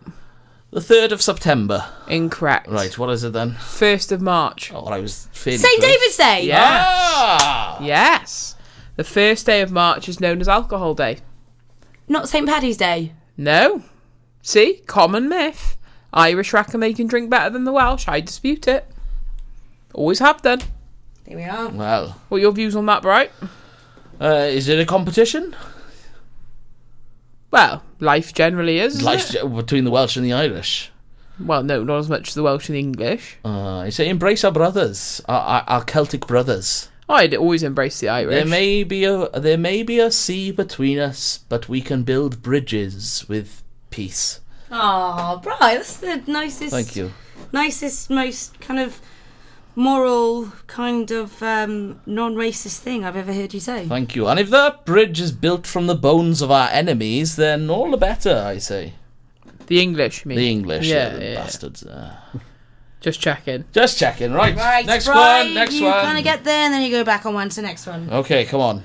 The 0.72 0.82
third 0.82 1.12
of 1.14 1.22
September. 1.22 1.86
incorrect. 2.10 2.68
Right, 2.68 2.96
what 2.98 3.10
is 3.10 3.24
it 3.24 3.32
then? 3.34 3.54
First 3.54 4.12
of 4.12 4.22
March. 4.22 4.72
Oh, 4.74 4.86
I 4.86 5.00
was 5.00 5.28
fairly 5.32 5.58
St. 5.60 5.80
close. 5.80 5.92
David's 5.92 6.18
Day. 6.18 6.44
Yeah. 6.46 6.84
Ah! 6.86 7.82
Yes. 7.82 8.56
The 8.98 9.04
first 9.04 9.46
day 9.46 9.62
of 9.62 9.72
March 9.72 10.10
is 10.10 10.20
known 10.20 10.42
as 10.42 10.48
Alcohol 10.50 10.94
Day. 10.96 11.20
Not 12.08 12.28
St. 12.30 12.48
Paddy's 12.48 12.78
Day. 12.78 13.14
No. 13.38 13.84
See? 14.42 14.82
Common 14.88 15.30
myth. 15.30 15.78
Irish 16.14 16.52
reckon 16.54 16.80
they 16.80 16.94
can 16.94 17.08
drink 17.08 17.30
better 17.30 17.50
than 17.50 17.64
the 17.64 17.72
Welsh. 17.72 18.08
I 18.08 18.22
dispute 18.22 18.68
it. 18.68 18.88
Always 19.94 20.20
have 20.20 20.42
done. 20.42 20.62
There 21.26 21.38
we 21.38 21.44
are. 21.44 21.70
Well, 21.70 22.20
What 22.30 22.38
are 22.38 22.42
your 22.42 22.52
views 22.54 22.76
on 22.76 22.86
that, 22.88 23.02
Bright? 23.02 23.32
uh, 24.20 24.48
is 24.50 24.68
it 24.68 24.80
a 24.80 24.86
competition? 24.86 25.56
Well, 27.52 27.84
life 28.00 28.34
generally 28.34 28.80
is. 28.80 28.96
isn't 28.96 29.06
Life 29.06 29.36
it? 29.36 29.56
between 29.56 29.84
the 29.84 29.92
Welsh 29.92 30.18
and 30.18 30.26
the 30.26 30.34
Irish. 30.34 30.92
Well, 31.40 31.62
no, 31.64 31.84
not 31.84 32.00
as 32.00 32.10
much 32.10 32.30
as 32.30 32.34
the 32.34 32.44
Welsh 32.44 32.68
and 32.68 32.76
the 32.76 32.80
English. 32.80 33.38
Uh, 33.46 33.78
I 33.80 33.90
say 33.90 34.10
embrace 34.10 34.44
our 34.44 34.52
brothers, 34.52 35.22
our, 35.28 35.40
our, 35.42 35.64
our 35.68 35.84
Celtic 35.84 36.26
brothers. 36.26 36.90
I'd 37.10 37.34
always 37.34 37.64
embrace 37.64 38.00
the 38.00 38.10
Irish. 38.10 38.34
There 38.36 38.46
may 38.46 38.84
be 38.84 39.06
a 39.06 39.30
there 39.30 39.58
may 39.58 39.82
be 39.84 40.00
a 40.00 40.12
sea 40.12 40.52
between 40.52 41.00
us, 41.00 41.40
but 41.50 41.70
we 41.70 41.82
can 41.82 42.04
build 42.04 42.42
bridges 42.42 43.26
with 43.30 43.64
peace. 43.90 44.42
Oh, 44.70 45.40
Brian, 45.42 45.78
that's 45.78 45.98
the 45.98 46.22
nicest. 46.28 46.72
Thank 46.72 46.96
you. 46.98 47.14
Nicest, 47.54 48.10
most 48.10 48.60
kind 48.60 48.80
of 48.80 49.00
moral, 49.76 50.52
kind 50.66 51.10
of 51.12 51.42
um, 51.42 52.02
non-racist 52.06 52.80
thing 52.80 53.06
I've 53.06 53.16
ever 53.16 53.32
heard 53.32 53.54
you 53.54 53.60
say. 53.62 53.86
Thank 53.88 54.16
you. 54.16 54.28
And 54.28 54.40
if 54.40 54.50
that 54.50 54.86
bridge 54.86 55.22
is 55.22 55.32
built 55.32 55.66
from 55.66 55.88
the 55.88 55.96
bones 55.96 56.42
of 56.42 56.52
our 56.52 56.68
enemies, 56.70 57.36
then 57.38 57.70
all 57.70 57.92
the 57.92 57.98
better, 57.98 58.36
I 58.46 58.58
say. 58.58 58.94
The 59.68 59.80
English, 59.82 60.26
me. 60.26 60.36
The 60.36 60.50
English, 60.50 60.88
Yeah, 60.88 61.12
yeah, 61.14 61.18
the 61.18 61.26
yeah. 61.26 61.36
bastards. 61.36 61.84
Uh, 61.84 62.16
Just 63.00 63.20
checking. 63.22 63.64
just 63.74 63.98
checking, 64.00 64.34
right? 64.34 64.56
Right, 64.56 64.86
next 64.86 65.06
Brian, 65.06 65.48
one, 65.48 65.54
next 65.54 65.76
you 65.76 65.86
one. 65.86 66.04
kind 66.04 66.18
of 66.18 66.24
get 66.24 66.44
there, 66.44 66.66
and 66.66 66.74
then 66.74 66.82
you 66.82 66.90
go 66.90 67.04
back 67.04 67.26
on 67.26 67.34
one 67.36 67.48
to 67.50 67.56
the 67.58 67.62
next 67.62 67.86
one. 67.86 68.10
Okay, 68.12 68.46
come 68.46 68.60
on. 68.62 68.84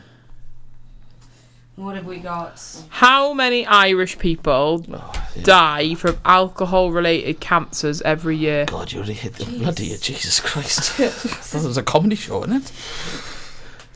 What 1.76 1.96
have 1.96 2.04
we 2.04 2.18
got? 2.18 2.62
How 2.90 3.32
many 3.32 3.64
Irish 3.66 4.18
people 4.18 4.84
Oh, 4.92 5.12
yeah. 5.34 5.42
die 5.42 5.94
from 5.94 6.18
alcohol-related 6.24 7.40
cancers 7.40 8.02
every 8.02 8.36
year? 8.36 8.66
God, 8.66 8.92
you 8.92 9.00
really 9.00 9.14
hit 9.14 9.34
the 9.34 9.46
bloody 9.46 9.96
Jesus 9.96 10.38
Christ. 10.40 10.98
that 10.98 11.62
was 11.64 11.78
a 11.78 11.82
comedy 11.82 12.14
show, 12.16 12.44
isn't 12.44 12.56
it? 12.64 12.72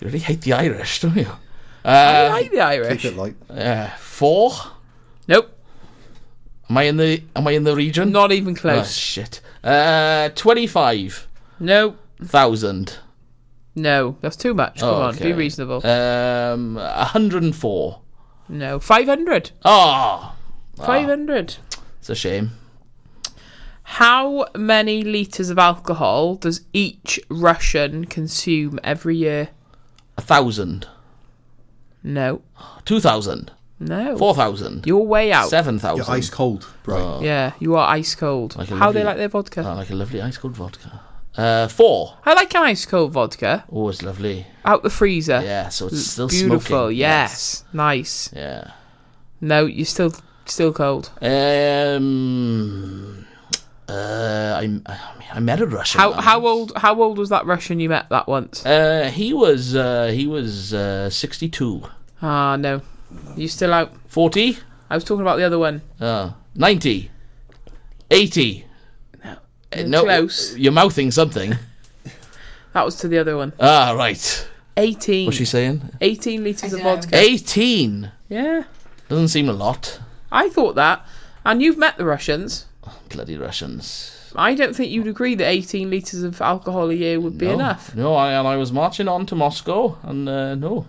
You 0.00 0.06
really 0.06 0.18
hate 0.20 0.40
the 0.40 0.54
Irish, 0.54 1.00
don't 1.00 1.16
you? 1.16 1.28
I 1.84 2.26
Uh, 2.26 2.30
like 2.30 2.44
the 2.46 2.56
Keep 2.56 2.60
Irish. 2.64 3.04
it 3.04 3.16
light. 3.16 3.36
uh, 3.50 3.88
four. 3.98 4.52
Nope, 5.28 5.52
Am 6.70 6.78
I 6.78 6.84
in 6.84 6.96
the 6.96 7.22
Am 7.36 7.46
I 7.46 7.52
in 7.52 7.64
the 7.64 7.76
region? 7.76 8.10
not 8.10 8.32
even 8.32 8.54
Oh, 8.56 8.60
close. 8.60 8.96
shit. 8.96 9.40
Uh, 9.66 10.28
twenty-five 10.36 11.26
No, 11.58 11.96
thousand. 12.22 12.98
no, 13.74 14.16
that's 14.20 14.36
too 14.36 14.54
much. 14.54 14.80
Come 14.80 14.88
Oh, 14.88 15.02
on, 15.02 15.16
be 15.16 15.32
reasonable. 15.32 15.84
Um, 15.86 16.76
hundred 16.76 17.42
and 17.42 17.54
four. 17.54 18.00
no, 18.48 18.78
500. 18.78 19.50
Oh, 19.64 20.34
500. 20.76 21.56
it's 21.98 22.08
a 22.10 22.14
shame. 22.14 22.52
How 23.82 24.46
many 24.56 25.02
litres 25.02 25.50
of 25.50 25.58
alcohol 25.58 26.34
does 26.36 26.62
each 26.72 27.20
Russian 27.28 28.04
consume 28.04 28.78
every 28.84 29.16
year? 29.16 29.48
A 30.16 30.20
thousand. 30.22 30.86
No, 32.02 32.42
Two 32.84 33.00
thousand. 33.00 33.50
No. 33.78 34.16
Four 34.16 34.34
thousand. 34.34 34.86
You're 34.86 35.00
way 35.02 35.32
out. 35.32 35.50
Seven 35.50 35.78
You're 35.82 36.10
ice 36.10 36.30
cold, 36.30 36.66
right? 36.86 37.22
Yeah, 37.22 37.52
you 37.60 37.76
are 37.76 37.88
ice 37.88 38.14
cold. 38.14 38.56
Like 38.56 38.70
a 38.70 38.76
How 38.76 38.92
they 38.92 39.04
like 39.04 39.16
their 39.16 39.28
vodka? 39.28 39.64
Oh, 39.66 39.74
like 39.74 39.90
a 39.90 39.94
lovely 39.94 40.22
ice 40.22 40.38
cold 40.38 40.54
vodka. 40.54 41.00
Uh, 41.36 41.68
four. 41.68 42.16
I 42.24 42.32
like 42.32 42.54
an 42.54 42.62
ice 42.62 42.86
cold 42.86 43.12
vodka 43.12 43.64
Always 43.68 44.02
lovely. 44.02 44.46
out 44.64 44.82
the 44.82 44.88
freezer. 44.88 45.42
Yeah, 45.44 45.68
so 45.68 45.88
it's 45.88 46.06
still 46.06 46.28
Beautiful. 46.28 46.60
smoking. 46.60 46.96
Yes. 46.96 47.64
Nice. 47.74 48.30
Yeah. 48.34 48.70
No, 49.42 49.66
you're 49.66 49.84
still 49.84 50.14
still 50.46 50.72
cold. 50.72 51.10
Um. 51.20 53.26
Uh, 53.88 54.60
I 54.62 54.80
I 55.32 55.40
met 55.40 55.60
a 55.60 55.66
Russian. 55.66 56.00
How 56.00 56.10
man. 56.12 56.22
how 56.22 56.46
old 56.46 56.72
how 56.76 57.00
old 57.02 57.18
was 57.18 57.28
that 57.28 57.44
Russian 57.46 57.78
you 57.80 57.88
met 57.88 58.08
that 58.08 58.26
once? 58.26 58.64
Uh, 58.64 59.10
he 59.12 59.32
was 59.34 59.76
uh, 59.76 60.10
he 60.14 60.26
was 60.26 60.72
uh, 60.74 61.10
sixty 61.10 61.48
two. 61.48 61.82
Ah, 62.22 62.56
no. 62.56 62.80
You 63.36 63.48
still 63.48 63.72
out. 63.72 63.92
40? 64.08 64.58
I 64.90 64.94
was 64.94 65.04
talking 65.04 65.22
about 65.22 65.36
the 65.36 65.44
other 65.44 65.58
one. 65.58 65.82
Uh, 66.00 66.32
90? 66.54 67.10
80? 68.10 68.64
Uh, 69.24 69.34
You're 69.76 70.02
close. 70.02 70.56
You're 70.56 70.72
mouthing 70.72 71.10
something. 71.10 71.54
That 72.72 72.84
was 72.84 72.96
to 72.96 73.08
the 73.08 73.16
other 73.16 73.38
one. 73.38 73.54
ah, 73.58 73.94
right. 73.96 74.48
18. 74.76 75.24
What's 75.24 75.38
she 75.38 75.46
saying? 75.46 75.80
18 76.02 76.44
litres 76.44 76.74
of 76.74 76.82
vodka. 76.82 77.16
18. 77.16 78.12
Yeah. 78.28 78.64
Doesn't 79.08 79.28
seem 79.28 79.48
a 79.48 79.54
lot. 79.54 79.98
I 80.30 80.50
thought 80.50 80.74
that. 80.74 81.02
And 81.46 81.62
you've 81.62 81.78
met 81.78 81.96
the 81.96 82.04
Russians. 82.04 82.66
Bloody 83.08 83.38
Russians. 83.38 84.30
I 84.36 84.54
don't 84.54 84.76
think 84.76 84.92
you'd 84.92 85.06
agree 85.06 85.34
that 85.36 85.46
18 85.48 85.88
litres 85.88 86.22
of 86.22 86.38
alcohol 86.42 86.90
a 86.90 86.94
year 86.94 87.18
would 87.18 87.38
be 87.38 87.46
no. 87.46 87.54
enough. 87.54 87.94
No, 87.94 88.14
I, 88.14 88.32
and 88.34 88.46
I 88.46 88.58
was 88.58 88.70
marching 88.70 89.08
on 89.08 89.24
to 89.24 89.34
Moscow, 89.34 89.96
and 90.02 90.28
uh, 90.28 90.54
no. 90.54 90.86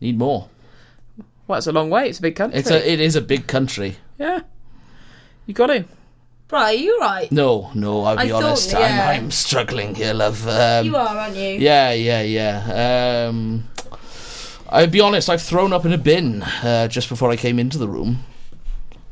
Need 0.00 0.18
more. 0.18 0.48
Well, 1.48 1.58
it's 1.58 1.66
a 1.66 1.72
long 1.72 1.90
way. 1.90 2.08
It's 2.08 2.18
a 2.20 2.22
big 2.22 2.36
country. 2.36 2.60
It's 2.60 2.70
a, 2.70 2.88
it 2.92 3.00
is 3.00 3.16
a 3.16 3.20
big 3.22 3.46
country. 3.48 3.96
yeah. 4.18 4.40
You 5.46 5.54
got 5.54 5.68
to. 5.68 5.86
Right, 6.50 6.78
are 6.78 6.82
you're 6.82 6.98
right. 7.00 7.30
No, 7.32 7.70
no, 7.74 8.04
I'll 8.04 8.18
I 8.18 8.24
be 8.24 8.30
thought, 8.30 8.42
honest. 8.44 8.72
yeah. 8.72 9.08
I'm, 9.10 9.24
I'm 9.24 9.30
struggling 9.30 9.94
here, 9.94 10.14
love. 10.14 10.46
Um, 10.46 10.86
you 10.86 10.94
are, 10.96 11.08
aren't 11.16 11.36
you? 11.36 11.58
Yeah, 11.58 11.92
yeah, 11.92 12.22
yeah. 12.22 13.26
Um, 13.28 13.68
I'll 14.68 14.86
be 14.86 15.00
honest. 15.00 15.28
I've 15.28 15.42
thrown 15.42 15.72
up 15.72 15.84
in 15.84 15.92
a 15.92 15.98
bin 15.98 16.42
uh, 16.42 16.88
just 16.88 17.08
before 17.08 17.30
I 17.30 17.36
came 17.36 17.58
into 17.58 17.76
the 17.78 17.88
room. 17.88 18.24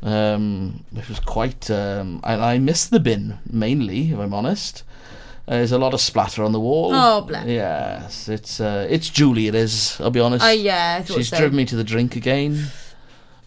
Um, 0.03 0.85
it 0.95 1.09
was 1.09 1.21
quite. 1.21 1.71
Um, 1.71 2.21
and 2.25 2.43
I 2.43 2.59
missed 2.59 2.91
the 2.91 3.01
bin 3.01 3.39
mainly, 3.51 4.13
if 4.13 4.19
I'm 4.19 4.33
honest. 4.35 4.83
Uh, 5.49 5.59
there's 5.59 5.73
a 5.73 5.79
lot 5.79 5.95
of 5.95 6.01
splatter 6.01 6.43
on 6.43 6.51
the 6.53 6.59
wall. 6.59 6.91
Oh, 6.93 7.21
bless. 7.21 7.47
Yes, 7.47 8.29
it's 8.29 8.61
uh, 8.61 8.87
it's 8.91 9.09
Julie. 9.09 9.47
It 9.47 9.55
is. 9.55 9.97
I'll 10.01 10.11
be 10.11 10.19
honest. 10.21 10.45
Oh, 10.45 10.51
yeah, 10.51 11.05
She's 11.05 11.29
so. 11.29 11.37
driven 11.37 11.57
me 11.57 11.65
to 11.67 11.77
the 11.77 11.85
drink 11.85 12.17
again. 12.17 12.67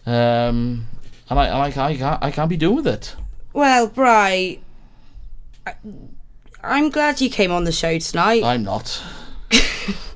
Um, 0.06 0.86
and 1.28 1.38
I, 1.38 1.46
I, 1.48 1.66
I, 1.66 1.96
can't, 1.96 2.22
I 2.24 2.30
can't 2.30 2.48
be 2.48 2.56
doing 2.56 2.76
with 2.76 2.86
it. 2.86 3.14
Well, 3.52 3.86
Bry, 3.86 4.60
I- 5.66 5.74
I'm 6.62 6.88
glad 6.90 7.20
you 7.20 7.28
came 7.28 7.52
on 7.52 7.64
the 7.64 7.72
show 7.72 7.98
tonight. 7.98 8.44
I'm 8.44 8.62
not. 8.64 9.02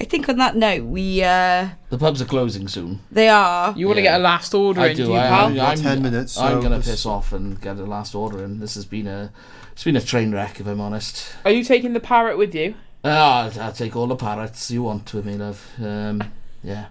I 0.00 0.04
think 0.04 0.28
on 0.30 0.38
that 0.38 0.56
note, 0.56 0.84
we 0.84 1.22
uh, 1.22 1.68
The 1.90 1.98
pubs 1.98 2.22
are 2.22 2.26
closing 2.26 2.68
soon. 2.68 3.00
they 3.12 3.28
are. 3.28 3.74
You 3.76 3.86
want 3.86 3.98
to 3.98 4.02
Yeah. 4.02 4.12
get 4.12 4.20
a 4.20 4.22
last 4.24 4.54
order 4.54 4.80
I 4.80 4.86
in, 4.88 4.96
do. 4.96 5.04
do 5.06 5.10
you, 5.10 5.16
I, 5.18 5.28
pal? 5.28 5.46
I'm, 5.48 5.54
Got 5.54 5.76
I'm, 5.78 5.82
10 5.82 6.02
minutes, 6.02 6.38
I'm 6.38 6.52
so 6.56 6.62
gonna 6.62 6.76
this- 6.78 6.86
piss 6.88 7.06
off 7.06 7.32
and 7.32 7.60
get 7.60 7.76
a 7.76 7.84
last 7.84 8.14
order 8.14 8.42
in. 8.42 8.60
This 8.60 8.74
has 8.76 8.86
been 8.86 9.06
a, 9.06 9.30
it's 9.72 9.84
been 9.84 9.96
a 9.96 10.00
train 10.00 10.32
wreck 10.32 10.58
if 10.58 10.66
I'm 10.66 10.80
honest. 10.80 11.34
Are 11.44 11.50
you 11.50 11.62
taking 11.64 11.92
the 11.92 12.00
parrot 12.00 12.38
with 12.38 12.54
you? 12.54 12.74
Ah, 13.04 13.50
I'll, 13.54 13.60
I'll 13.60 13.72
take 13.72 13.94
all 13.94 14.06
the 14.06 14.16
parrots 14.16 14.70
you 14.70 14.82
want 14.82 15.12
with 15.12 15.26
me, 15.26 15.34
love. 15.34 15.66
Um, 15.78 16.22
yeah, 16.64 16.86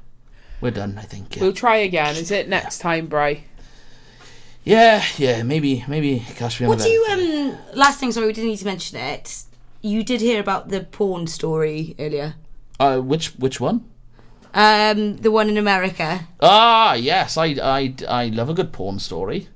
we're 0.62 0.72
done. 0.72 0.98
I 1.00 1.04
think. 1.04 1.36
Yeah, 1.36 1.44
We'll 1.44 1.54
try 1.54 1.78
again. 1.78 2.16
Is 2.16 2.30
it 2.32 2.48
next 2.48 2.78
time, 2.78 3.08
Bri? 3.08 3.44
yeah, 4.64 5.04
yeah. 5.18 5.42
Maybe, 5.44 5.84
maybe 5.88 6.20
cash 6.36 6.60
me 6.60 6.66
on 6.66 6.70
What 6.70 6.82
a 6.82 6.84
do 6.84 6.90
you 6.90 7.06
better- 7.08 7.22
um? 7.24 7.58
Last 7.76 8.00
thing, 8.00 8.12
sorry, 8.12 8.28
we 8.28 8.34
didn't 8.34 8.52
need 8.52 8.58
to 8.58 8.66
mention 8.66 9.00
it. 9.00 9.44
You 9.82 10.04
did 10.04 10.22
hear 10.22 10.40
about 10.40 10.70
the 10.70 10.82
porn 10.82 11.26
story 11.28 11.96
earlier. 11.98 12.36
Uh, 12.80 13.00
which 13.00 13.30
which 13.40 13.60
one? 13.60 13.86
Um, 14.54 15.18
the 15.18 15.32
one 15.32 15.50
in 15.50 15.58
America. 15.58 16.28
Ah, 16.40 16.94
yes. 16.94 17.38
I 17.38 17.46
I 17.62 17.96
I 18.08 18.28
love 18.28 18.50
a 18.50 18.54
good 18.54 18.72
porn 18.72 19.00
story. 19.00 19.48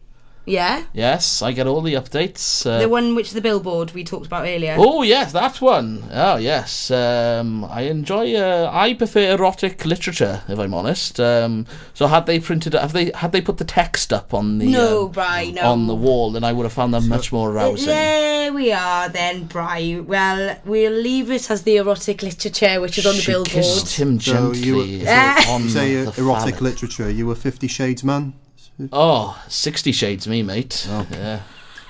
Yeah, 0.45 0.83
Yes, 0.93 1.41
I 1.41 1.53
get 1.53 1.67
all 1.67 1.81
the 1.81 1.93
updates. 1.93 2.65
Uh, 2.65 2.79
the 2.79 2.89
one 2.89 3.15
which 3.15 3.31
the 3.31 3.39
billboard 3.39 3.91
we 3.93 4.03
talked 4.03 4.25
about 4.25 4.45
earlier. 4.45 4.75
Oh 4.77 5.01
yes, 5.01 5.31
that 5.31 5.61
one. 5.61 6.03
Oh 6.11 6.35
yes. 6.35 6.91
Um, 6.91 7.63
I 7.65 7.83
enjoy. 7.83 8.35
Uh, 8.35 8.69
I 8.73 8.93
prefer 8.93 9.31
erotic 9.31 9.85
literature, 9.85 10.41
if 10.49 10.59
I'm 10.59 10.73
honest. 10.73 11.17
Um, 11.19 11.65
so 11.93 12.07
had 12.07 12.25
they 12.25 12.41
printed, 12.41 12.73
have 12.73 12.91
they 12.91 13.11
had 13.15 13.31
they 13.31 13.39
put 13.39 13.57
the 13.57 13.63
text 13.63 14.11
up 14.11 14.33
on 14.33 14.57
the 14.57 14.65
no, 14.65 15.05
um, 15.05 15.11
Bri, 15.13 15.51
no. 15.53 15.61
on 15.61 15.87
the 15.87 15.95
wall, 15.95 16.31
then 16.31 16.43
I 16.43 16.51
would 16.51 16.63
have 16.63 16.73
found 16.73 16.93
them 16.93 17.07
much 17.07 17.31
more 17.31 17.49
arousing. 17.49 17.87
There 17.87 18.51
we 18.51 18.73
are 18.73 19.07
then, 19.07 19.45
Bri. 19.45 20.01
Well, 20.01 20.59
we'll 20.65 20.91
leave 20.91 21.31
it 21.31 21.49
as 21.49 21.63
the 21.63 21.77
erotic 21.77 22.21
literature, 22.21 22.81
which 22.81 22.97
is 22.97 23.05
on 23.05 23.15
the 23.15 23.21
she 23.21 23.31
billboard. 23.31 23.49
kissed 23.49 23.95
him 23.97 24.19
So 24.19 24.33
gently 24.33 24.59
you 24.59 24.75
were- 24.75 24.83
on 25.49 25.63
You 25.63 25.69
say 25.69 25.95
the 26.03 26.09
uh, 26.09 26.13
erotic 26.17 26.55
phallic. 26.55 26.61
literature. 26.61 27.09
You 27.09 27.27
were 27.27 27.35
Fifty 27.35 27.67
Shades 27.69 28.03
man, 28.03 28.33
Oh, 28.91 29.41
60 29.47 29.91
shades, 29.91 30.27
me 30.27 30.41
mate. 30.43 30.87
Yeah, 31.11 31.41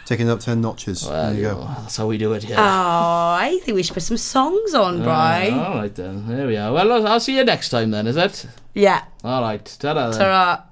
taking 0.05 0.29
up 0.29 0.39
ten 0.41 0.59
notches. 0.61 1.05
well, 1.07 1.27
there 1.31 1.33
you 1.33 1.37
you 1.47 1.53
go. 1.53 1.61
know, 1.61 1.75
that's 1.79 1.97
how 1.97 2.07
we 2.07 2.17
do 2.17 2.33
it 2.33 2.43
here. 2.43 2.57
Oh, 2.57 2.61
I 2.61 3.59
think 3.63 3.75
we 3.75 3.83
should 3.83 3.93
put 3.93 4.03
some 4.03 4.17
songs 4.17 4.73
on, 4.73 4.97
Bri. 4.97 5.07
Uh, 5.11 5.63
all 5.63 5.75
right 5.75 5.95
then. 5.95 6.27
There 6.27 6.47
we 6.47 6.57
are. 6.57 6.73
Well, 6.73 6.91
I'll, 6.91 7.07
I'll 7.07 7.19
see 7.19 7.37
you 7.37 7.43
next 7.45 7.69
time 7.69 7.91
then. 7.91 8.05
Is 8.07 8.17
it? 8.17 8.45
yeah. 8.73 9.03
All 9.23 9.41
right. 9.41 9.63
Ta-da 9.79 10.09
then. 10.09 10.19
Ta-ra. 10.19 10.63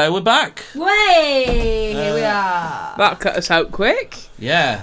Hello, 0.00 0.14
we're 0.14 0.20
back. 0.22 0.64
Way! 0.74 1.92
Here 1.92 2.14
we 2.14 2.22
are. 2.22 2.94
That 2.96 3.18
cut 3.20 3.36
us 3.36 3.50
out 3.50 3.70
quick. 3.70 4.16
Yeah. 4.38 4.82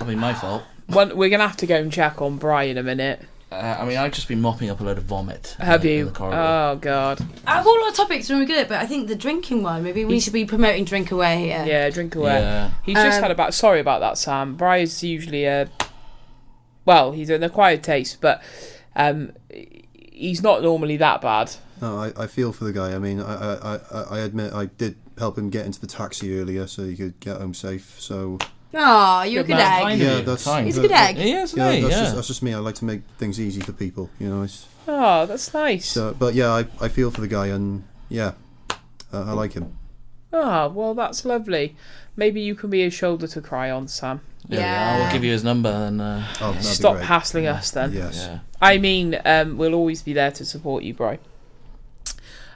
I 0.00 0.04
mean, 0.04 0.18
my 0.18 0.34
fault. 0.34 0.64
One, 0.88 1.16
we're 1.16 1.30
gonna 1.30 1.46
have 1.48 1.56
to 1.56 1.66
go 1.66 1.76
and 1.76 1.90
check 1.90 2.20
on 2.20 2.36
Brian 2.36 2.72
in 2.72 2.76
a 2.76 2.82
minute. 2.82 3.22
Uh, 3.50 3.54
I 3.80 3.86
mean, 3.86 3.96
I've 3.96 4.12
just 4.12 4.28
been 4.28 4.42
mopping 4.42 4.68
up 4.68 4.80
a 4.80 4.84
load 4.84 4.98
of 4.98 5.04
vomit. 5.04 5.56
uh, 5.58 5.64
Have 5.64 5.82
in 5.86 5.90
you? 5.92 6.04
the 6.04 6.10
corridor. 6.10 6.36
Oh 6.38 6.76
god. 6.78 7.22
Out 7.46 7.60
of 7.60 7.66
all 7.68 7.82
our 7.84 7.90
topics, 7.92 8.28
when 8.28 8.40
we're 8.40 8.44
good, 8.44 8.68
but 8.68 8.76
I 8.82 8.84
think 8.84 9.08
the 9.08 9.16
drinking 9.16 9.62
one, 9.62 9.82
maybe 9.82 10.04
we 10.04 10.12
He's- 10.12 10.24
should 10.24 10.34
be 10.34 10.44
promoting 10.44 10.84
Drink 10.84 11.10
Away 11.10 11.44
here. 11.44 11.64
Yeah, 11.66 11.88
drink 11.88 12.14
away. 12.14 12.38
Yeah. 12.40 12.70
He's 12.82 12.96
just 12.96 13.16
Um, 13.16 13.22
had 13.22 13.30
about. 13.30 13.54
Sorry 13.54 13.80
about 13.80 14.00
that, 14.00 14.18
Sam. 14.18 14.56
Brian's 14.56 15.02
usually 15.02 15.46
a. 15.46 15.70
Well, 16.84 17.12
he's 17.12 17.30
an 17.30 17.42
acquired 17.42 17.82
taste, 17.82 18.18
but 18.20 18.42
um, 18.94 19.32
he's 19.94 20.42
not 20.42 20.60
normally 20.60 20.98
that 20.98 21.22
bad. 21.22 21.52
No, 21.80 21.98
I, 21.98 22.12
I 22.16 22.26
feel 22.26 22.52
for 22.52 22.64
the 22.64 22.72
guy. 22.72 22.94
I 22.94 22.98
mean, 22.98 23.20
I, 23.20 23.54
I, 23.54 23.74
I, 23.92 24.02
I 24.10 24.18
admit 24.20 24.52
I 24.52 24.66
did 24.66 24.96
help 25.18 25.36
him 25.38 25.50
get 25.50 25.66
into 25.66 25.80
the 25.80 25.86
taxi 25.86 26.38
earlier 26.40 26.66
so 26.66 26.84
he 26.84 26.96
could 26.96 27.18
get 27.20 27.36
home 27.38 27.54
safe. 27.54 27.96
So 28.00 28.38
Oh, 28.74 29.22
you're 29.22 29.40
a 29.40 29.44
Good 29.44 29.48
good 29.52 29.56
man. 29.56 29.72
egg. 29.78 29.82
Kind 29.82 30.00
Yeah, 30.00 30.06
of 30.08 30.18
you, 30.18 30.24
that's- 30.24 30.44
kind. 30.44 30.66
He's 30.66 30.78
a 30.78 30.82
good 30.82 30.92
egg. 30.92 31.16
He 31.16 31.32
is, 31.32 31.54
yeah, 31.56 31.72
he? 31.72 31.80
that's 31.80 31.94
Yeah. 31.94 32.00
just 32.02 32.14
that's 32.14 32.26
just 32.28 32.42
me. 32.42 32.52
I 32.54 32.58
like 32.58 32.74
to 32.76 32.84
make 32.84 33.02
things 33.18 33.40
easy 33.40 33.60
for 33.60 33.72
people. 33.72 34.10
You 34.18 34.28
know. 34.28 34.42
It's, 34.42 34.66
Oh, 34.90 35.26
that's 35.26 35.52
nice. 35.52 35.86
so, 35.86 36.14
but 36.18 36.34
yeah, 36.34 36.50
I, 36.50 36.64
I 36.80 36.88
feel 36.88 37.10
for 37.10 37.20
the 37.20 37.28
guy, 37.28 37.48
and 37.48 37.84
yeah, 38.08 38.32
uh, 39.12 39.24
I 39.24 39.32
like 39.32 39.52
him. 39.52 39.76
Oh, 40.32 40.68
well, 40.68 40.94
that's 40.94 41.24
lovely. 41.24 41.76
Maybe 42.16 42.40
you 42.40 42.54
can 42.54 42.68
be 42.70 42.82
a 42.84 42.90
shoulder 42.90 43.26
to 43.28 43.40
cry 43.40 43.70
on, 43.70 43.88
Sam. 43.88 44.20
There 44.48 44.58
we 44.58 44.62
Yeah. 44.64 44.96
are. 44.96 45.02
We'll 45.02 45.12
give 45.12 45.24
you 45.24 45.32
his 45.32 45.44
number 45.44 45.68
and 45.70 46.00
uh, 46.00 46.22
Oh, 46.40 46.52
that'd 46.52 46.64
Stop 46.64 46.94
be 46.94 46.96
great. 46.98 47.06
hassling 47.06 47.46
us 47.46 47.70
then. 47.70 47.92
Yes. 47.92 48.16
yeah. 48.28 48.38
I 48.60 48.78
mean, 48.78 49.18
um, 49.24 49.56
we'll 49.58 49.74
always 49.74 50.02
be 50.02 50.12
there 50.14 50.30
to 50.32 50.44
support 50.44 50.84
you, 50.84 50.94
bro. 50.94 51.18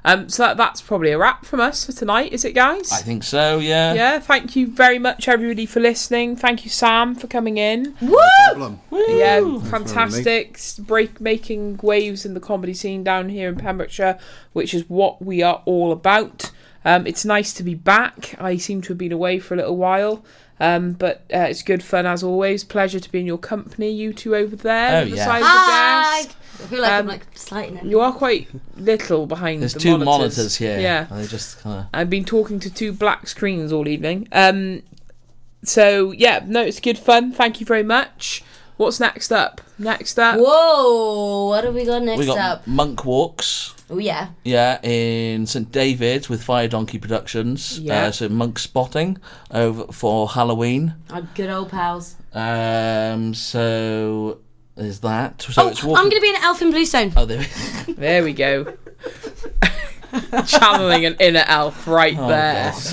Um, 0.05 0.29
so 0.29 0.43
that, 0.43 0.57
that's 0.57 0.81
probably 0.81 1.13
a 1.13 1.19
wrap 1.19 1.45
from 1.45 1.61
us 1.61 1.85
for 1.87 1.93
tonight, 1.93 2.33
is 2.33 2.45
it, 2.45 2.53
guys? 2.55 2.91
I 2.93 2.99
think 2.99 3.23
so. 3.23 3.59
Yeah. 3.59 3.95
yeah. 3.95 4.19
Thank 4.19 4.57
you 4.57 4.67
very 4.67 4.99
much, 4.99 5.29
everybody, 5.29 5.67
for 5.67 5.81
listening. 5.81 6.35
Thank 6.37 6.65
you, 6.65 6.71
Sam, 6.71 7.15
for 7.15 7.29
coming 7.29 7.57
in. 7.57 7.95
Woo! 8.01 8.19
Problem. 8.49 8.81
Yeah, 8.91 9.41
for 9.41 9.47
having 9.47 9.63
me. 9.63 9.71
fantastic. 9.71 10.61
Break 10.85 11.21
making 11.21 11.79
waves 11.83 12.27
in 12.27 12.35
the 12.35 12.41
comedy 12.41 12.75
scene 12.75 13.05
down 13.05 13.29
here 13.29 13.49
in 13.49 13.57
Pembrokeshire, 13.57 14.19
which 14.53 14.75
is 14.75 14.89
what 14.89 15.23
we 15.23 15.43
are 15.43 15.63
all 15.67 15.93
about. 15.93 16.51
Um, 16.85 17.07
it's 17.07 17.25
nice 17.25 17.53
to 17.55 17.63
be 17.63 17.75
back. 17.75 18.35
I 18.41 18.57
seem 18.57 18.83
to 18.83 18.89
have 18.89 18.99
been 18.99 19.13
away 19.13 19.39
for 19.39 19.55
a 19.55 19.57
little 19.57 19.77
while. 19.77 20.25
Um, 20.63 20.93
but 20.93 21.23
uh, 21.35 21.41
it's 21.51 21.63
good 21.63 21.83
fun 21.83 22.07
as 22.07 22.23
always. 22.23 22.63
Pleasure 22.63 23.01
to 23.01 23.11
be 23.11 23.19
in 23.21 23.27
your 23.27 23.37
company, 23.39 23.91
you 23.91 24.13
two 24.13 24.37
over 24.37 24.55
there. 24.55 24.99
Oh, 24.99 25.03
on 25.03 25.11
the 25.11 25.17
yeah. 25.17 25.25
side 25.25 25.37
of 25.39 25.43
the 25.43 25.49
Hi. 25.49 26.23
desk. 26.23 26.37
I 26.63 26.67
feel 26.67 26.81
like 26.83 26.93
Um, 26.93 26.99
I'm 27.01 27.07
like 27.09 27.27
slighting 27.35 27.77
it. 27.79 27.85
You 27.85 28.01
are 28.01 28.13
quite 28.13 28.49
little 28.77 29.27
behind 29.27 29.63
There's 29.63 29.75
the 29.75 29.81
two 29.81 29.91
monitors. 29.99 30.07
monitors, 30.37 30.57
here. 30.57 30.79
Yeah. 30.79 31.07
And 31.11 31.21
they 31.21 31.27
just 31.27 31.59
kind 31.61 31.81
of. 31.81 31.87
I've 31.93 32.09
been 32.11 32.25
talking 32.25 32.61
to 32.61 32.71
two 32.73 32.93
black 32.93 33.27
screens 33.27 33.73
all 33.73 33.89
evening. 33.89 34.29
Um, 34.31 34.83
so 35.65 36.13
yeah, 36.13 36.45
no, 36.47 36.63
it's 36.63 36.79
good 36.81 36.99
fun. 36.99 37.33
Thank 37.33 37.59
you 37.61 37.67
very 37.67 37.83
much. 37.83 38.45
What's 38.77 38.99
next 39.01 39.31
up? 39.33 39.61
Next 39.79 40.19
up, 40.19 40.39
Whoa! 40.41 41.49
What 41.49 41.65
have 41.65 41.75
we 41.75 41.85
got 41.85 42.03
next 42.03 42.19
We 42.21 42.27
got 42.27 42.39
up? 42.39 42.67
monk 42.67 43.05
walks. 43.05 43.75
Oh 43.93 43.99
yeah. 43.99 44.29
Yeah, 44.43 44.81
in 44.83 45.45
St 45.47 45.71
David's 45.71 46.31
with 46.31 46.43
Fire 46.43 46.67
Donkey 46.67 46.99
Productions. 46.99 47.79
Yeah. 47.79 48.07
Uh, 48.07 48.11
so 48.11 48.29
monk 48.31 48.59
spotting 48.59 49.19
over 49.51 49.93
for 49.93 50.31
Halloween. 50.31 50.95
Our 51.11 51.21
good 51.35 51.51
old 51.51 51.69
pals. 51.69 52.17
Um. 52.33 53.35
So 53.35 54.39
there's 54.77 55.01
that. 55.01 55.43
So 55.43 55.65
oh, 55.65 55.69
it's 55.69 55.85
I'm 55.85 55.91
going 55.91 56.11
to 56.13 56.21
be 56.23 56.31
an 56.31 56.43
Elf 56.43 56.63
in 56.63 56.71
Bluestone. 56.71 57.13
Oh, 57.15 57.27
there. 57.27 57.45
there 57.89 58.25
we 58.25 58.33
go. 58.33 58.75
Channeling 60.47 61.05
an 61.07 61.17
inner 61.21 61.45
elf 61.47 61.87
right 61.87 62.15
Oh, 62.19 62.29
there. 62.29 62.73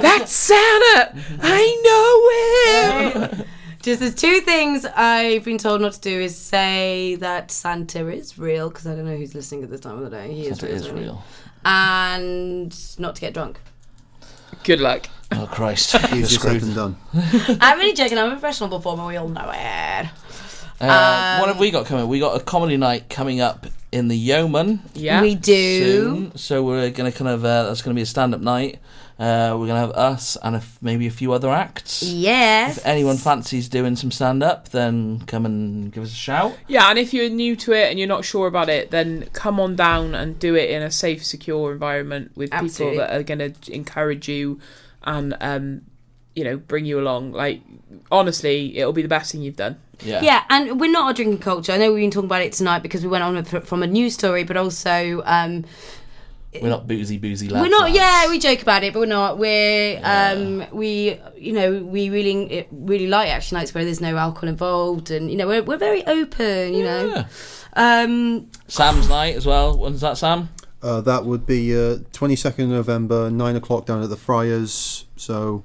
That's 0.00 0.32
Santa. 0.32 1.14
I 1.42 3.20
know 3.22 3.36
him. 3.38 3.44
Just 3.86 4.00
the 4.00 4.10
two 4.10 4.40
things 4.40 4.84
I've 4.84 5.44
been 5.44 5.58
told 5.58 5.80
not 5.80 5.92
to 5.92 6.00
do 6.00 6.20
is 6.20 6.36
say 6.36 7.14
that 7.20 7.52
Santa 7.52 8.08
is 8.08 8.36
real 8.36 8.68
because 8.68 8.84
I 8.88 8.96
don't 8.96 9.04
know 9.04 9.16
who's 9.16 9.32
listening 9.32 9.62
at 9.62 9.70
this 9.70 9.78
time 9.78 9.98
of 9.98 10.10
the 10.10 10.10
day. 10.10 10.32
He 10.32 10.46
is 10.48 10.58
Santa 10.58 10.66
real. 10.66 10.74
is 10.74 10.82
isn't 10.86 10.96
real. 10.98 11.24
And 11.64 12.98
not 12.98 13.14
to 13.14 13.20
get 13.20 13.32
drunk. 13.32 13.60
Good 14.64 14.80
luck. 14.80 15.06
Oh 15.30 15.48
Christ! 15.50 15.94
You're 16.12 16.26
screwed. 16.26 16.62
than 16.62 16.74
done. 16.74 16.96
I'm 17.60 17.78
really 17.78 17.92
joking. 17.94 18.18
I'm 18.18 18.26
a 18.28 18.30
professional 18.32 18.70
performer. 18.70 19.06
We 19.06 19.16
all 19.18 19.28
know 19.28 19.50
it. 19.54 20.06
Uh, 20.80 21.38
what 21.38 21.44
Um, 21.44 21.48
have 21.50 21.60
we 21.60 21.70
got 21.70 21.86
coming? 21.86 22.08
We 22.08 22.18
got 22.18 22.40
a 22.40 22.42
comedy 22.44 22.76
night 22.76 23.08
coming 23.08 23.40
up 23.40 23.66
in 23.92 24.08
the 24.08 24.16
Yeoman 24.16 24.80
Yeah. 24.94 25.22
We 25.22 25.36
do. 25.36 25.84
soon. 25.84 26.36
So 26.36 26.64
we're 26.64 26.90
gonna 26.90 27.12
kind 27.12 27.28
of 27.28 27.44
uh, 27.44 27.64
that's 27.68 27.82
gonna 27.82 27.94
be 27.94 28.02
a 28.02 28.06
stand-up 28.06 28.40
night. 28.40 28.80
Uh, 29.18 29.56
we're 29.58 29.66
gonna 29.66 29.80
have 29.80 29.92
us 29.92 30.36
and 30.42 30.56
a 30.56 30.58
f- 30.58 30.76
maybe 30.82 31.06
a 31.06 31.10
few 31.10 31.32
other 31.32 31.48
acts. 31.48 32.02
Yes. 32.02 32.76
If 32.76 32.86
anyone 32.86 33.16
fancies 33.16 33.66
doing 33.66 33.96
some 33.96 34.10
stand-up, 34.10 34.68
then 34.68 35.20
come 35.26 35.46
and 35.46 35.90
give 35.90 36.02
us 36.02 36.12
a 36.12 36.14
shout. 36.16 36.54
Yeah, 36.68 36.90
and 36.90 36.98
if 36.98 37.14
you're 37.14 37.30
new 37.30 37.56
to 37.56 37.72
it 37.72 37.88
and 37.90 37.98
you're 37.98 38.08
not 38.08 38.26
sure 38.26 38.46
about 38.46 38.68
it, 38.68 38.90
then 38.90 39.26
come 39.32 39.58
on 39.58 39.74
down 39.74 40.14
and 40.14 40.38
do 40.38 40.54
it 40.54 40.68
in 40.68 40.82
a 40.82 40.90
safe, 40.90 41.24
secure 41.24 41.72
environment 41.72 42.32
with 42.36 42.52
Absolutely. 42.52 42.96
people 42.98 43.06
that 43.08 43.18
are 43.18 43.22
going 43.22 43.52
to 43.54 43.72
encourage 43.72 44.28
you 44.28 44.60
and, 45.04 45.34
um, 45.40 45.80
you 46.34 46.44
know, 46.44 46.58
bring 46.58 46.84
you 46.84 47.00
along. 47.00 47.32
Like, 47.32 47.62
honestly, 48.10 48.76
it'll 48.76 48.92
be 48.92 49.00
the 49.00 49.08
best 49.08 49.32
thing 49.32 49.40
you've 49.40 49.56
done. 49.56 49.78
Yeah. 50.04 50.20
Yeah, 50.20 50.42
and 50.50 50.78
we're 50.78 50.90
not 50.92 51.10
a 51.10 51.14
drinking 51.14 51.38
culture. 51.38 51.72
I 51.72 51.78
know 51.78 51.90
we've 51.90 52.02
been 52.02 52.10
talking 52.10 52.28
about 52.28 52.42
it 52.42 52.52
tonight 52.52 52.82
because 52.82 53.02
we 53.02 53.08
went 53.08 53.24
on 53.24 53.34
with- 53.34 53.66
from 53.66 53.82
a 53.82 53.86
news 53.86 54.12
story, 54.12 54.44
but 54.44 54.58
also 54.58 55.22
um, 55.24 55.64
We're 56.62 56.68
not 56.70 56.86
boozy, 56.86 57.18
boozy 57.18 57.48
lads. 57.48 57.62
we're 57.64 57.70
not. 57.70 57.84
lads. 57.84 57.96
Yeah, 57.96 58.28
we 58.28 58.38
joke 58.38 58.62
about 58.62 58.82
it, 58.84 58.92
but 58.92 59.00
we're 59.00 59.06
not. 59.06 59.38
We're 59.38 60.00
um, 60.02 60.64
we 60.72 61.18
you 61.36 61.52
know 61.52 61.82
we 61.82 62.10
really 62.10 62.66
really 62.72 63.06
like 63.08 63.28
action 63.30 63.56
nights 63.56 63.74
where 63.74 63.84
there's 63.84 64.00
no 64.00 64.16
alcohol 64.16 64.48
involved, 64.48 65.10
and 65.10 65.30
you 65.30 65.36
know 65.36 65.46
we're 65.46 65.62
we're 65.62 65.76
very 65.78 66.04
open. 66.06 66.74
You 66.74 66.84
know, 66.84 67.06
Yeah. 67.14 68.02
um, 68.02 68.50
Sam's 68.68 69.08
night 69.08 69.36
as 69.36 69.46
well. 69.46 69.76
When's 69.76 70.00
that, 70.00 70.18
Sam? 70.18 70.48
Uh, 70.82 71.00
that 71.00 71.24
would 71.24 71.46
be 71.46 71.74
uh, 71.74 71.96
22nd 72.12 72.68
November, 72.68 73.28
9 73.30 73.56
o'clock 73.56 73.86
down 73.86 74.02
at 74.02 74.08
the 74.10 74.16
Friars. 74.16 75.06
So, 75.16 75.64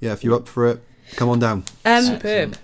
yeah, 0.00 0.12
if 0.12 0.24
you're 0.24 0.34
up 0.34 0.48
for 0.48 0.66
it, 0.66 0.82
come 1.14 1.28
on 1.28 1.38
down. 1.38 1.64
um, 1.84 2.02
Superb. 2.04 2.56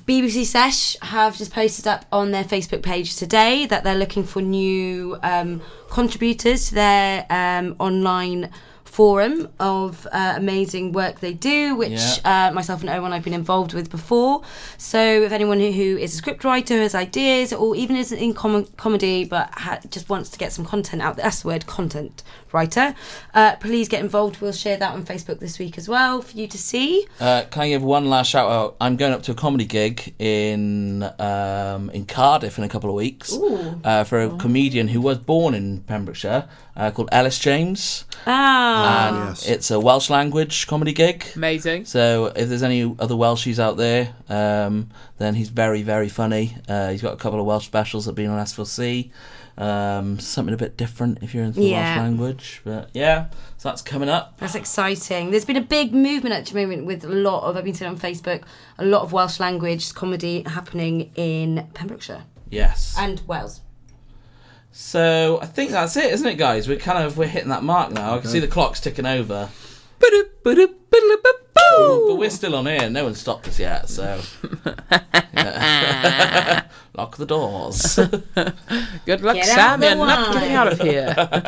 BBC 0.00 0.44
Sesh 0.46 0.96
have 1.00 1.36
just 1.36 1.52
posted 1.52 1.86
up 1.86 2.06
on 2.10 2.32
their 2.32 2.44
Facebook 2.44 2.82
page 2.82 3.16
today 3.16 3.66
that 3.66 3.84
they're 3.84 3.94
looking 3.94 4.24
for 4.24 4.42
new 4.42 5.16
um, 5.22 5.62
contributors 5.90 6.68
to 6.70 6.74
their 6.74 7.26
um, 7.30 7.76
online 7.78 8.50
forum 8.84 9.48
of 9.58 10.06
uh, 10.12 10.34
amazing 10.36 10.92
work 10.92 11.20
they 11.20 11.32
do, 11.32 11.74
which 11.76 12.20
uh, 12.26 12.50
myself 12.52 12.82
and 12.82 12.90
Owen 12.90 13.12
I've 13.12 13.24
been 13.24 13.32
involved 13.32 13.72
with 13.72 13.90
before. 13.90 14.42
So 14.76 15.22
if 15.22 15.32
anyone 15.32 15.60
who, 15.60 15.72
who 15.72 15.96
is 15.96 16.18
a 16.18 16.22
scriptwriter, 16.22 16.78
has 16.80 16.94
ideas, 16.94 17.52
or 17.54 17.74
even 17.74 17.96
isn't 17.96 18.18
in 18.18 18.34
com- 18.34 18.66
comedy 18.76 19.24
but 19.24 19.50
ha- 19.52 19.80
just 19.88 20.10
wants 20.10 20.28
to 20.30 20.38
get 20.38 20.52
some 20.52 20.66
content 20.66 21.00
out 21.00 21.16
there, 21.16 21.24
that's 21.24 21.42
the 21.42 21.48
word, 21.48 21.66
content 21.66 22.22
writer, 22.52 22.94
uh, 23.34 23.56
please 23.56 23.88
get 23.88 24.00
involved. 24.00 24.40
We'll 24.40 24.52
share 24.52 24.76
that 24.76 24.92
on 24.92 25.04
Facebook 25.04 25.40
this 25.40 25.58
week 25.58 25.78
as 25.78 25.88
well 25.88 26.22
for 26.22 26.36
you 26.36 26.46
to 26.48 26.58
see. 26.58 27.06
Uh, 27.20 27.42
can 27.50 27.62
I 27.62 27.68
give 27.70 27.82
one 27.82 28.08
last 28.10 28.28
shout 28.30 28.50
out? 28.50 28.76
I'm 28.80 28.96
going 28.96 29.12
up 29.12 29.22
to 29.24 29.32
a 29.32 29.34
comedy 29.34 29.64
gig 29.64 30.14
in 30.18 31.02
um, 31.18 31.90
in 31.90 32.06
Cardiff 32.06 32.58
in 32.58 32.64
a 32.64 32.68
couple 32.68 32.90
of 32.90 32.96
weeks 32.96 33.36
uh, 33.84 34.04
for 34.04 34.22
a 34.22 34.30
comedian 34.38 34.88
who 34.88 35.00
was 35.00 35.18
born 35.18 35.54
in 35.54 35.80
Pembrokeshire 35.82 36.48
uh, 36.76 36.90
called 36.90 37.08
Ellis 37.12 37.38
James, 37.38 38.04
Ah. 38.26 39.08
and 39.08 39.28
yes. 39.28 39.46
it's 39.46 39.70
a 39.70 39.78
Welsh 39.80 40.08
language 40.10 40.66
comedy 40.66 40.92
gig. 40.92 41.24
Amazing. 41.36 41.84
So 41.84 42.26
if 42.34 42.48
there's 42.48 42.62
any 42.62 42.82
other 42.98 43.14
Welshies 43.14 43.58
out 43.58 43.76
there, 43.76 44.14
um, 44.28 44.90
then 45.18 45.34
he's 45.34 45.48
very 45.50 45.82
very 45.82 46.08
funny. 46.08 46.56
Uh, 46.68 46.90
he's 46.90 47.02
got 47.02 47.12
a 47.12 47.16
couple 47.16 47.40
of 47.40 47.46
Welsh 47.46 47.66
specials 47.66 48.04
that 48.06 48.10
have 48.10 48.16
been 48.16 48.30
on 48.30 48.38
S4C. 48.44 49.10
Um, 49.58 50.18
something 50.18 50.54
a 50.54 50.56
bit 50.56 50.78
different 50.78 51.18
if 51.22 51.34
you're 51.34 51.44
into 51.44 51.60
the 51.60 51.66
Yeah. 51.66 51.96
Welsh 51.96 52.02
language, 52.08 52.60
but 52.64 52.88
yeah, 52.94 53.26
so 53.58 53.68
that's 53.68 53.82
coming 53.82 54.08
up. 54.08 54.38
That's 54.38 54.54
exciting. 54.54 55.30
There's 55.30 55.44
been 55.44 55.56
a 55.58 55.60
big 55.60 55.92
movement 55.94 56.34
at 56.34 56.46
the 56.46 56.54
moment 56.54 56.86
with 56.86 57.04
a 57.04 57.08
lot 57.08 57.42
of, 57.42 57.56
I've 57.58 57.64
been 57.64 57.74
seeing 57.74 57.90
on 57.90 57.98
Facebook, 57.98 58.44
a 58.78 58.84
lot 58.86 59.02
of 59.02 59.12
Welsh 59.12 59.38
language 59.40 59.92
comedy 59.94 60.42
happening 60.46 61.10
in 61.16 61.68
Pembrokeshire 61.74 62.24
Yes. 62.50 62.94
and 62.98 63.20
Wales. 63.26 63.60
So 64.72 65.38
I 65.42 65.46
think 65.46 65.70
that's 65.70 65.96
it, 65.98 66.12
isn't 66.14 66.26
it, 66.26 66.38
guys? 66.38 66.66
We're 66.66 66.78
kind 66.78 67.04
of 67.04 67.18
we're 67.18 67.26
hitting 67.26 67.50
that 67.50 67.62
mark 67.62 67.92
now. 67.92 68.14
I 68.14 68.18
can 68.20 68.30
see 68.30 68.38
the 68.40 68.48
clock's 68.48 68.80
ticking 68.80 69.04
over, 69.04 69.50
but 72.08 72.16
we're 72.16 72.30
still 72.30 72.54
on 72.56 72.66
here. 72.66 72.88
No 72.90 73.04
one 73.04 73.14
stopped 73.14 73.48
us 73.48 73.58
yet, 73.58 73.88
so 73.88 74.20
Yeah. 75.34 76.64
lock 76.96 77.16
the 77.16 77.26
doors. 77.26 77.96
Good 79.06 79.22
luck, 79.22 79.36
Get 79.36 79.48
out 79.48 79.54
Sam. 79.54 79.80
the 79.80 79.86
You're 79.88 79.96
not 79.96 80.28
wine. 80.28 80.32
getting 80.34 80.54
out 80.54 80.72
of 80.72 80.80
here. 80.80 81.14